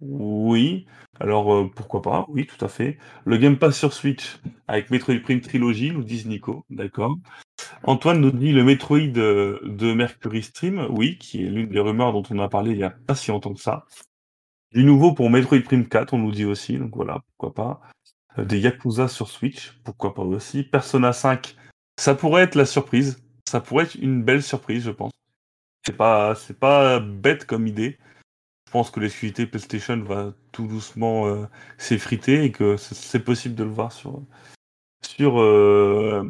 [0.00, 0.86] Oui,
[1.20, 2.98] alors euh, pourquoi pas, oui, tout à fait.
[3.24, 7.16] Le Game Pass sur Switch avec Metroid Prime Trilogy, nous disent Nico, d'accord.
[7.84, 12.12] Antoine nous dit le Metroid euh, de Mercury Stream, oui, qui est l'une des rumeurs
[12.12, 13.86] dont on a parlé il y a pas si longtemps que ça.
[14.72, 17.80] Du nouveau pour Metroid Prime 4, on nous dit aussi, donc voilà, pourquoi pas.
[18.40, 20.64] Euh, Des Yakuza sur Switch, pourquoi pas aussi.
[20.64, 21.54] Persona 5,
[21.98, 23.18] ça pourrait être la surprise.
[23.48, 25.12] Ça pourrait être une belle surprise, je pense.
[25.84, 27.98] C'est pas, c'est pas bête comme idée.
[28.66, 31.46] Je pense que l'exclusivité PlayStation va tout doucement euh,
[31.78, 34.22] s'effriter et que c'est- possible de le voir sur,
[35.02, 36.24] sur, euh,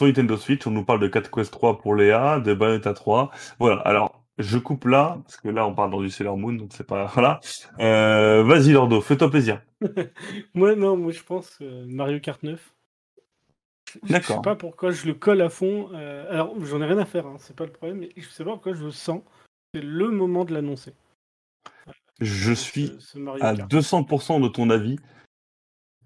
[0.00, 0.66] Nintendo Switch.
[0.66, 3.30] On nous parle de 4 Quest 3 pour Léa, de Bayonetta 3.
[3.58, 6.70] Voilà, alors je coupe là, parce que là on parle dans du Sailor Moon, donc
[6.72, 7.06] c'est pas.
[7.14, 7.40] Voilà.
[7.80, 9.62] Euh, Vas-y Lordo, fais-toi plaisir.
[10.54, 12.72] Moi, non, moi je pense Mario Kart 9.
[13.92, 14.42] Je- Je sais D'accord.
[14.42, 15.90] pas pourquoi je le colle à fond.
[15.92, 18.44] euh, alors, j'en ai rien à faire, hein, c'est pas le problème, mais je sais
[18.44, 19.22] pas pourquoi je le sens.
[19.74, 20.92] C'est le moment de l'annoncer.
[22.20, 23.70] Je suis Ce- ce Mario à Kart.
[23.70, 24.96] 200% de ton avis.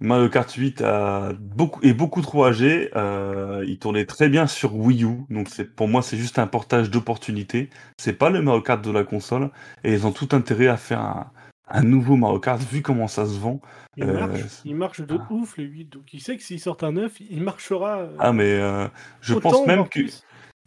[0.01, 2.91] Mario Kart 8 a beaucoup, est beaucoup trop âgé.
[2.97, 6.47] euh, il tournait très bien sur Wii U, donc c'est pour moi c'est juste un
[6.47, 7.71] portage d'opportunité.
[7.99, 9.51] C'est pas le Mario Kart de la console
[9.85, 11.31] et ils ont tout intérêt à faire un,
[11.69, 13.61] un nouveau Mario Kart vu comment ça se vend.
[13.97, 15.33] Il euh, marche, il marche de ah.
[15.33, 17.99] ouf le 8, donc il sait que s'il sort un 9, il marchera.
[18.01, 18.87] euh, Ah mais euh,
[19.21, 20.23] je autant, pense même voire que plus.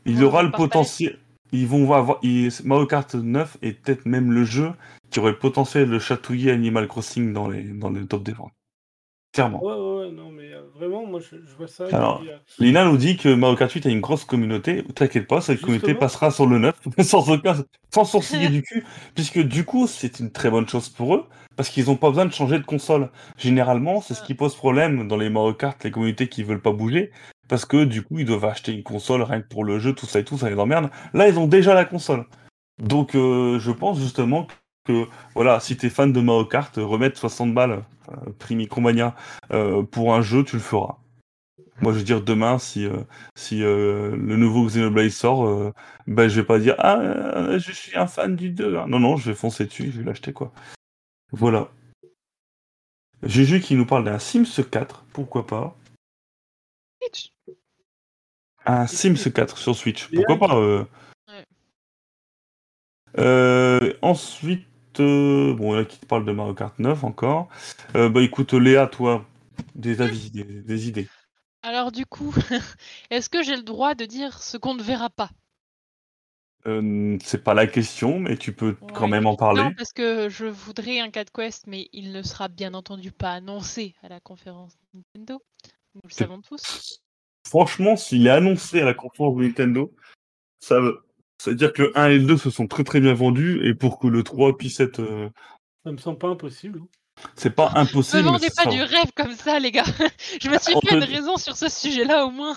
[0.06, 1.18] il Ouais, aura le potentiel.
[1.52, 4.72] Ils vont avoir il- Mario Kart 9 et peut-être même le jeu
[5.10, 8.52] qui aurait le potentiel de chatouiller Animal Crossing dans les dans les top des ventes.
[9.32, 9.64] Clairement.
[9.64, 11.86] Ouais, ouais, ouais, non, mais euh, vraiment, moi je, je vois ça.
[11.92, 14.84] Alors, et puis, euh, Lina nous dit que Mario Kart 8 a une grosse communauté.
[14.96, 17.56] T'inquiète pas, cette communauté passera sur le 9 sans aucun,
[17.94, 21.26] sans sourciller du cul, puisque du coup, c'est une très bonne chose pour eux,
[21.56, 23.12] parce qu'ils n'ont pas besoin de changer de console.
[23.38, 26.72] Généralement, c'est ce qui pose problème dans les Mario Kart, les communautés qui veulent pas
[26.72, 27.12] bouger,
[27.48, 30.08] parce que du coup, ils doivent acheter une console rien que pour le jeu, tout
[30.08, 30.90] ça et tout, ça les emmerde.
[31.14, 32.26] Là, ils ont déjà la console.
[32.82, 34.48] Donc, euh, je pense justement
[34.90, 39.16] que, voilà, si t'es fan de Mario Kart, remettre 60 balles, euh, prix Micromania,
[39.52, 40.98] euh, pour un jeu, tu le feras.
[41.82, 43.04] Moi, je veux dire, demain, si, euh,
[43.36, 45.72] si euh, le nouveau Xenoblade sort, euh,
[46.08, 48.78] ben, je vais pas dire Ah, je suis un fan du 2.
[48.78, 48.88] hein.
[48.88, 50.52] Non, non, je vais foncer dessus, je vais l'acheter, quoi.
[51.32, 51.70] Voilà.
[53.22, 55.78] Juju qui nous parle d'un Sims 4, pourquoi pas?
[57.02, 57.32] Switch.
[58.66, 60.60] Un Sims 4 sur Switch, pourquoi pas.
[60.60, 60.86] Ouais.
[64.02, 67.50] Ensuite, bon, là, qui te parle de Mario Kart 9 encore.
[67.96, 69.26] Euh, bah écoute, Léa, toi,
[69.76, 71.08] des avis, des, des idées.
[71.62, 72.34] Alors du coup,
[73.09, 75.30] est-ce que j'ai le droit de dire ce qu'on ne verra pas?
[76.68, 79.63] Euh, c'est pas la question, mais tu peux quand même en parler.
[79.63, 83.32] Non, parce que je voudrais un 4 Quest, mais il ne sera bien entendu pas
[83.32, 85.42] annoncé à la conférence Nintendo.
[85.96, 87.01] Nous le savons tous.
[87.47, 89.93] Franchement, s'il est annoncé à la conférence Nintendo,
[90.59, 91.01] ça veut.
[91.41, 93.97] C'est-à-dire que le 1 et le 2 se sont très très bien vendus, et pour
[93.99, 94.99] que le 3 puisse être.
[95.01, 95.29] euh,
[95.86, 96.82] Ça me semble pas impossible.
[97.36, 98.24] C'est pas Ne impossible.
[98.24, 99.83] mais vendez ce pas sera- du rêve comme ça, les gars.
[100.41, 102.55] Je me suis On fait une raison sur ce sujet-là au moins.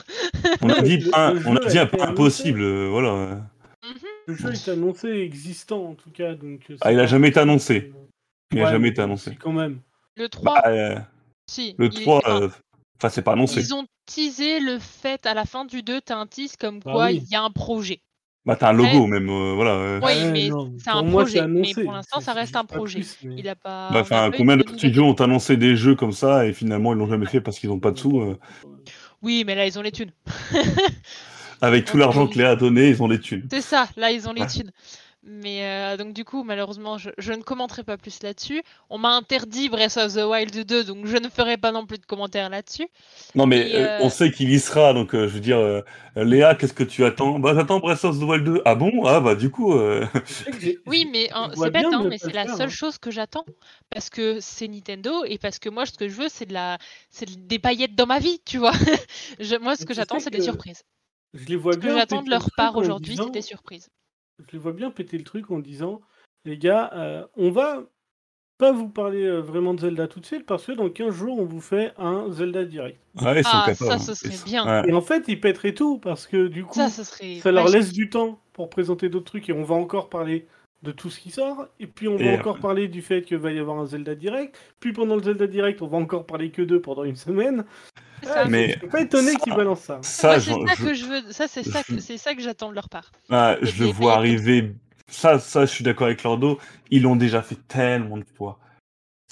[0.60, 3.40] On a dit, pas, on a dit a impossible, euh, voilà.
[4.26, 6.34] Le jeu est annoncé existant en tout cas.
[6.34, 7.92] Donc, euh, Ah, il a jamais été annoncé.
[8.52, 9.34] Il a Ouais, jamais mais été annoncé.
[9.36, 9.80] Quand même.
[10.16, 10.96] Le 3, Bah, euh,
[11.48, 11.74] si.
[11.78, 12.48] le il- 3, enfin, euh,
[12.98, 13.60] enfin, c'est pas annoncé.
[13.60, 16.92] Ils ont teasé le fait à la fin du 2, t'as un tease comme Bah
[16.92, 17.20] quoi oui.
[17.24, 18.00] il y a un projet.
[18.44, 20.00] Bah, t'as un logo même, euh, voilà.
[20.02, 21.46] Oui, mais non, c'est pour un moi, projet.
[21.46, 22.98] Mais pour l'instant, ça reste un projet.
[23.00, 23.90] plus, mais- Il a pas.
[23.92, 27.08] Bah, enfin, combien de studios ont annoncé des jeux comme ça et finalement ils l'ont
[27.08, 28.20] jamais fait parce qu'ils ont pas de sous.
[28.20, 28.36] euh.
[29.22, 30.10] Oui, mais là, ils ont les thunes.
[31.60, 33.46] Avec tout l'argent que Léa a donné, ils ont les thunes.
[33.50, 34.72] C'est ça, là, ils ont les thunes.
[35.24, 38.60] Mais euh, donc, du coup, malheureusement, je, je ne commenterai pas plus là-dessus.
[38.90, 41.98] On m'a interdit Breath of the Wild 2, donc je ne ferai pas non plus
[41.98, 42.88] de commentaires là-dessus.
[43.36, 45.80] Non mais euh, euh, on sait qu'il y sera, donc euh, je veux dire, euh,
[46.16, 47.38] Léa, qu'est-ce que tu attends?
[47.38, 48.62] Bah j'attends Breath of the Wild 2.
[48.64, 49.04] Ah bon?
[49.06, 50.04] Ah bah du coup, euh,
[50.44, 52.68] que Oui, mais hein, c'est bête, hein, mais c'est la seule hein.
[52.68, 53.44] chose que j'attends.
[53.90, 56.78] Parce que c'est Nintendo et parce que moi, ce que je veux, c'est de la...
[57.10, 58.72] c'est des paillettes dans ma vie, tu vois.
[59.38, 60.82] Je- Moi, ce que j'attends, c'est des que surprises.
[61.34, 61.94] Je les vois Ce que bien.
[61.96, 63.88] j'attends de leur part aujourd'hui, c'est des surprises.
[64.46, 66.00] Je les vois bien péter le truc en disant
[66.44, 67.84] les gars, euh, on va
[68.58, 71.38] pas vous parler euh, vraiment de Zelda tout de suite parce que dans 15 jours,
[71.38, 73.00] on vous fait un Zelda direct.
[73.20, 73.76] ouais, ils sont Ah, capables.
[73.90, 73.98] ça, hein.
[73.98, 74.82] ce serait Ils bien.
[74.82, 74.88] ouais.
[74.88, 78.40] Et en fait, ils pèteraient tout parce que du coup, Ça, leur laisse du temps
[78.52, 80.46] pour présenter d'autres trucs et on va encore parler
[80.82, 81.66] de tout ce qui sort.
[81.80, 84.14] Et puis, on va Et, encore parler du fait qu'il va y avoir un Zelda
[84.14, 84.56] direct.
[84.80, 87.64] Puis, pendant le Zelda direct, on va encore parler que d'eux pendant une semaine.
[88.22, 88.44] Ça.
[88.46, 89.98] Mais- Je suis pas étonné qu'ils balancent ça.
[90.02, 91.32] Ça, c'est ça je, que je veux.
[91.32, 93.10] Ça, c'est ça, que- c'est ça que j'attends de leur part.
[93.30, 94.74] ah, je le vois arriver.
[95.08, 96.58] Ça, ça, je suis d'accord avec Lordo.
[96.90, 98.58] Ils l'ont déjà fait tellement de fois.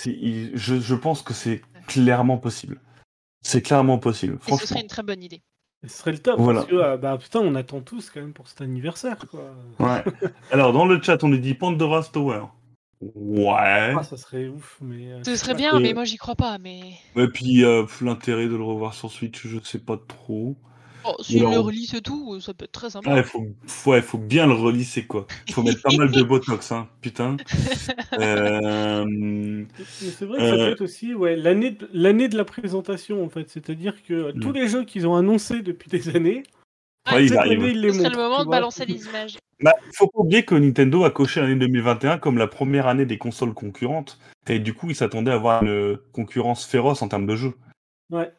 [0.06, 2.80] Ils- je, je pense que c'est clairement possible.
[3.42, 4.34] C'est clairement possible.
[4.34, 4.66] Et ce Franchement.
[4.66, 5.42] serait une très bonne idée.
[5.82, 6.60] Ce serait le top Voilà.
[6.60, 9.54] parce que ah, bah putain, on attend tous quand même pour cet anniversaire quoi.
[9.78, 10.04] Ouais.
[10.52, 12.42] Alors dans le chat, on nous dit Pandora's Tower.
[13.00, 13.94] Ouais.
[13.98, 15.10] Ah, ça serait ouf, mais.
[15.12, 16.58] euh, Ce serait bien, Et- mais moi, j'y crois pas.
[16.58, 16.80] Mais.
[17.16, 20.54] Et puis euh, l'intérêt de le revoir sur Switch, je sais pas trop.
[21.04, 23.10] Oh, S'ils Alors- le relisent et tout, ça peut être très sympa.
[23.12, 25.26] Ah, il faut, faut- ouais, faut bien le relisser quoi.
[25.52, 26.88] Faut mettre pas mal de botox, hein.
[27.00, 27.36] Putain.
[28.18, 32.44] Euh, c'est vrai que ça Euh, peut être aussi ouais, l'année de, l'année de la
[32.44, 33.48] présentation en fait.
[33.48, 36.42] C'est-à-dire que euh, tous les jeux qu'ils ont annoncés depuis des années,
[37.12, 37.60] ouais, il cette arrive.
[37.62, 38.16] année ils les Ce serait montrent.
[38.16, 38.56] le moment de vois.
[38.56, 39.38] balancer les images.
[39.62, 43.18] Bah, faut pas oublier que Nintendo a coché l'année 2021 comme la première année des
[43.18, 44.18] consoles concurrentes.
[44.48, 47.54] Et du coup, ils s'attendaient à avoir une concurrence féroce en termes de jeux.
[48.10, 48.30] Ouais.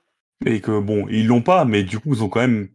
[0.45, 2.69] Et que bon, ils l'ont pas, mais du coup, ils ont quand même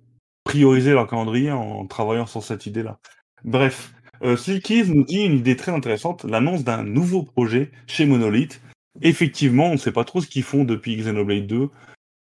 [0.45, 2.99] priorisé leur calendrier en travaillant sur cette idée-là.
[3.45, 8.61] Bref, euh, Slikies nous dit une idée très intéressante, l'annonce d'un nouveau projet chez Monolith.
[9.03, 11.69] Effectivement, on ne sait pas trop ce qu'ils font depuis Xenoblade 2.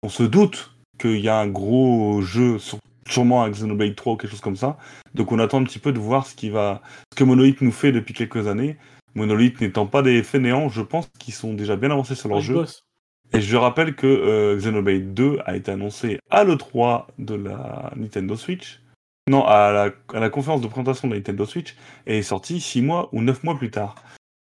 [0.03, 4.18] On se doute qu'il y a un gros jeu, sur- sûrement un Xenoblade 3 ou
[4.18, 4.78] quelque chose comme ça.
[5.14, 7.72] Donc on attend un petit peu de voir ce, qui va, ce que Monolith nous
[7.72, 8.78] fait depuis quelques années.
[9.14, 12.56] Monolith n'étant pas des fainéants, je pense qu'ils sont déjà bien avancés sur leur jeu.
[13.34, 18.36] Et je rappelle que euh, Xenoblade 2 a été annoncé à l'E3 de la Nintendo
[18.36, 18.82] Switch.
[19.28, 22.60] Non, à la, à la conférence de présentation de la Nintendo Switch et est sorti
[22.62, 23.96] 6 mois ou 9 mois plus tard.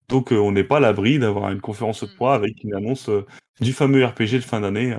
[0.08, 2.06] Donc euh, on n'est pas à l'abri d'avoir une conférence Mm.
[2.06, 3.26] E3 avec une annonce euh,
[3.60, 4.96] du fameux RPG de fin d'année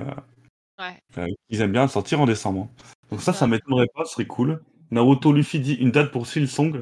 [1.16, 1.28] Ouais.
[1.48, 2.68] qu'ils aiment bien sortir en décembre.
[3.10, 4.62] Donc ça, ça m'étonnerait pas, ce serait cool.
[4.90, 6.80] Naruto Luffy dit une date pour Silsong.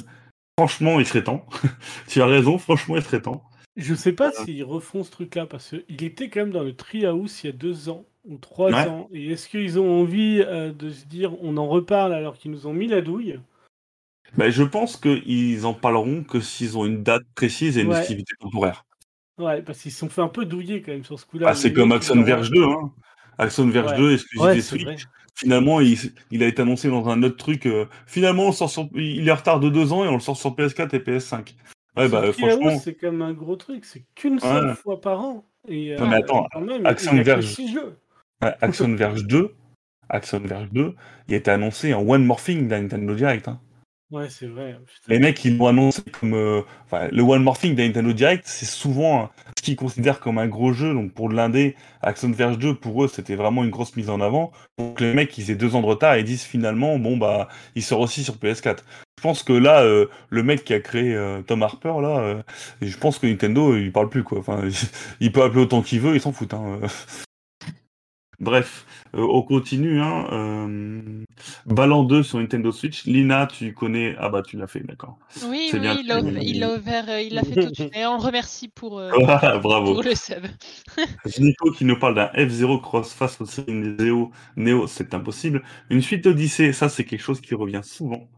[0.58, 1.44] Franchement, il serait temps.
[2.08, 3.42] tu as raison, franchement, il serait temps.
[3.76, 7.40] Je sais pas s'ils refont ce truc-là parce qu'il était quand même dans le Treehouse
[7.42, 8.86] il y a deux ans ou trois Ouais.
[8.88, 9.08] ans.
[9.12, 12.66] Et est-ce qu'ils ont envie euh, de se dire on en reparle alors qu'ils nous
[12.66, 13.38] ont mis la douille?
[14.36, 17.96] Ben, je pense qu'ils en parleront que s'ils ont une date précise et une Ouais.
[17.96, 18.84] activité temporaire.
[19.38, 21.46] Ouais, parce qu'ils se sont fait un peu douiller quand même sur ce coup-là.
[21.50, 22.62] Ah, c'est comme Axon ont- Verge 2.
[22.64, 22.92] Hein.
[23.38, 23.96] Axon Verge Ouais.
[23.98, 25.06] 2, exclusivité Switch.
[25.34, 25.96] Finalement, il,
[26.30, 27.64] il a été annoncé dans un autre truc.
[27.66, 30.20] euh, finalement, on sort sur, il est en retard de deux ans et on le
[30.20, 31.54] sort sur PS4 et PS5.
[31.96, 33.84] Ouais, bah, franchement, c'est quand même un gros truc.
[33.84, 35.44] C'est qu'une seule fois par an.
[35.68, 37.56] Et, Non, mais attends, quand même, Action Verge.
[38.40, 39.54] Axon Verge 2,
[40.08, 40.94] Axon Verge 2,
[41.28, 43.48] il a été annoncé en One de la Nintendo Direct.
[43.48, 43.60] Hein.
[44.10, 44.76] Ouais, c'est vrai.
[44.84, 45.14] putain.
[45.14, 46.34] Les mecs, ils l'ont annoncé comme.
[46.34, 46.62] euh,
[47.12, 50.72] le One More Thing de Nintendo Direct, c'est souvent ce qu'ils considèrent comme un gros
[50.72, 50.92] jeu.
[50.94, 54.50] Donc pour l'indé, Axon Verge 2, pour eux, c'était vraiment une grosse mise en avant.
[54.78, 57.82] Donc les mecs, ils aient deux ans de retard et disent finalement, bon, bah, il
[57.84, 58.84] sort aussi sur PS4.
[59.18, 62.42] Je pense que là, euh, le mec qui a créé euh, Tom Harper, là,
[62.82, 64.38] je pense que Nintendo, il parle plus, quoi.
[64.40, 64.62] Enfin,
[65.20, 66.52] il peut appeler autant qu'il veut, il s'en fout.
[66.54, 66.80] Hein.
[68.40, 70.00] Bref, euh, on continue.
[70.00, 71.24] Hein, euh...
[71.66, 73.04] Ballant 2 sur Nintendo Switch.
[73.04, 74.14] Lina, tu connais.
[74.18, 75.18] Ah bah, tu l'as fait, d'accord.
[75.46, 75.96] Oui, oui, bien.
[75.98, 77.96] il l'a ouvert, il l'a ouvert, euh, il l'a fait tout de suite.
[77.96, 79.10] Et on le remercie pour, euh,
[79.62, 79.94] Bravo.
[79.94, 80.44] pour le sub.
[81.38, 85.62] Nico qui nous parle d'un F0 Cross face au série Neo, Neo c'est impossible.
[85.90, 88.28] Une suite Odyssey, ça c'est quelque chose qui revient souvent.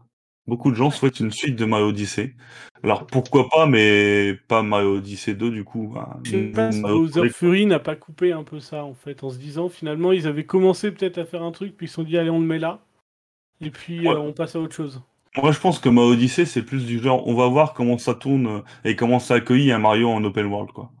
[0.45, 2.35] Beaucoup de gens souhaitent une suite de Mario Odyssey.
[2.83, 5.95] Alors pourquoi pas, mais pas Mario Odyssey 2 du coup.
[6.23, 7.29] Je sais pas si Bowser.
[7.29, 10.45] Fury n'a pas coupé un peu ça en fait, en se disant finalement ils avaient
[10.45, 12.59] commencé peut-être à faire un truc, puis ils se sont dit allez on le met
[12.59, 12.83] là,
[13.61, 14.13] et puis Ouais.
[14.15, 15.01] euh, on passe à autre chose.
[15.37, 18.13] Moi je pense que Mario Odyssey c'est plus du genre, on va voir comment ça
[18.13, 20.91] tourne euh, et comment ça accueille un Mario en open world quoi.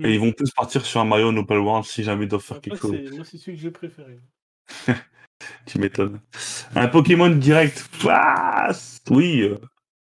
[0.00, 0.10] Et Mm.
[0.10, 2.56] ils vont plus partir sur un Mario en open world si jamais ils doivent faire
[2.56, 3.14] Après, quelque chose.
[3.14, 4.18] moi c'est celui que j'ai préféré.
[5.66, 6.20] tu m'étonnes.
[6.74, 8.70] Un Pokémon direct, ah,
[9.10, 9.58] oui, euh,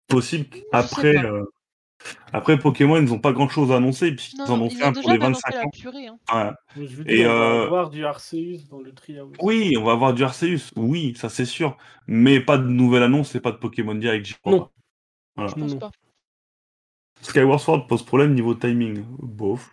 [0.08, 0.46] possible.
[0.72, 1.44] Après, euh,
[2.32, 4.88] après Pokémon, ils n'ont pas grand chose à annoncer, puisqu'ils en ont ils fait ont
[4.88, 5.70] un pour les balancé 25 la ans.
[5.70, 6.06] purée.
[6.06, 6.54] hein.
[6.76, 9.36] Je veux Et, dire, on va euh, avoir du Arceus dans le Treehouse.
[9.40, 11.76] Oui, on va avoir du Arceus, oui, ça c'est sûr.
[12.06, 14.60] Mais pas de nouvelle annonce et pas de Pokémon direct, j'y crois Non.
[14.60, 14.70] pas.
[15.36, 15.50] Voilà.
[15.50, 15.78] Je pense Non.
[15.78, 15.90] pas.
[17.20, 19.04] Skyward Sword pose problème niveau timing.
[19.20, 19.70] Bof.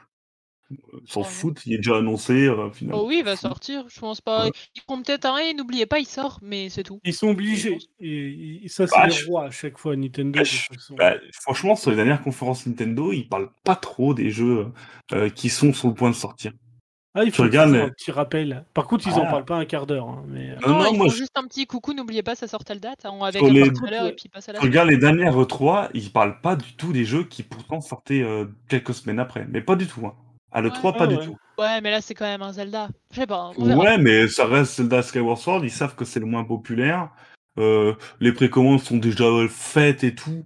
[1.08, 1.28] S'en ouais.
[1.28, 2.46] foutent, il est déjà annoncé.
[2.48, 3.02] euh, finalement.
[3.04, 3.86] Oh oui, il va sortir.
[3.90, 4.46] Je pense pas.
[4.46, 4.52] Ouais.
[4.76, 7.00] Ils font peut-être un et n'oubliez pas, il sort, mais c'est tout.
[7.04, 7.78] Ils sont obligés.
[8.00, 10.32] Et, et ça, c'est Bah, rois à chaque fois, Nintendo.
[10.38, 10.96] Bah, de je- toute façon.
[10.96, 14.68] Bah, franchement, sur les dernières conférences Nintendo, ils parlent pas trop des jeux
[15.14, 16.52] euh, qui sont sur le point de sortir.
[17.16, 18.64] Ah, il tu faut les- un petit rappel.
[18.76, 19.32] Par contre, ils en Ah.
[19.32, 20.08] parlent pas un quart d'heure.
[20.08, 20.52] hein, mais...
[20.52, 22.64] euh, Non, Non, non, ils moi, font juste un petit coucou, n'oubliez pas, ça sort
[22.64, 25.36] telle date, hein, avec un les- trailer et puis passe à la regarde les dernières
[25.36, 29.48] E3, ils parlent pas du tout des jeux qui pourtant sortaient euh, quelques semaines après.
[29.50, 30.06] Mais pas du tout.
[30.06, 30.14] Hein.
[30.52, 30.98] À l'E3, Ouais.
[30.98, 31.38] pas Ah du tout.
[31.58, 32.90] Ouais, mais là, c'est quand même un Zelda.
[33.12, 33.52] Je sais pas.
[33.58, 37.10] Ouais, mais ça reste Zelda Skyward Sword, ils savent que c'est le moins populaire.
[37.58, 40.46] Euh, les précommandes sont déjà faites et tout.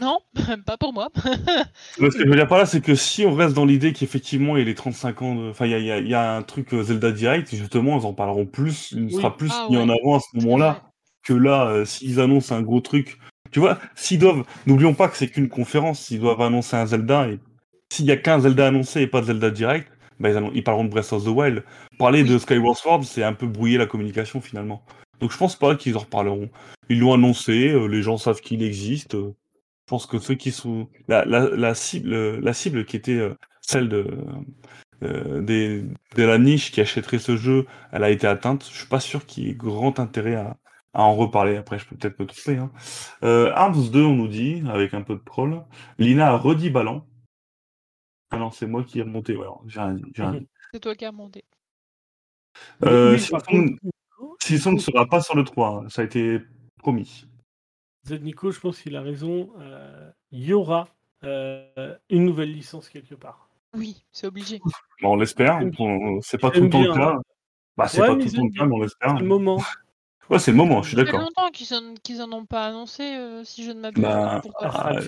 [0.00, 0.18] Non,
[0.66, 1.08] pas pour moi.
[1.14, 4.56] Ce que je veux dire par là, c'est que si on reste dans l'idée qu'effectivement
[4.56, 5.50] il y a les 35 ans, de...
[5.50, 8.46] enfin il y a, y y un truc euh, Zelda Direct, justement ils en parleront
[8.46, 9.12] plus, il Oui.
[9.12, 9.82] sera plus Ah mis ouais.
[9.82, 10.82] en avant à ce moment-là
[11.22, 13.18] que là, euh, s'ils annoncent un gros truc.
[13.50, 17.28] Tu vois, s'ils doivent, n'oublions pas que c'est qu'une conférence, s'ils doivent annoncer un Zelda
[17.28, 17.38] et
[17.92, 19.90] s'il y a qu'un Zelda annoncé et pas de Zelda Direct,
[20.20, 21.64] bah, ils, parleront de Breath of the Wild.
[21.98, 22.28] Parler Oui.
[22.28, 24.84] de Skyward Sword, c'est un peu brouiller la communication finalement.
[25.20, 26.50] Donc je pense pas qu'ils en reparleront.
[26.88, 29.14] Ils l'ont annoncé, euh, les gens savent qu'il existe.
[29.14, 29.32] euh,
[29.86, 33.12] je pense que ceux qui sont la, la, la cible, euh, la cible qui était
[33.18, 34.06] euh, celle de
[35.02, 35.82] euh, des,
[36.16, 38.68] de la niche qui achèterait ce jeu, elle a été atteinte.
[38.72, 40.56] Je suis pas sûr qu'il y ait grand intérêt à,
[40.94, 41.56] à en reparler.
[41.56, 42.56] Après, je peux peut-être me tromper.
[42.58, 42.72] Hein.
[43.24, 45.62] Euh, Arms 2, on nous dit, avec un peu de prol.
[45.98, 47.04] Lina a redit ballon.
[48.30, 49.36] Ah non, c'est moi qui ai remonté.
[49.36, 49.80] Ouais, j'ai.
[50.72, 51.44] C'est toi qui as monté.
[52.84, 55.84] Euh, Oui, ne sera pas sur le 3.
[55.84, 55.88] hein.
[55.88, 56.40] Ça a été
[56.78, 57.26] promis.
[58.06, 59.50] Z Nico, je pense qu'il a raison.
[59.58, 60.88] euh, Il y aura
[61.24, 63.48] euh, une nouvelle licence quelque part.
[63.74, 64.60] Oui, c'est obligé.
[65.02, 65.60] Bon, on l'espère.
[66.22, 67.16] C'est pas tout le temps le cas.
[67.76, 69.10] Bah, c'est Ouais, pas tout le temps le cas, mais on l'espère.
[69.16, 69.62] C'est le moment.
[70.28, 71.22] Ouais, c'est le moment, je suis Ça fait d'accord.
[71.22, 74.02] longtemps qu'ils en, qu'ils en ont pas annoncé, euh, si je ne m'abuse.
[74.02, 74.90] Bah, Ah.
[74.94, 75.00] Ah,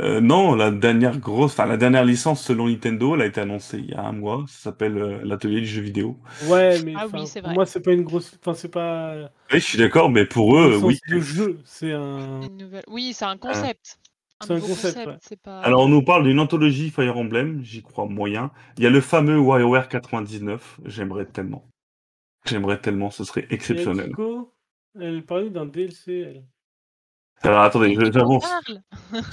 [0.00, 3.78] Euh, non, la dernière grosse, enfin la dernière licence selon Nintendo, elle a été annoncée
[3.78, 4.44] il y a un mois.
[4.46, 6.18] Ça s'appelle euh, l'atelier du jeu vidéo.
[6.42, 7.54] Ouais, mais Ah oui, c'est pour vrai.
[7.54, 8.36] moi, c'est pas une grosse.
[8.40, 10.98] Enfin, c'est pas Oui, je suis d'accord, mais pour eux, oui.
[11.08, 11.60] de jeu.
[11.64, 12.42] C'est un.
[12.42, 12.84] Une nouvelle...
[12.88, 13.98] Oui, c'est un concept.
[14.44, 15.16] C'est un concept, ouais.
[15.20, 15.60] C'est pas...
[15.62, 18.52] Alors on nous parle d'une anthologie Fire Emblem, j'y crois moyen.
[18.76, 21.64] Il y a le fameux WarioWare 99, j'aimerais tellement.
[22.44, 24.06] J'aimerais tellement, ce serait Et exceptionnel.
[24.06, 24.54] Akiko,
[25.00, 26.12] elle parlait d'un DLC.
[26.12, 26.44] Elle.
[27.42, 28.46] Alors attendez, j'avance.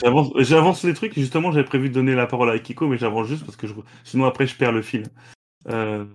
[0.02, 1.14] J'avance, j'avance les trucs.
[1.16, 3.74] Justement, j'avais prévu de donner la parole à Akiko, mais j'avance juste parce que je...
[4.04, 5.04] sinon après je perds le fil.
[5.68, 6.06] Euh,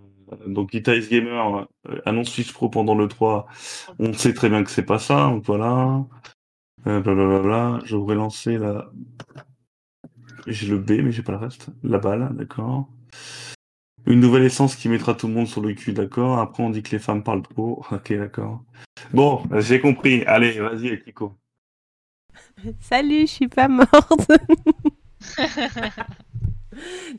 [0.46, 3.46] donc Guitarist Gamer euh, annonce Switch Pro pendant le 3.
[3.98, 5.28] On sait très bien que c'est pas ça.
[5.28, 6.04] Donc voilà.
[6.86, 7.80] Euh, blablabla.
[7.84, 8.90] Je voudrais lancer la.
[10.46, 11.68] J'ai le B, mais j'ai pas le reste.
[11.82, 12.88] La balle, d'accord.
[14.06, 16.38] Une nouvelle essence qui mettra tout le monde sur le cul, d'accord.
[16.38, 17.84] Après, on dit que les femmes parlent trop.
[17.90, 18.62] Ok, d'accord.
[19.12, 20.24] Bon, j'ai compris.
[20.24, 21.39] Allez, vas-y, Akiko.
[22.80, 24.30] Salut, je suis pas morte.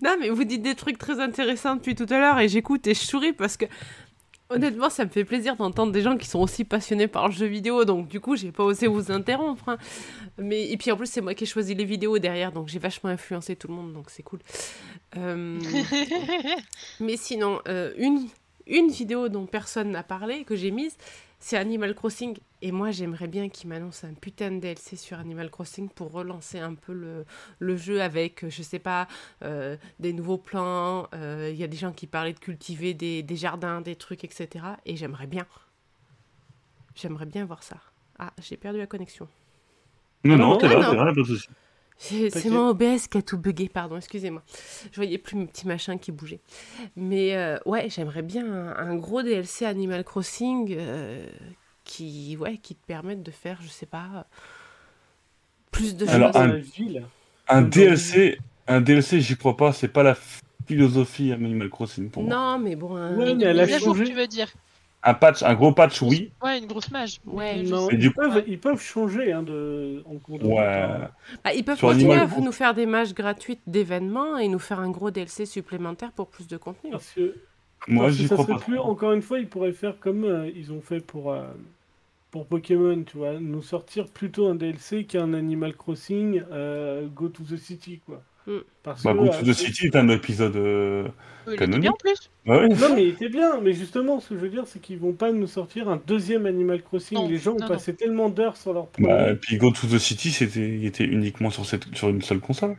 [0.02, 2.94] non, mais vous dites des trucs très intéressants depuis tout à l'heure et j'écoute et
[2.94, 3.66] je souris parce que
[4.50, 7.46] honnêtement, ça me fait plaisir d'entendre des gens qui sont aussi passionnés par le jeu
[7.46, 7.86] vidéo.
[7.86, 9.70] Donc, du coup, j'ai pas osé vous interrompre.
[9.70, 9.78] hein.
[10.38, 12.80] Mais et puis en plus, c'est moi qui ai choisi les vidéos derrière, donc j'ai
[12.80, 14.40] vachement influencé tout le monde, donc c'est cool.
[15.18, 15.60] Euh,
[17.00, 18.28] mais sinon, euh, une,
[18.68, 20.98] une vidéo dont personne n'a parlé, que j'ai mise,
[21.42, 22.38] c'est Animal Crossing.
[22.64, 26.60] Et moi, j'aimerais bien qu'ils m'annoncent un putain de DLC sur Animal Crossing pour relancer
[26.60, 27.26] un peu le,
[27.60, 29.08] le jeu avec, euh, je sais pas,
[29.44, 31.10] euh, des nouveaux plans.
[31.16, 34.24] euh, Il y a des gens qui parlaient de cultiver des, des jardins, des trucs,
[34.24, 34.66] etc.
[34.86, 35.48] Et j'aimerais bien.
[36.96, 37.78] J'aimerais bien voir ça.
[38.20, 39.28] Ah, j'ai perdu la connexion.
[40.24, 41.48] Non, Ah non, t'es ah là, t'es là, pas de souci.
[42.04, 44.42] C'est mon OBS qui a tout bugué, pardon, excusez-moi.
[44.92, 46.40] Je voyais plus mes petits machins qui bougeaient.
[46.96, 51.28] Mais euh, ouais, j'aimerais bien un, un gros DLC Animal Crossing euh,
[51.84, 54.26] qui, ouais, qui te permette de faire, je sais pas,
[55.72, 56.42] plus de Alors, choses.
[56.42, 57.06] un- ville.
[57.48, 58.38] Un DLC,
[58.68, 60.16] un DLC, j'y crois pas, c'est pas la
[60.68, 62.34] philosophie Animal Crossing pour moi.
[62.34, 64.06] Non, mais bon, un- Ouais, mais elle a mise à jour, changé.
[64.06, 64.48] tu veux dire
[65.04, 66.32] Un patch, un gros patch, oui.
[66.44, 67.20] Ouais, une grosse mage.
[67.26, 70.60] Ouais, Non, ils, du peuvent, ils peuvent changer hein, de, en cours de Ouais.
[70.60, 71.10] hein.
[71.44, 74.60] Bah, ils peuvent Sur continuer Animal à nous faire des matchs gratuites d'événements et nous
[74.60, 76.92] faire un gros DLC supplémentaire pour plus de contenu.
[76.92, 77.36] Parce que,
[77.88, 78.60] Moi, parce que ça crois serait pas.
[78.60, 81.48] plus, encore une fois, ils pourraient faire comme euh, ils ont fait pour, euh,
[82.32, 87.44] pour Pokémon, tu vois, nous sortir plutôt un DLC qu'un Animal Crossing euh, Go to
[87.44, 88.24] the City, quoi.
[88.84, 90.56] Parce Bah, que, Go euh, to the City est un épisode.
[90.56, 91.08] euh,
[91.48, 91.82] Il était Canonique.
[91.82, 92.30] bien en plus.
[92.48, 92.70] Ah ouais.
[92.70, 95.14] Non, mais il était bien, mais justement, ce que je veux dire, c'est qu'ils vont
[95.14, 97.18] pas nous sortir un deuxième Animal Crossing.
[97.18, 99.08] Non, Les gens ont non, passé tellement d'heures sur leur premier.
[99.10, 102.40] Bah, puis Go to the City, c'était, il était uniquement sur, cette, sur une seule
[102.40, 102.76] console.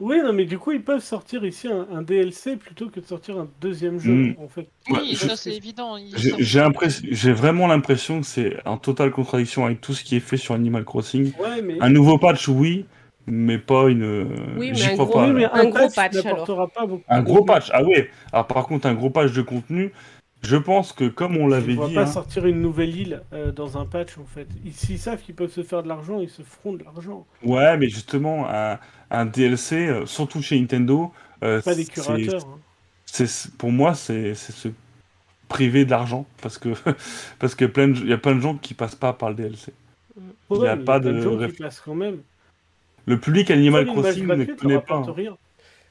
[0.00, 3.06] Oui, non, mais du coup, ils peuvent sortir ici un, un DLC plutôt que de
[3.06, 4.34] sortir un deuxième jeu, Mm.
[4.40, 4.68] en fait.
[4.90, 5.96] Ouais, Oui, je- ça c'est évident.
[6.16, 10.54] J'ai, vraiment l'impression que c'est en totale contradiction avec tout ce qui est fait sur
[10.54, 11.32] Animal Crossing.
[11.38, 11.76] Ouais, mais.
[11.80, 12.86] Un nouveau patch, oui,
[13.26, 14.28] mais pas une.
[14.58, 15.26] Oui, mais J'y un crois gros- pas.
[15.26, 15.44] Oui, mais.
[15.46, 17.02] Un gros patch, pas beaucoup.
[17.08, 18.10] Un de gros patch, ah ouais.
[18.32, 19.92] Alors par contre, un gros patch de contenu,
[20.42, 23.22] je pense que comme on Ils l'avait vont dit, pas hein, sortir une nouvelle île
[23.32, 24.46] euh, dans un patch, en fait.
[24.64, 27.26] Ils- S'ils savent qu'ils peuvent se faire de l'argent, ils se feront de l'argent.
[27.44, 28.78] ouais, mais justement, un,
[29.10, 32.44] un DLC, euh, surtout chez Nintendo, euh, Pas des c'est- curateurs.
[32.46, 32.58] hein.
[33.06, 34.68] c'est pour moi c'est c'est se
[35.48, 36.70] priver de l'argent parce que
[37.38, 39.34] parce que plein de- il y a plein de gens qui passent pas par le
[39.36, 39.72] DLC.
[40.50, 42.18] Il y Ouais, a mais pas plein de gens réf- qui passent quand même.
[43.06, 45.02] Le public Animal Crossing ne connaît pas.
[45.14, 45.36] rien.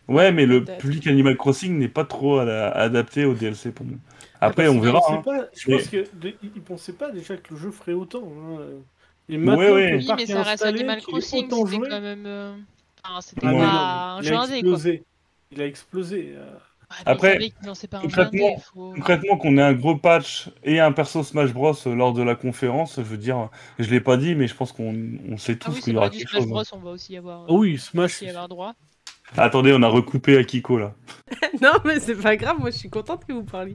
[0.08, 3.86] Ouais, mais le public Animal Crossing n'est pas trop à la- adapté au DLC pour
[3.86, 3.98] moi.
[4.42, 5.00] Après, Parce on qu'ils verra.
[5.10, 5.22] hein.
[5.24, 8.24] pas- je Mais- pense que de- ils pensaient pas déjà que le jeu ferait autant.
[8.26, 8.60] hein.
[9.30, 9.94] Et maintenant ouais.
[10.18, 12.26] mais ça reste Animal Crossing, c'était quand même.
[12.26, 12.54] euh,
[13.06, 14.78] Enfin, c'était Ah, pas un jeu indé, quoi.
[15.52, 16.36] Il a explosé.
[17.00, 17.04] Euh.
[17.06, 17.52] Ah, mais Après,
[18.02, 22.14] concrètement- faut- Concrètement, qu'on ait un gros patch et un perso Smash Bros euh, lors
[22.14, 23.50] de la conférence, je veux dire,
[23.80, 24.94] je l'ai pas dit, mais je pense qu'on
[25.30, 26.50] on sait Ah tous oui, qu'il y aura quelque Smash chose.
[26.50, 28.22] Bros, on va aussi y avoir, euh, Ah oui, Smash.
[28.22, 28.74] y avoir droit.
[29.36, 30.94] Attendez, on a recoupé Akiko là.
[31.62, 33.74] non, mais c'est pas grave, moi je suis contente que vous parliez.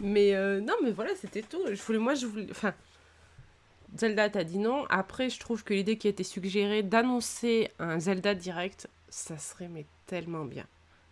[0.00, 1.60] Mais euh, non, mais voilà, c'était tout.
[1.72, 2.46] Je voulais, moi, je voulais.
[2.50, 2.74] Enfin,
[3.96, 4.84] Zelda, t'as dit non.
[4.90, 9.68] Après, je trouve que l'idée qui a été suggérée d'annoncer un Zelda direct, ça serait
[9.68, 10.64] mais tellement bien.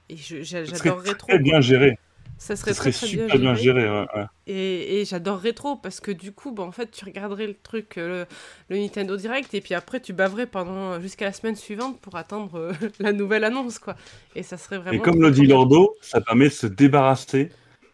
[0.09, 1.29] Et j'adorerais trop.
[1.29, 1.99] très bien géré.
[2.37, 3.89] Ça serait Ça serait très, très super bien géré.
[3.89, 4.25] ouais, ouais.
[4.47, 7.97] Et, et j'adorerais trop parce que du coup, bah, en fait, tu regarderais le truc,
[7.97, 8.25] euh,
[8.69, 12.17] le, le Nintendo Direct, et puis après, tu baverais pendant jusqu'à la semaine suivante pour
[12.17, 13.97] attendre euh, la nouvelle annonce, quoi.
[14.35, 14.99] Et ça serait vraiment.
[14.99, 15.47] Et comme le dit.
[15.47, 17.51] Lordo, ça permet de se débarrasser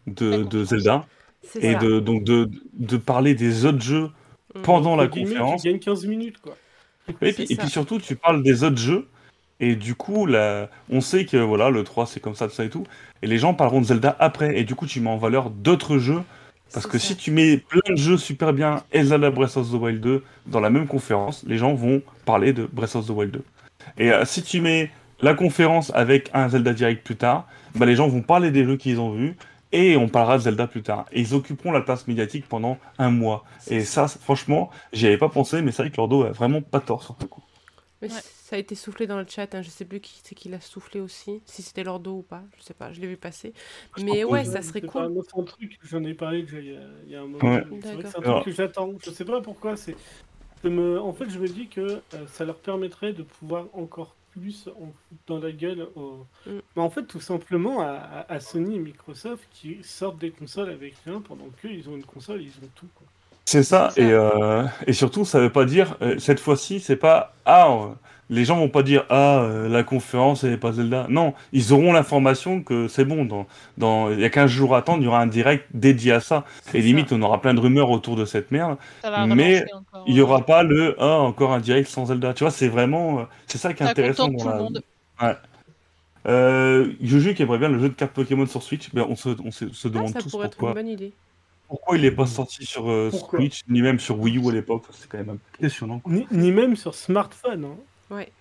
[0.07, 0.65] de, de.
[0.65, 1.07] Zelda
[1.43, 1.79] C'est et ça.
[1.79, 4.11] de, donc de, de parler des autres jeux
[4.55, 4.63] Mm.
[4.63, 5.63] pendant la conférence.
[5.63, 6.57] Tu gagnes 15 minutes, quoi.
[7.23, 9.07] Et puis surtout, tu parles des autres jeux.
[9.61, 12.65] Et du coup, là, on sait que voilà, le 3 c'est comme ça, tout ça
[12.65, 12.85] et tout.
[13.23, 14.59] Et les gens parleront de Zelda après.
[14.59, 16.23] Et du coup, tu mets en valeur d'autres jeux.
[16.73, 17.09] Parce que ça.
[17.09, 20.23] si tu mets plein de jeux super bien et Zelda Breath of the Wild 2
[20.47, 23.43] dans la même conférence, les gens vont parler de Breath of the Wild 2.
[23.99, 27.97] Et euh, si tu mets la conférence avec un Zelda Direct plus tard, bah, les
[27.97, 29.37] gens vont parler des jeux qu'ils ont vus
[29.73, 31.07] et on parlera de Zelda plus tard.
[31.13, 33.45] Et ils occuperont la place médiatique pendant un mois.
[33.69, 36.81] Et ça, franchement, j'y avais pas pensé, mais c'est vrai que Lordo a vraiment pas
[36.81, 37.40] tort sur ce coup.
[38.03, 38.21] Mais Ouais.
[38.23, 40.61] ça a été soufflé dans le chat, hein, je sais plus qui c'est qui l'a
[40.61, 43.53] soufflé aussi, si c'était Lordo ou pas, je sais pas, je l'ai vu passer.
[44.03, 45.03] Mais ouais, ça serait cool.
[45.03, 47.39] un autre truc, j'en ai parlé déjà il y a, il y a un moment.
[47.57, 47.63] Ouais.
[47.83, 48.93] C'est vrai que c'est un truc que j'attends.
[49.05, 49.77] Je sais pas pourquoi.
[49.77, 49.95] C'est,
[50.65, 51.81] me- En fait, je me dis que
[52.15, 54.93] euh, ça leur permettrait de pouvoir encore plus en
[55.27, 55.89] dans la gueule.
[55.97, 56.25] Au...
[56.47, 56.61] Mm.
[56.77, 60.71] Mais en fait, tout simplement à, à- à Sony et Microsoft qui sortent des consoles
[60.71, 62.89] avec rien pendant qu'ils ont une console, ils ont tout.
[62.95, 63.07] Quoi.
[63.51, 64.09] C'est ça, C'est ça.
[64.09, 67.89] Et, euh, et surtout, ça veut pas dire, euh, cette fois-ci, c'est pas, ah, euh,
[68.29, 71.07] les gens vont pas dire, ah, euh, la conférence, elle est pas Zelda.
[71.09, 73.47] Non, ils auront l'information que c'est bon, dans,
[73.77, 76.21] dans, il y a 15 jours à attendre, il y aura un direct dédié à
[76.21, 76.45] ça.
[76.75, 77.17] Et limite, ça.
[77.17, 78.79] on aura plein de rumeurs autour de cette merde.
[79.03, 82.35] Ça va Mais encore, Il y aura pas le, ah, encore un direct sans Zelda.
[82.35, 84.83] Tu vois, c'est vraiment, c'est ça qui est Ça intéressant dans tout le monde.
[85.21, 85.35] Ouais.
[86.29, 89.31] Euh, Juju qui aimerait bien le jeu de cartes Pokémon sur Switch, ben on se,
[89.45, 91.17] on se, se Ah, demande ça tous pourrait être une bonne idée.
[91.71, 94.83] Pourquoi il est pas sorti sur euh, Switch, ni même sur Wii U à l'époque.
[94.91, 96.03] C'est quand même impressionnant.
[96.05, 97.65] Ni, ni même sur smartphone.
[97.65, 98.15] Hein.
[98.15, 98.33] Ouais.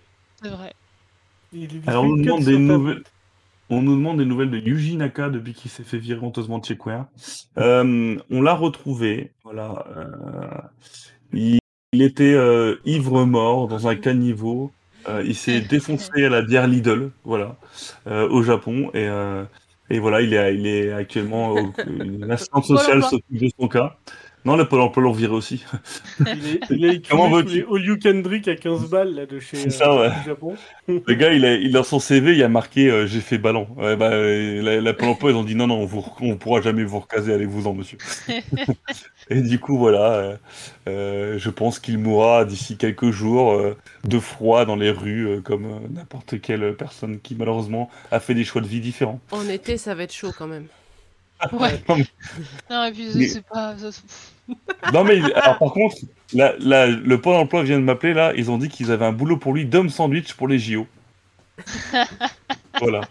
[0.42, 0.74] C'est vrai.
[1.52, 3.02] Il est Alors, on nous demande des nouvelles.
[3.72, 6.64] On nous demande des nouvelles de Yuji Naka depuis qu'il s'est fait virer honteusement de
[6.64, 7.06] chez Square.
[7.56, 9.30] Euh, on l'a retrouvé.
[9.44, 9.86] Voilà.
[9.96, 10.48] euh,
[11.32, 11.60] il,
[11.92, 14.72] il était euh, ivre mort dans un caniveau.
[15.08, 17.56] Euh, il s'est défoncé à la bière Lidl, voilà,
[18.08, 18.90] euh, au Japon.
[18.92, 19.44] Et, euh,
[19.90, 21.56] et voilà, il est, il est actuellement.
[21.86, 23.96] L'assistante sociale s'occupe de son cas.
[24.44, 25.64] Non, le Pôle emploi l'ont viré aussi.
[26.20, 27.64] Il, est, il a Comment veux-tu
[28.22, 30.08] Drink à 15 balles là, de chez C'est ça, ouais.
[30.08, 30.54] du Japon.
[30.88, 33.68] Le gars, il a, il dans son CV, il a marqué euh, j'ai fait ballon.
[33.76, 36.36] Ouais, bah, euh, la, la Pôle emploi, ils ont dit non, non, on, vous, on
[36.36, 37.98] pourra jamais vous recaser, allez-vous-en, monsieur.
[39.30, 40.36] Et du coup, voilà, euh,
[40.88, 45.40] euh, je pense qu'il mourra d'ici quelques jours euh, de froid dans les rues, euh,
[45.40, 49.20] comme euh, n'importe quelle personne qui, malheureusement, a fait des choix de vie différents.
[49.30, 50.66] En été, ça va être chaud quand même.
[51.52, 51.80] Ouais.
[51.88, 52.06] Non, mais-
[52.70, 53.74] Non, et puis Mais- c'est pas.
[53.78, 54.02] c'est-
[54.92, 55.96] Non, mais alors, par contre,
[56.34, 59.52] le Pôle emploi vient de m'appeler, là, ils ont dit qu'ils avaient un boulot pour
[59.52, 60.86] lui d'homme sandwich pour les JO.
[62.80, 63.02] voilà.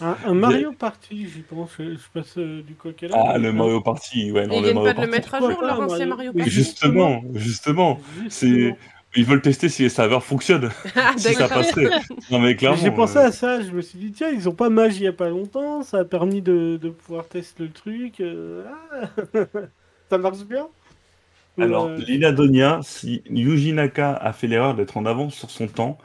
[0.00, 3.06] Un, un Mario Party, j'y pense, je, je passe euh, du coq à.
[3.14, 5.62] Ah, le Mario Party, ouais, non, Ils le viennent pas de le mettre à jour,
[5.62, 7.98] leur ancien Mario Party Justement, justement,
[8.28, 8.76] c'est Justement.
[9.16, 11.88] Ils veulent tester si les serveurs fonctionnent, Ah, si ça passerait.
[12.30, 12.76] Non mais clairement.
[12.76, 15.02] J'ai pensé euh, à ça, je me suis dit, tiens, ils ont pas Mage il
[15.04, 18.20] y a pas longtemps, ça a permis de, de pouvoir tester le truc.
[18.20, 18.64] euh,
[18.94, 19.08] ah,
[20.10, 20.68] ça marche bien?
[21.58, 25.66] Alors, Euh, Lina Donia, si Yuji Naka a fait l'erreur d'être en avance sur son
[25.68, 25.96] temps,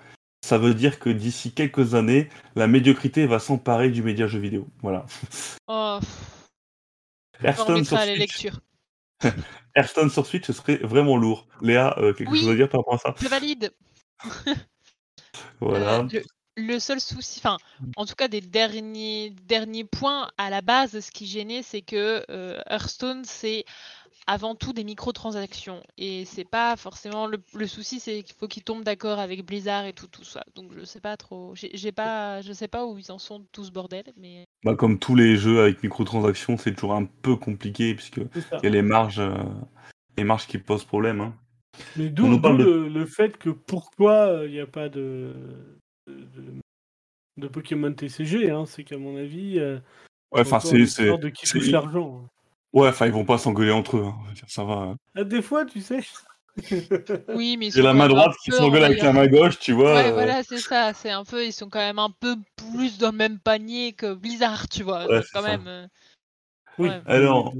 [0.46, 4.68] ça veut dire que d'ici quelques années, la médiocrité va s'emparer du média jeu vidéo.
[4.82, 5.06] Voilà.
[5.68, 6.00] Oh,
[7.44, 8.60] Hearthstone sur, Switch, lecture.
[9.76, 11.48] Hearthstone sur Switch, ce serait vraiment lourd.
[11.62, 12.40] Léa, euh, quelque Oui.
[12.42, 13.74] chose à dire par rapport à ça Je valide.
[15.60, 16.00] Voilà.
[16.00, 16.24] Euh, le,
[16.58, 17.58] le seul souci, enfin,
[17.96, 22.26] en tout cas des derniers, derniers points à la base, ce qui gênait, c'est que
[22.30, 23.64] euh, Hearthstone, c'est
[24.28, 25.82] avant tout des microtransactions.
[25.98, 29.86] Et c'est pas forcément le, le souci, c'est qu'il faut qu'ils tombent d'accord avec Blizzard
[29.86, 30.44] et tout, tout ça.
[30.56, 31.54] Donc je sais pas trop.
[31.56, 34.46] J'ai j'ai pas, je sais pas où ils en sont de tout ce bordel, mais
[34.64, 38.68] Bah, comme tous les jeux avec microtransactions, c'est toujours un peu compliqué puisque il y
[38.68, 39.34] a les marges, euh,
[40.18, 41.22] les marges qui posent problème.
[41.22, 41.36] hein.
[41.96, 45.34] Mais d'où de- le, fait que pourquoi euh, il n'y a pas de,
[46.08, 46.54] de,
[47.38, 49.80] de Pokémon TCG, hein, c'est qu'à mon avis, euh,
[50.34, 52.28] Ouais, enfin c'est, une c'est, histoire de qui c'est- touche l'argent.
[52.74, 54.06] Ouais, enfin ils vont pas s'engueuler entre eux.
[54.06, 54.16] hein.
[54.48, 54.74] Ça va.
[54.74, 54.98] hein.
[55.16, 56.02] Ah, des fois, tu sais.
[57.30, 59.94] oui, mais ils sont la main droite qui s'engueule avec la main gauche, tu vois.
[59.96, 60.94] Ouais, euh, voilà, c'est ça.
[60.94, 64.14] C'est un peu, ils sont quand même un peu plus dans le même panier que
[64.14, 65.08] Blizzard, tu vois.
[65.08, 65.48] Ouais, quand ça.
[65.58, 65.68] même.
[65.68, 65.88] euh,
[66.78, 67.02] Oui, Ouais.
[67.06, 67.54] Alors-.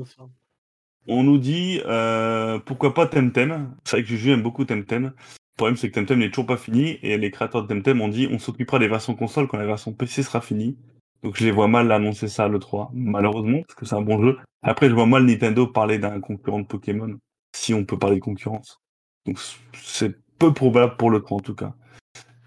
[1.08, 3.76] On nous dit euh, pourquoi pas Temtem?
[3.86, 5.06] C'est vrai que Juju aime beaucoup Temtem.
[5.06, 8.08] Le problème c'est que Temtem n'est toujours pas fini et les créateurs de Temtem ont
[8.08, 10.78] dit on s'occupera des versions console quand la version PC sera finie.
[11.24, 14.22] Donc je les vois mal annoncer ça à l'E3, malheureusement, parce que c'est un bon
[14.22, 14.38] jeu.
[14.64, 17.18] Après je vois mal Nintendo parler d'un concurrent de Pokémon,
[17.56, 18.80] si on peut parler de concurrence.
[19.26, 19.38] Donc
[19.74, 21.74] c'est peu probable pour l'E3 en tout cas.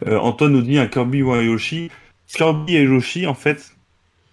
[0.06, 1.90] Euh, Antoine nous dit un Kirby ou un Yoshi.
[2.26, 3.76] Kirby et Yoshi, en fait,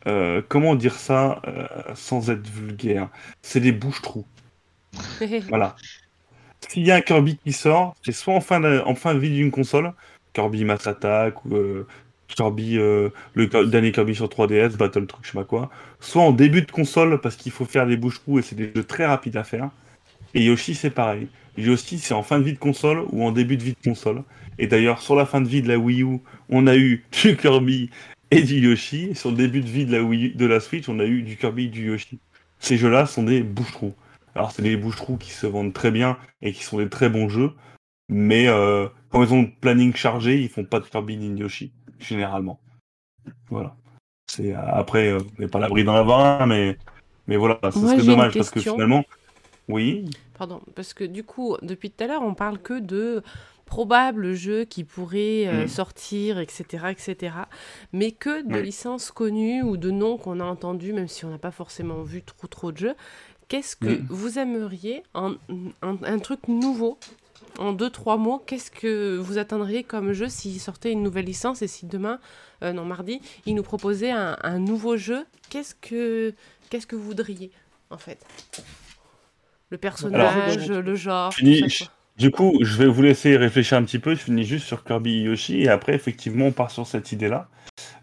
[0.08, 3.10] euh, comment dire ça euh, sans être vulgaire?
[3.42, 4.26] C'est des bouches-trous.
[5.50, 5.76] Voilà.
[6.68, 9.20] S'il y a un Kirby qui sort, c'est soit en fin de, en fin de
[9.20, 9.94] vie d'une console,
[10.34, 11.56] Kirby Mass Attack ou
[12.36, 16.32] Kirby, euh, le dernier Kirby sur 3DS, Battle Truck, je sais pas quoi, soit en
[16.32, 19.38] début de console parce qu'il faut faire des bouches-trous et c'est des jeux très rapides
[19.38, 19.70] à faire.
[20.34, 21.28] Et Yoshi, c'est pareil.
[21.58, 24.24] Yoshi, c'est en fin de vie de console ou en début de vie de console.
[24.60, 27.36] Et d'ailleurs, sur la fin de vie de la Wii U, on a eu du
[27.38, 27.90] Kirby
[28.32, 29.10] et du Yoshi.
[29.12, 31.06] Et sur le début de vie de la, Wii U- de la Switch, on a
[31.06, 32.20] eu du Kirby et du Yoshi.
[32.60, 33.94] Ces jeux-là sont des bouches-trous.
[34.36, 37.28] Alors, c'est des bouches-trous qui se vendent très bien et qui sont des très bons
[37.28, 37.52] jeux.
[38.10, 41.38] Mais euh, quand ils ont le planning chargé, ils font pas de Kirby ni de
[41.40, 41.72] Yoshi,
[42.02, 42.60] généralement.
[43.50, 43.76] Voilà.
[44.28, 46.78] C'est après, euh, on n'est pas l'abri d'en avoir un, mais
[47.28, 49.04] mais voilà, Moi, serait dommage parce que finalement,
[49.70, 50.06] oui,
[50.38, 53.22] Pardon, parce que du coup, depuis tout à l'heure, on parle que de
[53.66, 55.68] probables jeux qui pourraient euh, Mm.
[55.68, 57.36] sortir, etc., etc.,
[57.94, 61.38] mais que de licences connues ou de noms qu'on a entendus, même si on n'a
[61.38, 62.96] pas forcément vu trop trop de jeux.
[63.48, 64.06] Qu'est-ce que Mm.
[64.10, 65.36] vous aimeriez, un,
[65.82, 66.98] un, un truc nouveau,
[67.58, 71.62] en deux, trois mots, qu'est-ce que vous attendriez comme jeu s'il sortait une nouvelle licence
[71.62, 72.20] et si demain,
[72.64, 76.34] euh, non mardi, il nous proposait un, un nouveau jeu, qu'est-ce que,
[76.70, 77.52] qu'est-ce que vous voudriez,
[77.90, 78.20] en fait?
[79.70, 81.94] Le personnage, le genre, Fini- tout ça, quoi.
[82.18, 84.12] Du coup, je vais vous laisser réfléchir un petit peu.
[84.16, 87.48] Je finis juste sur Kirby Yoshi et après, effectivement, on part sur cette idée-là.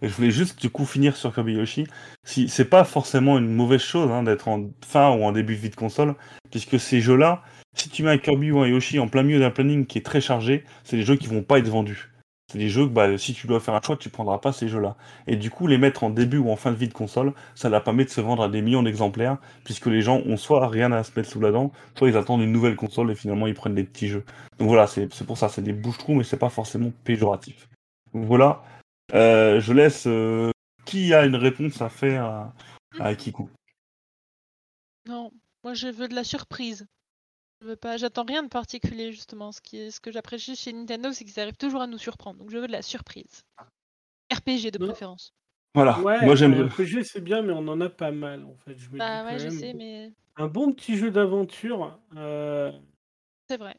[0.03, 1.87] Je voulais juste du coup finir sur Kirby Yoshi.
[2.25, 5.61] Si c'est pas forcément une mauvaise chose hein, d'être en fin ou en début de
[5.61, 6.17] vie de console,
[6.51, 7.43] puisque ces jeux-là,
[7.79, 10.05] si tu mets un Kirby ou un Yoshi en plein milieu d'un planning qui est
[10.07, 12.11] très chargé, c'est des jeux qui vont pas être vendus.
[12.51, 14.69] C'est des jeux que bah, si tu dois faire un choix, tu prendras pas ces
[14.69, 14.97] jeux-là.
[15.27, 17.69] Et du coup, les mettre en début ou en fin de vie de console, ça
[17.69, 20.91] leur permet de se vendre à des millions d'exemplaires, puisque les gens ont soit rien
[20.93, 23.55] à se mettre sous la dent, soit ils attendent une nouvelle console et finalement ils
[23.55, 24.25] prennent des petits jeux.
[24.59, 27.69] Donc voilà, c'est pour ça, c'est des bouches-trous, mais c'est pas forcément péjoratif.
[28.15, 28.63] Voilà,
[29.15, 30.51] Euh, je laisse euh,
[30.85, 32.55] qui a une réponse à faire à,
[32.99, 33.13] à.
[35.07, 35.31] Non,
[35.65, 36.87] moi je veux de la surprise.
[37.61, 39.53] Je veux pas, j'attends rien de particulier justement.
[39.53, 42.39] Ce qui est, ce que j'apprécie chez Nintendo, c'est qu'ils arrivent toujours à nous surprendre.
[42.39, 43.43] Donc je veux de la surprise.
[44.33, 44.95] RPG de Non.
[44.95, 45.33] préférence.
[45.75, 46.55] Voilà, Ouais, moi j'aime.
[46.55, 48.77] un RPG c'est bien, mais on en a pas mal en fait.
[48.79, 52.01] Je me Bah dis ouais, quand je même, sais, mais Un bon petit jeu d'aventure.
[52.17, 52.73] euh,
[53.49, 53.75] c'est vrai.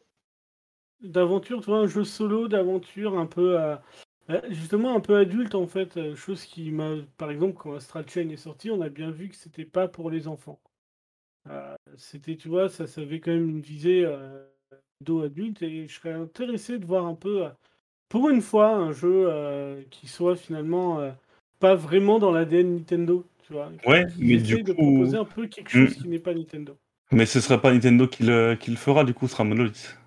[1.01, 3.84] d'aventure, tu vois, un jeu solo d'aventure un peu à-
[4.30, 8.07] euh, justement un peu adulte en fait, euh, chose qui m'a par exemple quand Astral
[8.10, 10.61] Chain est sorti, on a bien vu que c'était pas pour les enfants.
[11.49, 14.06] Euh, c'était tu vois, ça, ça avait quand même une visée
[15.02, 17.48] d'eau adulte et je serais intéressé de voir un peu
[18.10, 21.16] pour une fois un jeu qui soit finalement
[21.60, 23.72] pas vraiment dans l'ADN Nintendo, tu vois.
[23.86, 26.02] Ouais, mais du de coup- proposer un peu quelque chose Mm.
[26.02, 26.78] qui n'est pas Nintendo.
[27.11, 29.98] Mais ce sera pas Nintendo qui le, qui le fera, du coup, ce sera Monolith.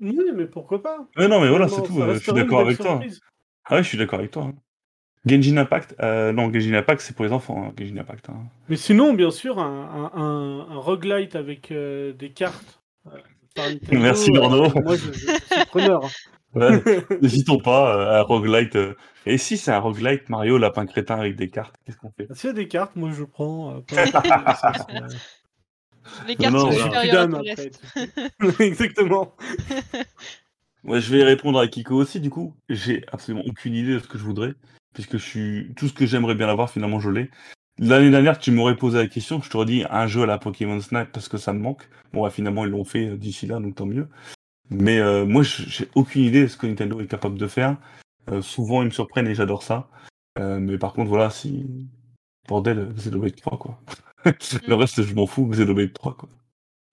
[0.00, 1.08] Oui, mais pourquoi pas?
[1.16, 2.00] Ouais, non, mais voilà, c'est tout.
[2.00, 3.00] euh, je suis d'accord avec toi.
[3.64, 4.52] Ah ouais, je suis d'accord avec toi.
[5.26, 8.28] Genshin Impact euh, Non, Genshin Impact, c'est pour les enfants, hein, Genshin Impact.
[8.30, 8.42] hein.
[8.68, 12.80] Mais sinon, bien sûr, un, un, un, un roguelite avec euh, des cartes.
[13.06, 13.10] euh,
[13.54, 14.72] par Nintendo, Merci, euh, Lorno.
[14.82, 16.00] moi, je, je suis preneur.
[16.54, 16.82] Ouais,
[17.20, 18.74] N'hésitons pas, euh, un roguelite.
[18.76, 18.94] euh.
[19.26, 22.26] Et si c'est un roguelite Mario Lapin Crétin avec des cartes, qu'est-ce qu'on fait?
[22.34, 23.74] S'il y a des cartes, moi je prends.
[23.76, 23.80] euh,
[26.26, 27.70] Les cartes Non, sont non, supérieures à tout tu sais.
[28.64, 29.36] Exactement.
[30.84, 32.54] Ouais, je vais répondre à Kiko aussi, du coup.
[32.70, 34.54] J'ai absolument aucune idée de ce que je voudrais,
[34.94, 37.30] puisque je suis tout ce que j'aimerais bien avoir, finalement, je l'ai.
[37.78, 40.80] L'année dernière, tu m'aurais posé la question, je t'aurais dit un jeu à la Pokémon
[40.80, 41.88] Snap parce que ça me manque.
[42.12, 44.08] Bon, bah, finalement, ils l'ont fait euh, d'ici là, donc tant mieux.
[44.70, 47.76] Mais euh, moi, j'ai aucune idée de ce que Nintendo est capable de faire.
[48.30, 49.88] Euh, souvent, ils me surprennent et j'adore ça.
[50.38, 51.88] Euh, mais par contre, voilà, si.
[52.48, 53.80] Bordel, Xenoblade 3, quoi.
[54.66, 56.28] Le reste, je m'en fous, Xenoblade 3, quoi.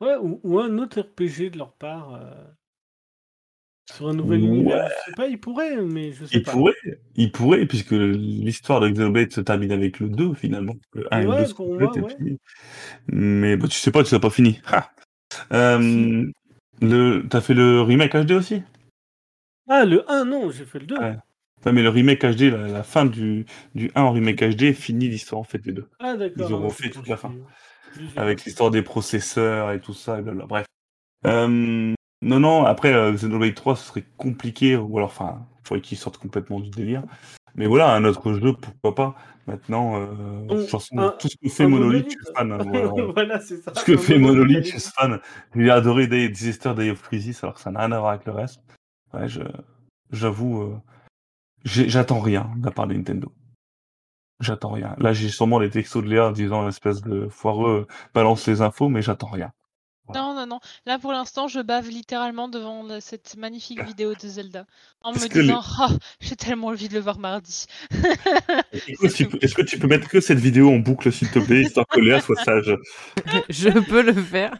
[0.02, 2.20] Ouais, ou, ou un autre RPG de leur part.
[3.94, 4.48] Sur un nouvel Ouais.
[4.48, 4.90] univers.
[4.90, 6.52] Je sais pas, ils pourraient, mais je sais Il pas.
[6.52, 6.74] pourrait,
[7.16, 10.76] il pourrait, puisque l'histoire de Xenoblade se termine avec le 2, finalement.
[10.94, 12.16] Le 1 et le Ouais, 2 moi, et ouais.
[12.18, 12.38] puis-
[13.08, 14.60] Mais bah, tu sais pas, tu l'as pas fini.
[14.72, 14.92] Ha
[15.54, 16.32] Euh,
[16.82, 17.26] le...
[17.30, 18.64] T'as fait le remake HD aussi?
[19.68, 20.98] Ah, le 1, non, j'ai fait le 2.
[20.98, 21.16] Ouais.
[21.72, 25.42] Mais le remake HD, la, la fin du, du 1 en remake HD finit l'histoire
[25.42, 25.88] en fait des deux.
[26.00, 26.48] Ah, d'accord.
[26.50, 27.34] Ils ont non, refait c'est toute la fin.
[28.16, 30.46] Avec l'histoire des processeurs et tout ça, et blablabla.
[30.48, 30.66] Bref.
[31.26, 35.82] Euh, non, non, après euh, Xenoblade 3, ce serait compliqué, ou alors, enfin, il faudrait
[35.82, 37.04] qu'ils sortent complètement du délire.
[37.56, 39.16] Mais voilà, un autre jeu, pourquoi pas.
[39.48, 42.52] Maintenant, euh, de toute façon, un- tout ce que fait Monolith, je suis fan.
[42.52, 43.12] hein, voilà.
[43.14, 43.72] voilà, c'est ça.
[43.72, 45.20] Tout ce que fait Monolith, je suis fan.
[45.56, 48.26] J'ai adoré Day, Disaster Day of Crisis, alors que ça n'a rien à voir avec
[48.26, 48.60] le reste.
[49.14, 49.28] Ouais,
[50.12, 50.78] j'avoue, euh,
[51.64, 53.32] j'attends rien de la part de Nintendo.
[54.42, 54.96] J'attends rien.
[54.98, 59.02] Là, j'ai sûrement les textos de Léa disant espèce de foireux, balance les infos, mais
[59.02, 59.52] j'attends rien.
[60.14, 60.60] Non, non, non.
[60.86, 64.66] Là, pour l'instant, je bave littéralement devant cette magnifique vidéo de Zelda.
[65.02, 67.66] En Est-ce me disant, ah, j'ai tellement envie de le voir mardi.
[69.04, 72.00] Est-ce que tu peux mettre que cette vidéo en boucle, s'il te plaît, histoire que
[72.00, 72.76] Léa soit sage?
[73.50, 74.58] Je peux le faire.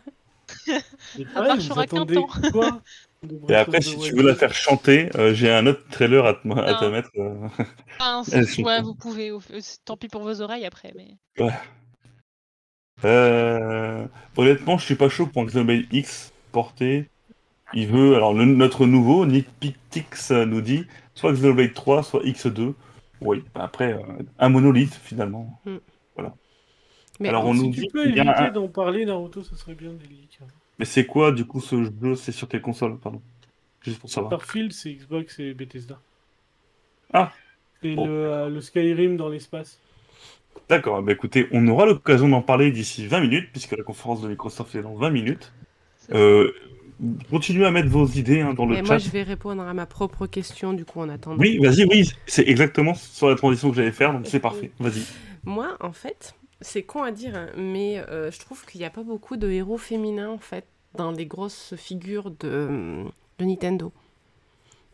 [1.18, 2.28] Mais pareil, marchera vous qu'un temps.
[2.52, 2.82] quoi
[3.50, 6.48] Et après, si tu veux la faire chanter, euh, j'ai un autre trailer à te,
[6.48, 6.92] à te Non.
[6.92, 7.10] mettre.
[7.18, 8.24] euh.
[8.24, 9.30] Sont ouais, vous pouvez.
[9.32, 9.40] euh,
[9.86, 11.18] Tant pis pour vos oreilles après, mais.
[13.04, 14.06] Euh,
[14.38, 17.10] honnêtement, je suis pas chaud pour un Xenoblade X porté.
[17.74, 22.24] Il veut, alors le- notre nouveau, Nick Pictix euh, nous dit soit Xenoblade 3, soit
[22.24, 22.74] X2.
[23.22, 24.00] Oui, bah après, euh,
[24.40, 25.62] un monolithe finalement.
[27.20, 29.56] Mais Alors, en- on nous Si dit tu peux éviter un- d'en parler, Naruto, ça
[29.56, 29.92] serait bien.
[30.80, 33.22] Mais c'est quoi du coup ce jeu C'est sur quelle console Pardon?
[33.82, 34.34] Juste pour savoir.
[34.34, 35.98] Starfield, c'est Xbox et Bethesda.
[37.14, 37.32] Ah.
[37.82, 38.06] C'est Bon.
[38.06, 39.80] le, euh, le Skyrim dans l'espace.
[40.70, 44.28] D'accord, bah écoutez, on aura l'occasion d'en parler d'ici 20 minutes, puisque la conférence de
[44.28, 45.54] Microsoft est dans 20 minutes.
[46.12, 46.52] Euh,
[47.30, 48.84] continuez à mettre vos idées hein, dans le Et chat.
[48.86, 51.38] moi, je vais répondre à ma propre question, du coup, en attendant.
[51.40, 54.72] Oui, vas-y, oui, c'est exactement sur la transition que j'allais faire, donc c'est parfait.
[54.80, 55.04] Vas-y.
[55.44, 58.90] Moi, en fait, c'est con à dire, hein, mais euh, je trouve qu'il n'y a
[58.90, 60.66] pas beaucoup de héros féminins, en fait,
[60.96, 63.04] dans les grosses figures de,
[63.40, 63.92] de Nintendo.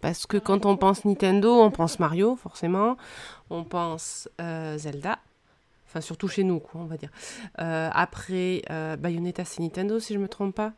[0.02, 2.98] Parce que quand on pense Nintendo, on pense Mario, forcément.
[3.52, 5.20] On pense euh, Zelda.
[5.92, 7.12] Enfin, surtout chez nous, quoi, on va dire.
[7.60, 10.72] Euh, après, euh, Bayonetta, c'est Nintendo, si je me trompe pas.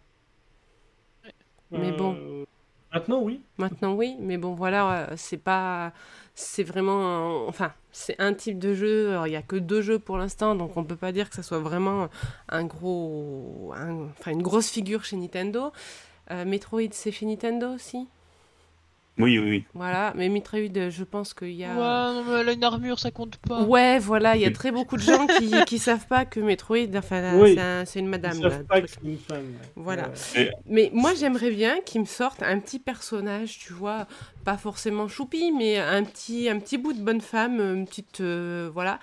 [1.72, 2.16] Mais bon.
[2.16, 2.46] Euh,
[2.94, 3.42] Maintenant, oui.
[3.58, 5.94] Maintenant, oui, mais bon, voilà, c'est pas.
[6.36, 7.48] C'est vraiment.
[7.48, 9.10] Enfin, c'est un type de jeu.
[9.12, 11.36] alors, Il n'y a que deux jeux pour l'instant, donc on peut pas dire que
[11.36, 12.08] ça soit vraiment
[12.50, 13.72] un gros.
[13.76, 15.72] un- Enfin, une grosse figure chez Nintendo.
[16.32, 18.08] Euh, Metroid, c'est chez Nintendo aussi?
[19.20, 19.64] Oui, oui, oui.
[19.76, 21.70] Voilà, mais Metroid, euh, je pense qu'il y a.
[21.74, 23.62] Ouais, non, mais elle a une armure, ça compte pas.
[23.62, 26.96] Ouais, voilà, il y a très beaucoup de gens qui, qui savent pas que Metroid,
[26.98, 27.54] enfin, Oui.
[27.54, 28.34] c'est un- une Ils madame.
[28.34, 29.54] savent là, le pas que c'est une femme.
[29.76, 30.10] Voilà.
[30.38, 34.08] Euh, Mais moi, j'aimerais bien qu'ils me sortent un petit personnage, tu vois,
[34.46, 38.70] pas forcément choupi, mais un petit, un petit bout de bonne femme, une petite, euh,
[38.74, 39.00] voilà,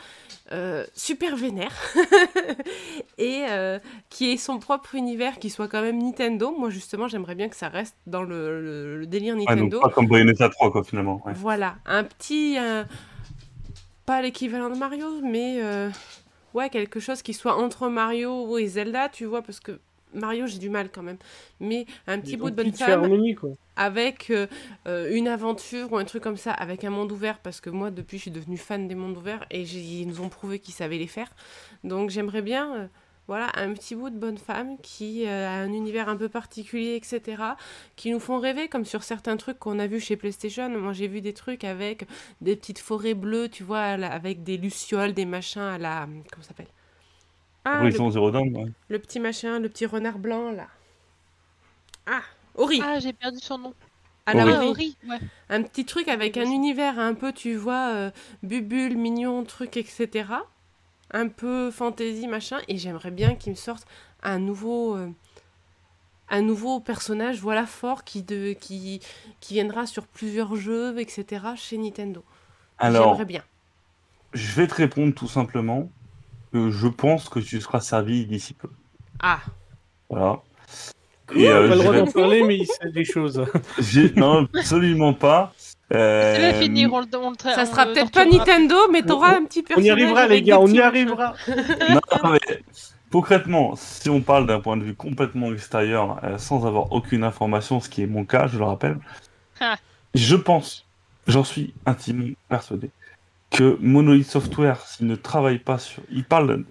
[0.50, 1.72] euh, super vénère,
[3.18, 3.78] et euh,
[4.08, 6.54] qui ait son propre univers, qui soit quand même Nintendo.
[6.58, 9.80] Moi, justement, j'aimerais bien que ça reste dans le, le- le délire Ah, donc Nintendo.
[10.01, 11.22] Comme Bayonetta 3, quoi, finalement.
[11.27, 11.32] ouais.
[11.35, 12.85] Voilà, un petit, euh,
[14.06, 15.90] pas l'équivalent de Mario, mais euh,
[16.55, 19.78] ouais, quelque chose qui soit entre Mario et Zelda, tu vois, parce que
[20.14, 21.18] Mario, j'ai du mal quand même.
[21.60, 23.51] Mais un petit bout de bonne femme Harmony, quoi.
[23.77, 24.47] avec euh,
[25.14, 28.16] une aventure ou un truc comme ça, avec un monde ouvert, parce que moi, depuis,
[28.18, 30.98] je suis devenue fan des mondes ouverts et j'ai- ils nous ont prouvé qu'ils savaient
[30.98, 31.31] les faire.
[31.85, 32.86] Donc, j'aimerais bien, euh,
[33.31, 36.97] voilà, un petit bout de bonne femme qui euh, a un univers un peu particulier,
[36.97, 37.40] etc.,
[37.94, 40.69] qui nous font rêver, comme sur certains trucs qu'on a vus chez PlayStation.
[40.69, 42.09] Moi, j'ai vu des trucs avec
[42.40, 46.07] des petites forêts bleues, tu vois, avec des lucioles, des machins à la.
[46.07, 46.66] Comment ça s'appelle?
[47.65, 48.73] Ah, le, Horizon Zero Dawn, ouais.
[48.89, 50.66] le petit machin, le petit renard blanc, là.
[52.07, 52.23] Ah,
[52.57, 53.74] Ori Ah, j'ai perdu son nom.
[54.27, 54.43] À la.
[54.43, 54.66] Ah.
[54.66, 55.19] Ori, ouais.
[55.51, 58.11] Un petit truc avec un univers un peu, tu vois, euh,
[58.43, 60.24] bubule, mignon, truc, etc.
[61.12, 62.58] Un peu fantasy, machin.
[62.68, 63.86] Et j'aimerais bien qu'ils me sortent
[64.22, 65.08] un nouveau, euh,
[66.28, 69.00] un nouveau personnage, voilà, fort, qui, de, qui,
[69.40, 71.46] qui viendra sur plusieurs jeux, etc.
[71.56, 72.24] chez Nintendo.
[72.78, 73.44] Alors, J'aimerais bien.
[74.34, 75.90] je vais te répondre tout simplement
[76.52, 78.70] que je pense que tu seras servi d'ici peu.
[79.20, 79.40] Ah,
[80.08, 80.42] Voilà.
[81.36, 83.44] Il euh, pas le droit d'en parler, mais il sait des choses.
[84.16, 85.54] non, absolument pas.
[85.92, 88.24] Euh, Ça va finir, on le, on ça on sera peut-être pas.
[88.24, 89.86] Nintendo, mais t'auras un petit On personnage.
[89.86, 91.34] y arrivera, les gars, on y arrivera.
[91.90, 92.62] Non, mais
[93.10, 97.80] concrètement, si on parle d'un point de vue complètement extérieur, euh, sans avoir aucune information,
[97.80, 98.98] ce qui est mon cas, je le rappelle,
[99.60, 99.76] Ah.
[100.14, 100.86] je pense,
[101.26, 102.90] j'en suis intimement persuadé,
[103.50, 106.02] que Monolith Software, s'il ne travaille pas sur...
[106.12, 106.64] Il parle...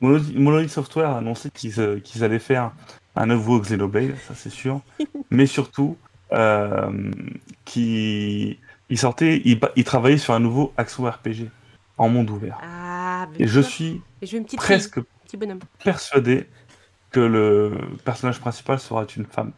[0.00, 2.72] Monolith, Monolith Software a annoncé qu'ils euh, qu'ils allaient faire
[3.14, 4.80] un nouveau Xenoblade, ça c'est sûr,
[5.30, 5.96] mais surtout,
[6.32, 7.10] euh,
[7.64, 8.58] qu'ils
[8.90, 11.48] ils sortaient, ils, ils travaillaient sur un nouveau action RPG
[11.98, 12.58] en monde ouvert.
[12.62, 15.38] Ah, ben Et je suis Et je presque petit
[15.82, 16.46] persuadé
[17.10, 19.52] que le personnage principal sera une femme.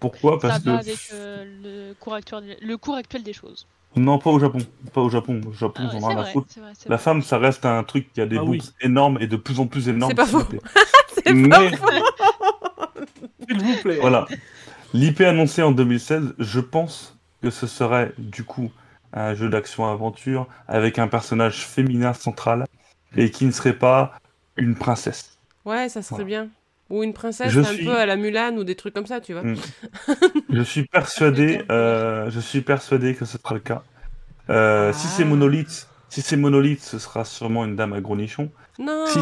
[0.00, 0.38] Pourquoi?
[0.38, 3.66] Parce que avec euh, le, cours actuel, le cours actuel des choses.
[3.96, 4.58] non, pas au Japon,
[4.92, 5.40] pas au Japon.
[5.46, 7.82] Au Japon, Ah ouais, j'en ai c'est rien à vrai, La femme, ça reste un
[7.84, 8.60] truc qui a des Ah oui.
[8.80, 10.12] énormes et de plus en plus énormes.
[10.16, 10.42] C'est faux.
[11.32, 11.86] Mais pas faux.
[13.48, 13.98] S'il vous plaît.
[14.00, 14.26] voilà,
[14.94, 18.70] l'IP annoncé en 2016, je pense que ce serait du coup
[19.12, 22.66] un jeu d'action-aventure avec un personnage féminin central
[23.16, 24.12] et qui ne serait pas
[24.56, 25.38] une princesse.
[25.64, 26.24] Ouais, ça serait Voilà.
[26.44, 26.48] bien.
[26.90, 29.20] Ou une princesse Je un suis- peu à la Mulan ou des trucs comme ça,
[29.20, 29.42] tu vois.
[29.42, 29.56] Mm.
[30.50, 33.82] Je suis persuadé, euh, je suis persuadé que ce sera le cas.
[34.50, 35.26] Euh, Si c'est Ah.
[35.26, 38.50] Monolith, si c'est Monolith, ce sera sûrement une dame à gros nichons.
[38.78, 39.04] Non.
[39.06, 39.20] Si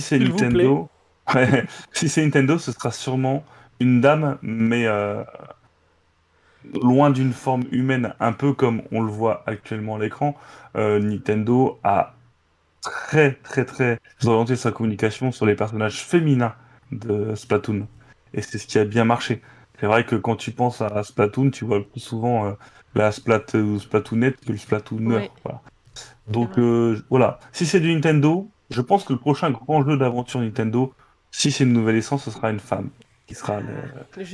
[0.00, 0.88] c'est Nintendo,
[1.34, 3.44] ouais, si c'est Nintendo, ce sera sûrement
[3.80, 5.22] une dame, mais euh,
[6.74, 10.36] loin d'une forme humaine, un peu comme on le voit actuellement à l'écran.
[10.76, 12.14] Euh, Nintendo a
[12.80, 16.54] très très très orienté sa communication sur les personnages féminins
[16.92, 17.86] de Splatoon,
[18.32, 19.42] et c'est ce qui a bien marché.
[19.80, 22.52] C'est vrai que quand tu penses à Splatoon, tu vois plus souvent euh,
[22.94, 25.06] la Splat ou Splatoonette que le.
[25.06, 25.30] Ouais.
[25.42, 25.60] Voilà.
[26.28, 30.40] Donc euh, voilà, si c'est du Nintendo, je pense que le prochain grand jeu d'aventure
[30.40, 30.94] Nintendo,
[31.30, 32.88] si c'est une nouvelle essence, ce sera une femme
[33.26, 33.60] qui sera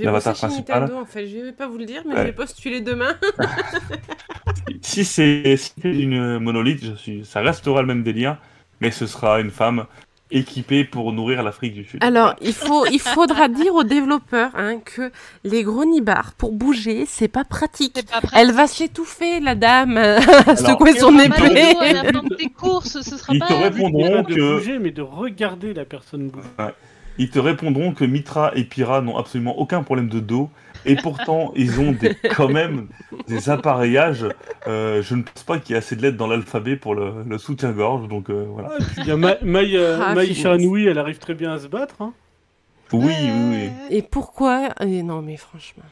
[0.01, 0.81] l'avatar principal.
[0.83, 1.27] Nintendo en fait.
[1.27, 2.21] Je vais pas vous le dire, mais Ouais.
[2.21, 3.15] je vais postuler demain.
[4.83, 8.39] Si c'est si c'est une monolithe, je suis, ça restera le même délire,
[8.81, 9.87] mais ce sera une femme
[10.33, 12.03] équipée pour nourrir l'Afrique du Sud.
[12.03, 15.11] Alors, il, faut, il faudra dire aux développeurs hein, que
[15.45, 18.01] les gros nibards, pour bouger, c'est pas pratique.
[18.35, 19.97] Elle va s'étouffer, la dame,
[20.47, 21.75] à secouer son épée.
[22.39, 26.49] Ils pas te répondront Pas de que bouger, mais de regarder la personne bouger.
[27.19, 30.51] Ils te répondront que Mitra et Pyra n'ont absolument aucun problème de dos,
[30.87, 32.89] et pourtant ils ont des, quand même
[33.29, 34.27] des appareillages.
[34.67, 37.23] Euh, je ne pense pas qu'il y ait assez de lettres dans l'alphabet pour le,
[37.29, 38.71] le soutien-gorge, donc euh, voilà.
[38.73, 40.33] Ah, puis il y a Ma- Mai euh, Ah, Mai.
[40.33, 41.97] Shiranoui, elle arrive très bien à se battre.
[42.01, 42.13] Hein.
[42.93, 43.71] Oui, oui, oui.
[43.91, 45.85] Et pourquoi Et Non, mais franchement.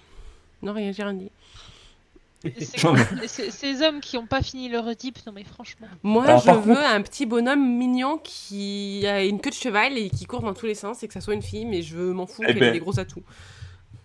[0.63, 1.31] Non, rien, j'ai rien dit.
[1.31, 2.28] C'est- Non, mais- c'est-
[3.27, 5.89] Ces hommes qui n'ont pas fini leur Oedipe, non mais franchement.
[6.03, 9.99] Moi, Alors, je veux contre- un petit bonhomme mignon qui a une queue de cheval
[9.99, 11.99] et qui court dans tous les sens et que ça soit une fille, mais je
[11.99, 13.23] m'en fous Eh qu'elle ben, ait des gros atouts.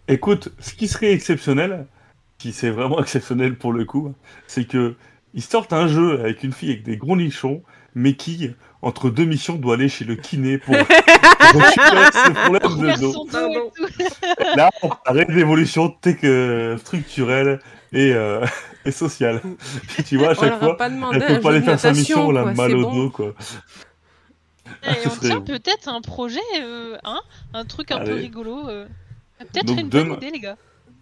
[0.08, 1.86] Écoute, ce qui serait exceptionnel,
[2.38, 4.14] qui c'est vraiment exceptionnel pour le coup,
[4.48, 4.96] c'est que
[5.36, 7.64] ils sortent un jeu avec une fille avec des gros nichons,
[7.96, 8.52] mais qui,
[8.84, 13.28] entre deux missions, doit aller chez le kiné pour, pour récupérer ses problèmes de dos.
[14.56, 17.60] Là, on arrête l'évolution tech, euh, structurelle
[17.94, 18.46] et, euh,
[18.86, 19.42] et sociale.
[19.90, 22.46] Puis tu vois, à chaque fois, pas elle peut pas aller faire sa mission, la
[22.54, 22.94] mal au bon.
[22.96, 23.34] dos, quoi.
[24.88, 27.22] Et Ce on serait- tient peut-être un projet, euh, hein,
[27.54, 28.68] un truc un peu rigolo.
[28.68, 28.86] euh.
[29.40, 30.58] Peut-être Donc une bonne demain- idée, les gars.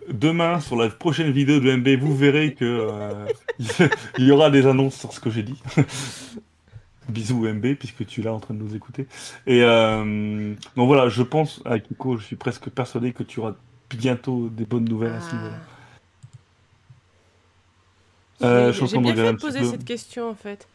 [0.09, 3.25] Demain, sur la prochaine vidéo de MB, vous verrez que euh,
[4.17, 5.61] il y aura des annonces sur ce que j'ai dit.
[7.07, 9.05] Bisous MB, puisque tu es là en train de nous écouter.
[9.45, 13.53] Et euh, donc voilà, je pense, à Kiko, je suis presque persuadé que tu auras
[13.91, 15.57] bientôt des bonnes nouvelles à ce niveau-là.
[18.43, 20.67] Euh, J'ai- bien fait de poser cette question en fait.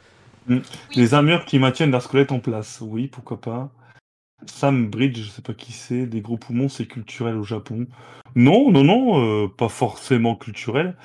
[0.95, 3.71] Les armures qui maintiennent leur squelette en place, oui, pourquoi pas.
[4.47, 7.87] Sam Bridge, je sais pas qui c'est, des gros poumons, c'est culturel au Japon.
[8.35, 10.97] Non, non, non, euh, pas forcément culturel.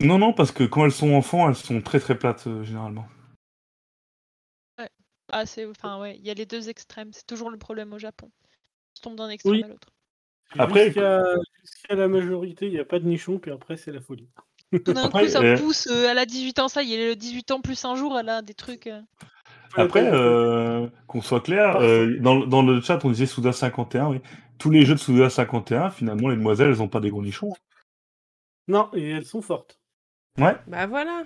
[0.00, 3.06] Non, non, parce que quand elles sont enfants, elles sont très très plates euh, généralement.
[5.30, 7.12] Ah, c'est, enfin, ouais, il y a les deux extrêmes.
[7.12, 8.30] C'est toujours le problème au Japon.
[8.98, 9.62] On tombe d'un extrême Oui.
[9.62, 9.88] à l'autre.
[10.58, 11.22] Après- Jusqu'à
[11.62, 14.26] jusqu'à la majorité, il n'y a pas de nichon, puis après, c'est la folie.
[14.84, 15.86] Tout d'un coup, ça euh, pousse.
[15.90, 18.28] euh, elle a 18 ans, ça y est, le 18 ans plus un jour, elle
[18.28, 18.86] a des trucs.
[18.86, 19.00] euh.
[19.76, 24.20] Après, euh, qu'on soit clair, euh, dans, dans le chat, on disait Souda 51, oui.
[24.58, 27.52] Tous les jeux de Souda 51, finalement, les demoiselles, elles ont pas des gros nichons.
[28.66, 29.78] Non, et elles sont fortes.
[30.38, 31.22] Ouais, Bah voilà.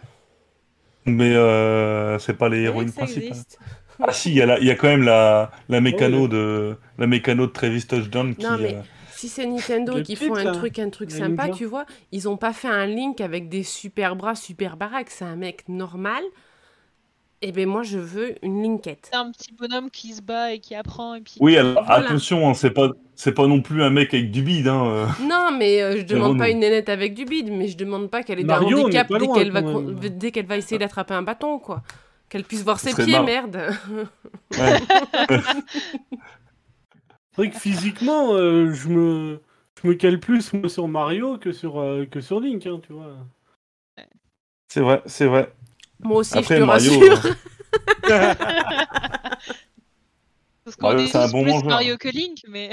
[1.07, 3.29] mais euh, c'est pas les héroïnes principales.
[3.29, 3.59] existe.
[4.01, 6.29] Ah si, il y, a la- il y a quand même la, la mécano Ouais.
[6.29, 8.45] de la mécano de Travis Touchdown qui.
[8.45, 8.81] Non, mais- euh,
[9.23, 12.37] Si c'est Nintendo Le qui font un truc, un truc sympa, tu vois, ils ont
[12.37, 15.11] pas fait un Link avec des super bras, super baraques.
[15.11, 16.25] C'est un mec normal.
[17.41, 19.11] Et ben moi, je veux une Linkette.
[19.13, 21.35] C'est un petit bonhomme qui se bat et qui apprend et puis.
[21.39, 22.09] Oui, alors Voilà.
[22.09, 24.67] attention, hein, c'est pas c'est pas non plus un mec avec du bide.
[24.67, 25.07] Hein, euh.
[25.23, 28.25] Non, mais euh, je demande pas une nénette avec du bide, mais je demande pas
[28.25, 31.85] qu'elle ait handicaps pas dès qu'elle va, dès qu'elle va essayer d'attraper un bâton, quoi.
[32.29, 33.73] Qu'elle puisse voir ses pieds, merde.
[34.59, 34.81] Ouais.
[37.35, 39.41] C'est vrai que physiquement, euh, je me
[39.83, 42.93] je me cale plus moi, sur Mario que sur euh, que sur Link, hein, tu
[42.93, 43.17] vois.
[44.69, 45.53] C'est vrai, c'est vrai.
[46.01, 47.37] Moi aussi, Après je te Mario, rassure.
[48.11, 48.35] euh,
[50.65, 51.69] Parce qu'on Mario, est c'est un tous bon plus mangeur.
[51.71, 52.71] Mario que Link, mais.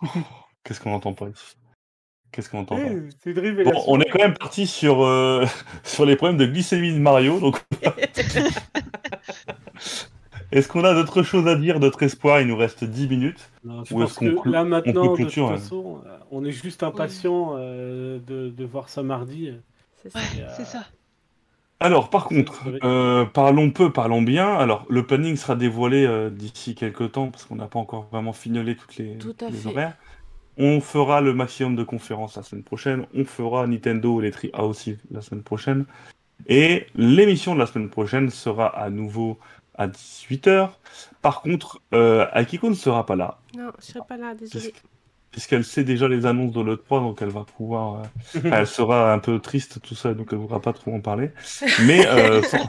[0.64, 1.56] qu'est-ce qu'on entend pas ici?
[2.30, 2.82] Qu'est-ce qu'on entend pas?
[2.82, 3.84] Eh, c'est une Bon, révélation.
[3.88, 5.44] on est quand même parti sur euh,
[5.84, 7.56] sur les problèmes de glycémie de Mario, donc.
[10.50, 12.40] Est-ce qu'on a d'autres choses à dire, d'autres espoirs?
[12.40, 13.50] Il nous reste 10 minutes.
[13.64, 15.48] Non, je Ou pense est-ce qu'on que clôt- là maintenant, de toute ouais.
[15.48, 19.52] façon, euh, on est juste impatient euh, de, de voir ça mardi.
[20.02, 20.18] C'est ça.
[20.18, 20.84] Ouais, euh, c'est ça.
[21.80, 24.48] Alors, par contre, euh, parlons peu, parlons bien.
[24.54, 28.32] Alors, le planning sera dévoilé euh, d'ici quelques temps, parce qu'on n'a pas encore vraiment
[28.32, 29.68] fignolé toutes les, Tout à les fait.
[29.68, 29.96] horaires.
[30.56, 33.06] On fera le maximum de conférences la semaine prochaine.
[33.14, 35.84] On fera Nintendo et les Tri aussi la semaine prochaine.
[36.48, 39.38] Et l'émission de la semaine prochaine sera à nouveau
[39.78, 40.70] à 18h.
[41.22, 44.74] Par contre, euh, Akiko ne sera pas là, Non, je serai pas là, désolé.
[45.30, 48.02] puisqu'elle sait déjà les annonces de l'E3, donc elle va pouvoir...
[48.34, 51.00] euh, elle sera un peu triste, tout ça, donc elle ne voudra pas trop en
[51.00, 51.30] parler.
[51.86, 52.66] Mais, euh, sans-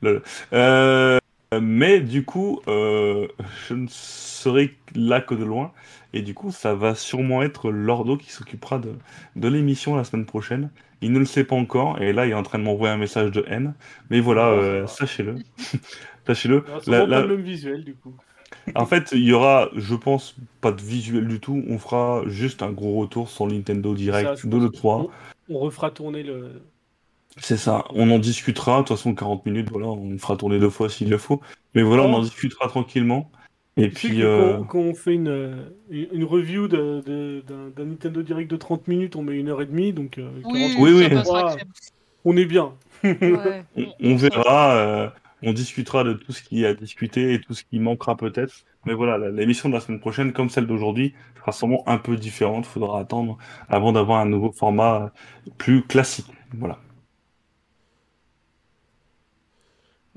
[0.00, 0.22] Le-
[0.52, 1.18] euh,
[1.60, 3.26] mais du coup, euh,
[3.68, 5.72] je ne serai là que de loin.
[6.14, 8.92] Et du coup, ça va sûrement être Lordo qui s'occupera de,
[9.36, 10.70] de l'émission la semaine prochaine.
[11.00, 12.96] Il ne le sait pas encore, et là, il est en train de m'envoyer un
[12.98, 13.74] message de haine.
[14.10, 15.36] Mais voilà, ça euh, sachez-le.
[16.26, 16.64] sachez-le.
[16.86, 18.14] La- la- le même visuel du coup.
[18.74, 21.62] En fait, il y aura, je pense, pas de visuel du tout.
[21.68, 24.62] On fera juste un gros retour sur Nintendo Ça, Direct je de pense.
[24.82, 25.10] l'E3.
[25.48, 26.62] On, on refera tourner le.
[27.36, 30.70] C'est ça, on en discutera, de toute façon 40 minutes, voilà, on fera tourner deux
[30.70, 31.40] fois s'il le faut.
[31.74, 33.30] Mais voilà, on en discutera tranquillement.
[33.78, 37.44] Et puis, que euh, quand, quand on fait une, euh, une review de- de-
[37.76, 40.60] d'un Nintendo Direct de 30 minutes, on met une heure et demie, donc euh, Oui,
[40.60, 41.08] 40 Oui, oui.
[41.08, 41.56] passera
[42.24, 42.72] on est bien.
[43.04, 43.64] Ouais.
[43.76, 45.08] on, on verra, euh,
[45.42, 48.64] on discutera de tout ce qui est à discuter et tout ce qui manquera peut-être.
[48.84, 52.66] Mais voilà, l'émission de la semaine prochaine, comme celle d'aujourd'hui, sera sûrement un peu différente.
[52.66, 53.38] Faudra attendre
[53.68, 55.12] avant d'avoir un nouveau format
[55.56, 56.26] plus classique.
[56.54, 56.78] Voilà.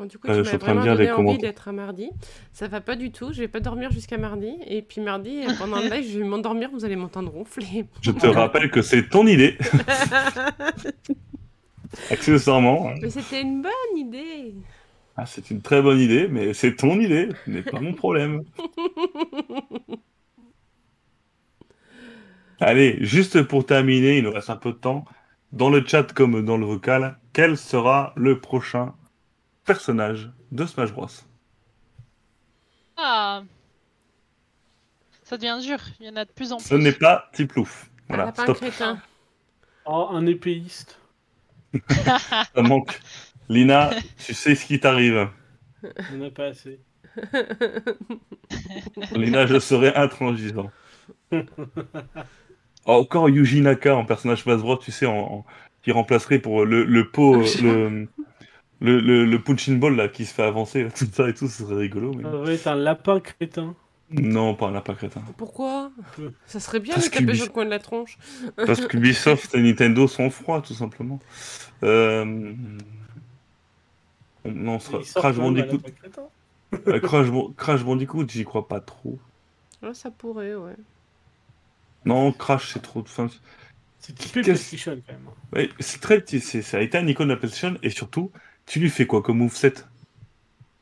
[0.01, 2.09] Bon, du coup, Euh, tu je suis m'as vraiment donné envie d'être à mardi.
[2.53, 3.33] Ça va pas du tout.
[3.33, 4.51] Je vais pas dormir jusqu'à mardi.
[4.65, 6.71] Et puis mardi, euh, pendant le live, je vais m'endormir.
[6.73, 7.85] Vous allez m'entendre ronfler.
[8.01, 9.59] Je te rappelle que c'est ton idée,
[12.09, 12.89] accessoirement.
[12.89, 12.95] hein.
[12.99, 14.55] Mais c'était une bonne idée.
[15.17, 18.41] Ah, c'est une très bonne idée, mais c'est ton idée, ce n'est pas mon problème.
[22.59, 25.05] Allez, juste pour terminer, il nous reste un peu de temps.
[25.51, 28.93] Dans le chat comme dans le vocal, quel sera le prochain
[29.73, 31.07] personnage de Smash Bros
[32.97, 33.43] Ah
[35.23, 36.83] Ça devient dur, il y en a de plus en Ce plus.
[36.83, 37.89] n'est pas Tiplouf.
[38.09, 38.57] Un Voilà, stop.
[38.57, 38.99] crétin.
[39.85, 40.99] Oh, un épéiste.
[41.89, 42.99] Ça manque.
[43.49, 43.91] Lina,
[44.25, 45.29] tu sais ce qui t'arrive.
[46.13, 46.79] On n'a pas assez.
[49.15, 50.69] Lina, je serai intransigeant.
[52.87, 55.45] Oh, encore Yuji Naka en personnage Smash Bros, tu sais, en, en-
[55.83, 58.07] qui remplacerait pour le, le pot, euh, le,
[58.81, 61.47] le, le, le punching ball là, qui se fait avancer, là, tout ça et tout,
[61.47, 62.13] ce serait rigolo.
[62.13, 62.23] Mais...
[62.23, 63.75] Ça va être un lapin crétin.
[64.13, 65.21] Non, pas un lapin crétin.
[65.37, 65.89] Pourquoi.
[66.45, 68.17] Ça serait bien Parce de taper sur le coin de la tronche.
[68.57, 71.19] Parce que Ubisoft et Nintendo sont froids, tout simplement.
[71.83, 72.53] Euh...
[74.43, 75.79] on- Non, sera- Crash Bandicoot,
[76.87, 79.17] euh, Crash, Ban- Crash Bandicoot, j'y crois pas trop.
[79.81, 80.75] Ah, ça pourrait, ouais.
[82.05, 83.01] Non, Crash, c'est trop.
[83.01, 83.27] Enfin,
[83.99, 85.25] C'est typé PlayStation quand même.
[85.53, 88.31] ouais, c'est très petit, c'est- ça a été un icône de la PlayStation, et surtout,
[88.65, 89.51] tu lui fais quoi comme Et Tu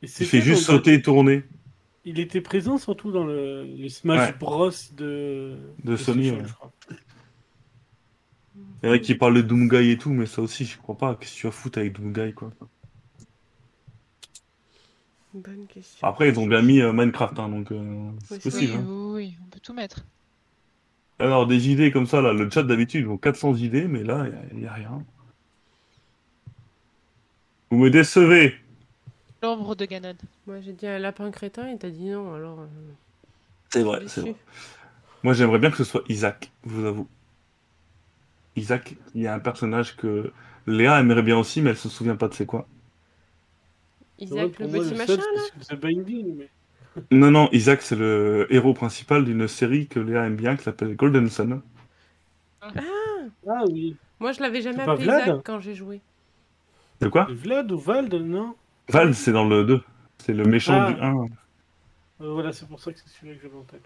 [0.06, 1.44] c'était fais juste sauter et tourner.
[2.04, 4.36] Il était présent surtout dans le, Smash Ouais.
[4.38, 6.48] Bros de, De Sony, PlayStation, ouais.
[6.48, 6.72] je crois.
[8.82, 10.96] Il y en a qui parlent de Doomguy et tout, mais ça aussi, je crois
[10.96, 11.14] pas.
[11.14, 12.50] Qu'est-ce que tu vas foutre avec Doomguy, quoi?
[15.34, 16.06] Bonne question.
[16.06, 18.72] Après, ils ont bien mis euh, Minecraft, hein, donc euh, c'est Oui, c'est possible.
[18.72, 18.84] Oui, hein.
[18.88, 20.04] oui, oui, on peut tout mettre.
[21.18, 24.26] Alors, des idées comme ça, là, le chat d'habitude, ils ont 400 idées, mais là,
[24.52, 25.04] il n'y a, rien.
[27.70, 28.54] Vous me décevez.
[29.42, 30.16] L'ombre de Ganon.
[30.46, 32.60] Moi, j'ai dit un lapin crétin et t'as dit non, alors.
[32.60, 32.66] euh,
[33.72, 34.08] C'est vrai, déçu.
[34.08, 34.34] c'est vrai.
[35.22, 37.08] Moi, j'aimerais bien que ce soit Isaac, je vous avoue.
[38.56, 40.32] Isaac, il y a un personnage que
[40.66, 42.68] Léa aimerait bien aussi, mais elle se souvient pas de c'est quoi.
[44.18, 46.50] Isaac, le petit machin, là parce que c'est Binding, mais...
[47.10, 50.96] Non, non, Isaac, c'est le héros principal d'une série que Léa aime bien, qui s'appelle
[50.96, 51.62] Golden Sun.
[53.46, 53.96] Ah oui.
[54.18, 56.00] Moi, je l'avais jamais C'est pas appelé Vlad Isaac quand j'ai joué.
[57.00, 58.54] De quoi Vlad ou Vald, non
[58.88, 59.82] Val, c'est dans le 2.
[60.18, 60.92] C'est le méchant Ah.
[60.92, 61.16] du 1.
[61.22, 61.26] Euh,
[62.32, 63.82] Voilà, c'est pour ça que c'est celui-là que j'avais en tête.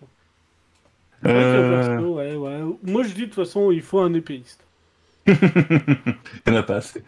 [1.23, 2.01] Qu'un Euh...
[2.01, 2.61] ouais, ouais.
[2.83, 4.61] Moi, je dis de toute façon, il faut un épéiste.
[5.27, 5.35] Il
[6.49, 7.03] n'y en a pas assez.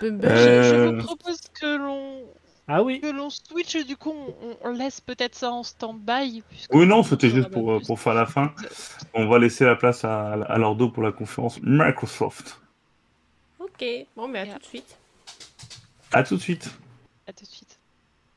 [0.00, 2.22] Peu Je- Euh, Je vous propose que l'on
[2.68, 4.12] Ah oui que l'on switch, du coup,
[4.42, 6.42] on, on laisse peut-être ça en stand-by.
[6.72, 8.52] Oui, non, on c'était juste pour, pour faire la fin.
[9.14, 12.60] On va laisser la place à, à Lordo pour la conférence Microsoft.
[13.80, 13.86] Ok,
[14.16, 14.54] bon, mais à Yeah.
[14.54, 14.98] tout de suite.
[16.12, 16.70] À tout de suite.
[17.28, 17.77] À tout de suite.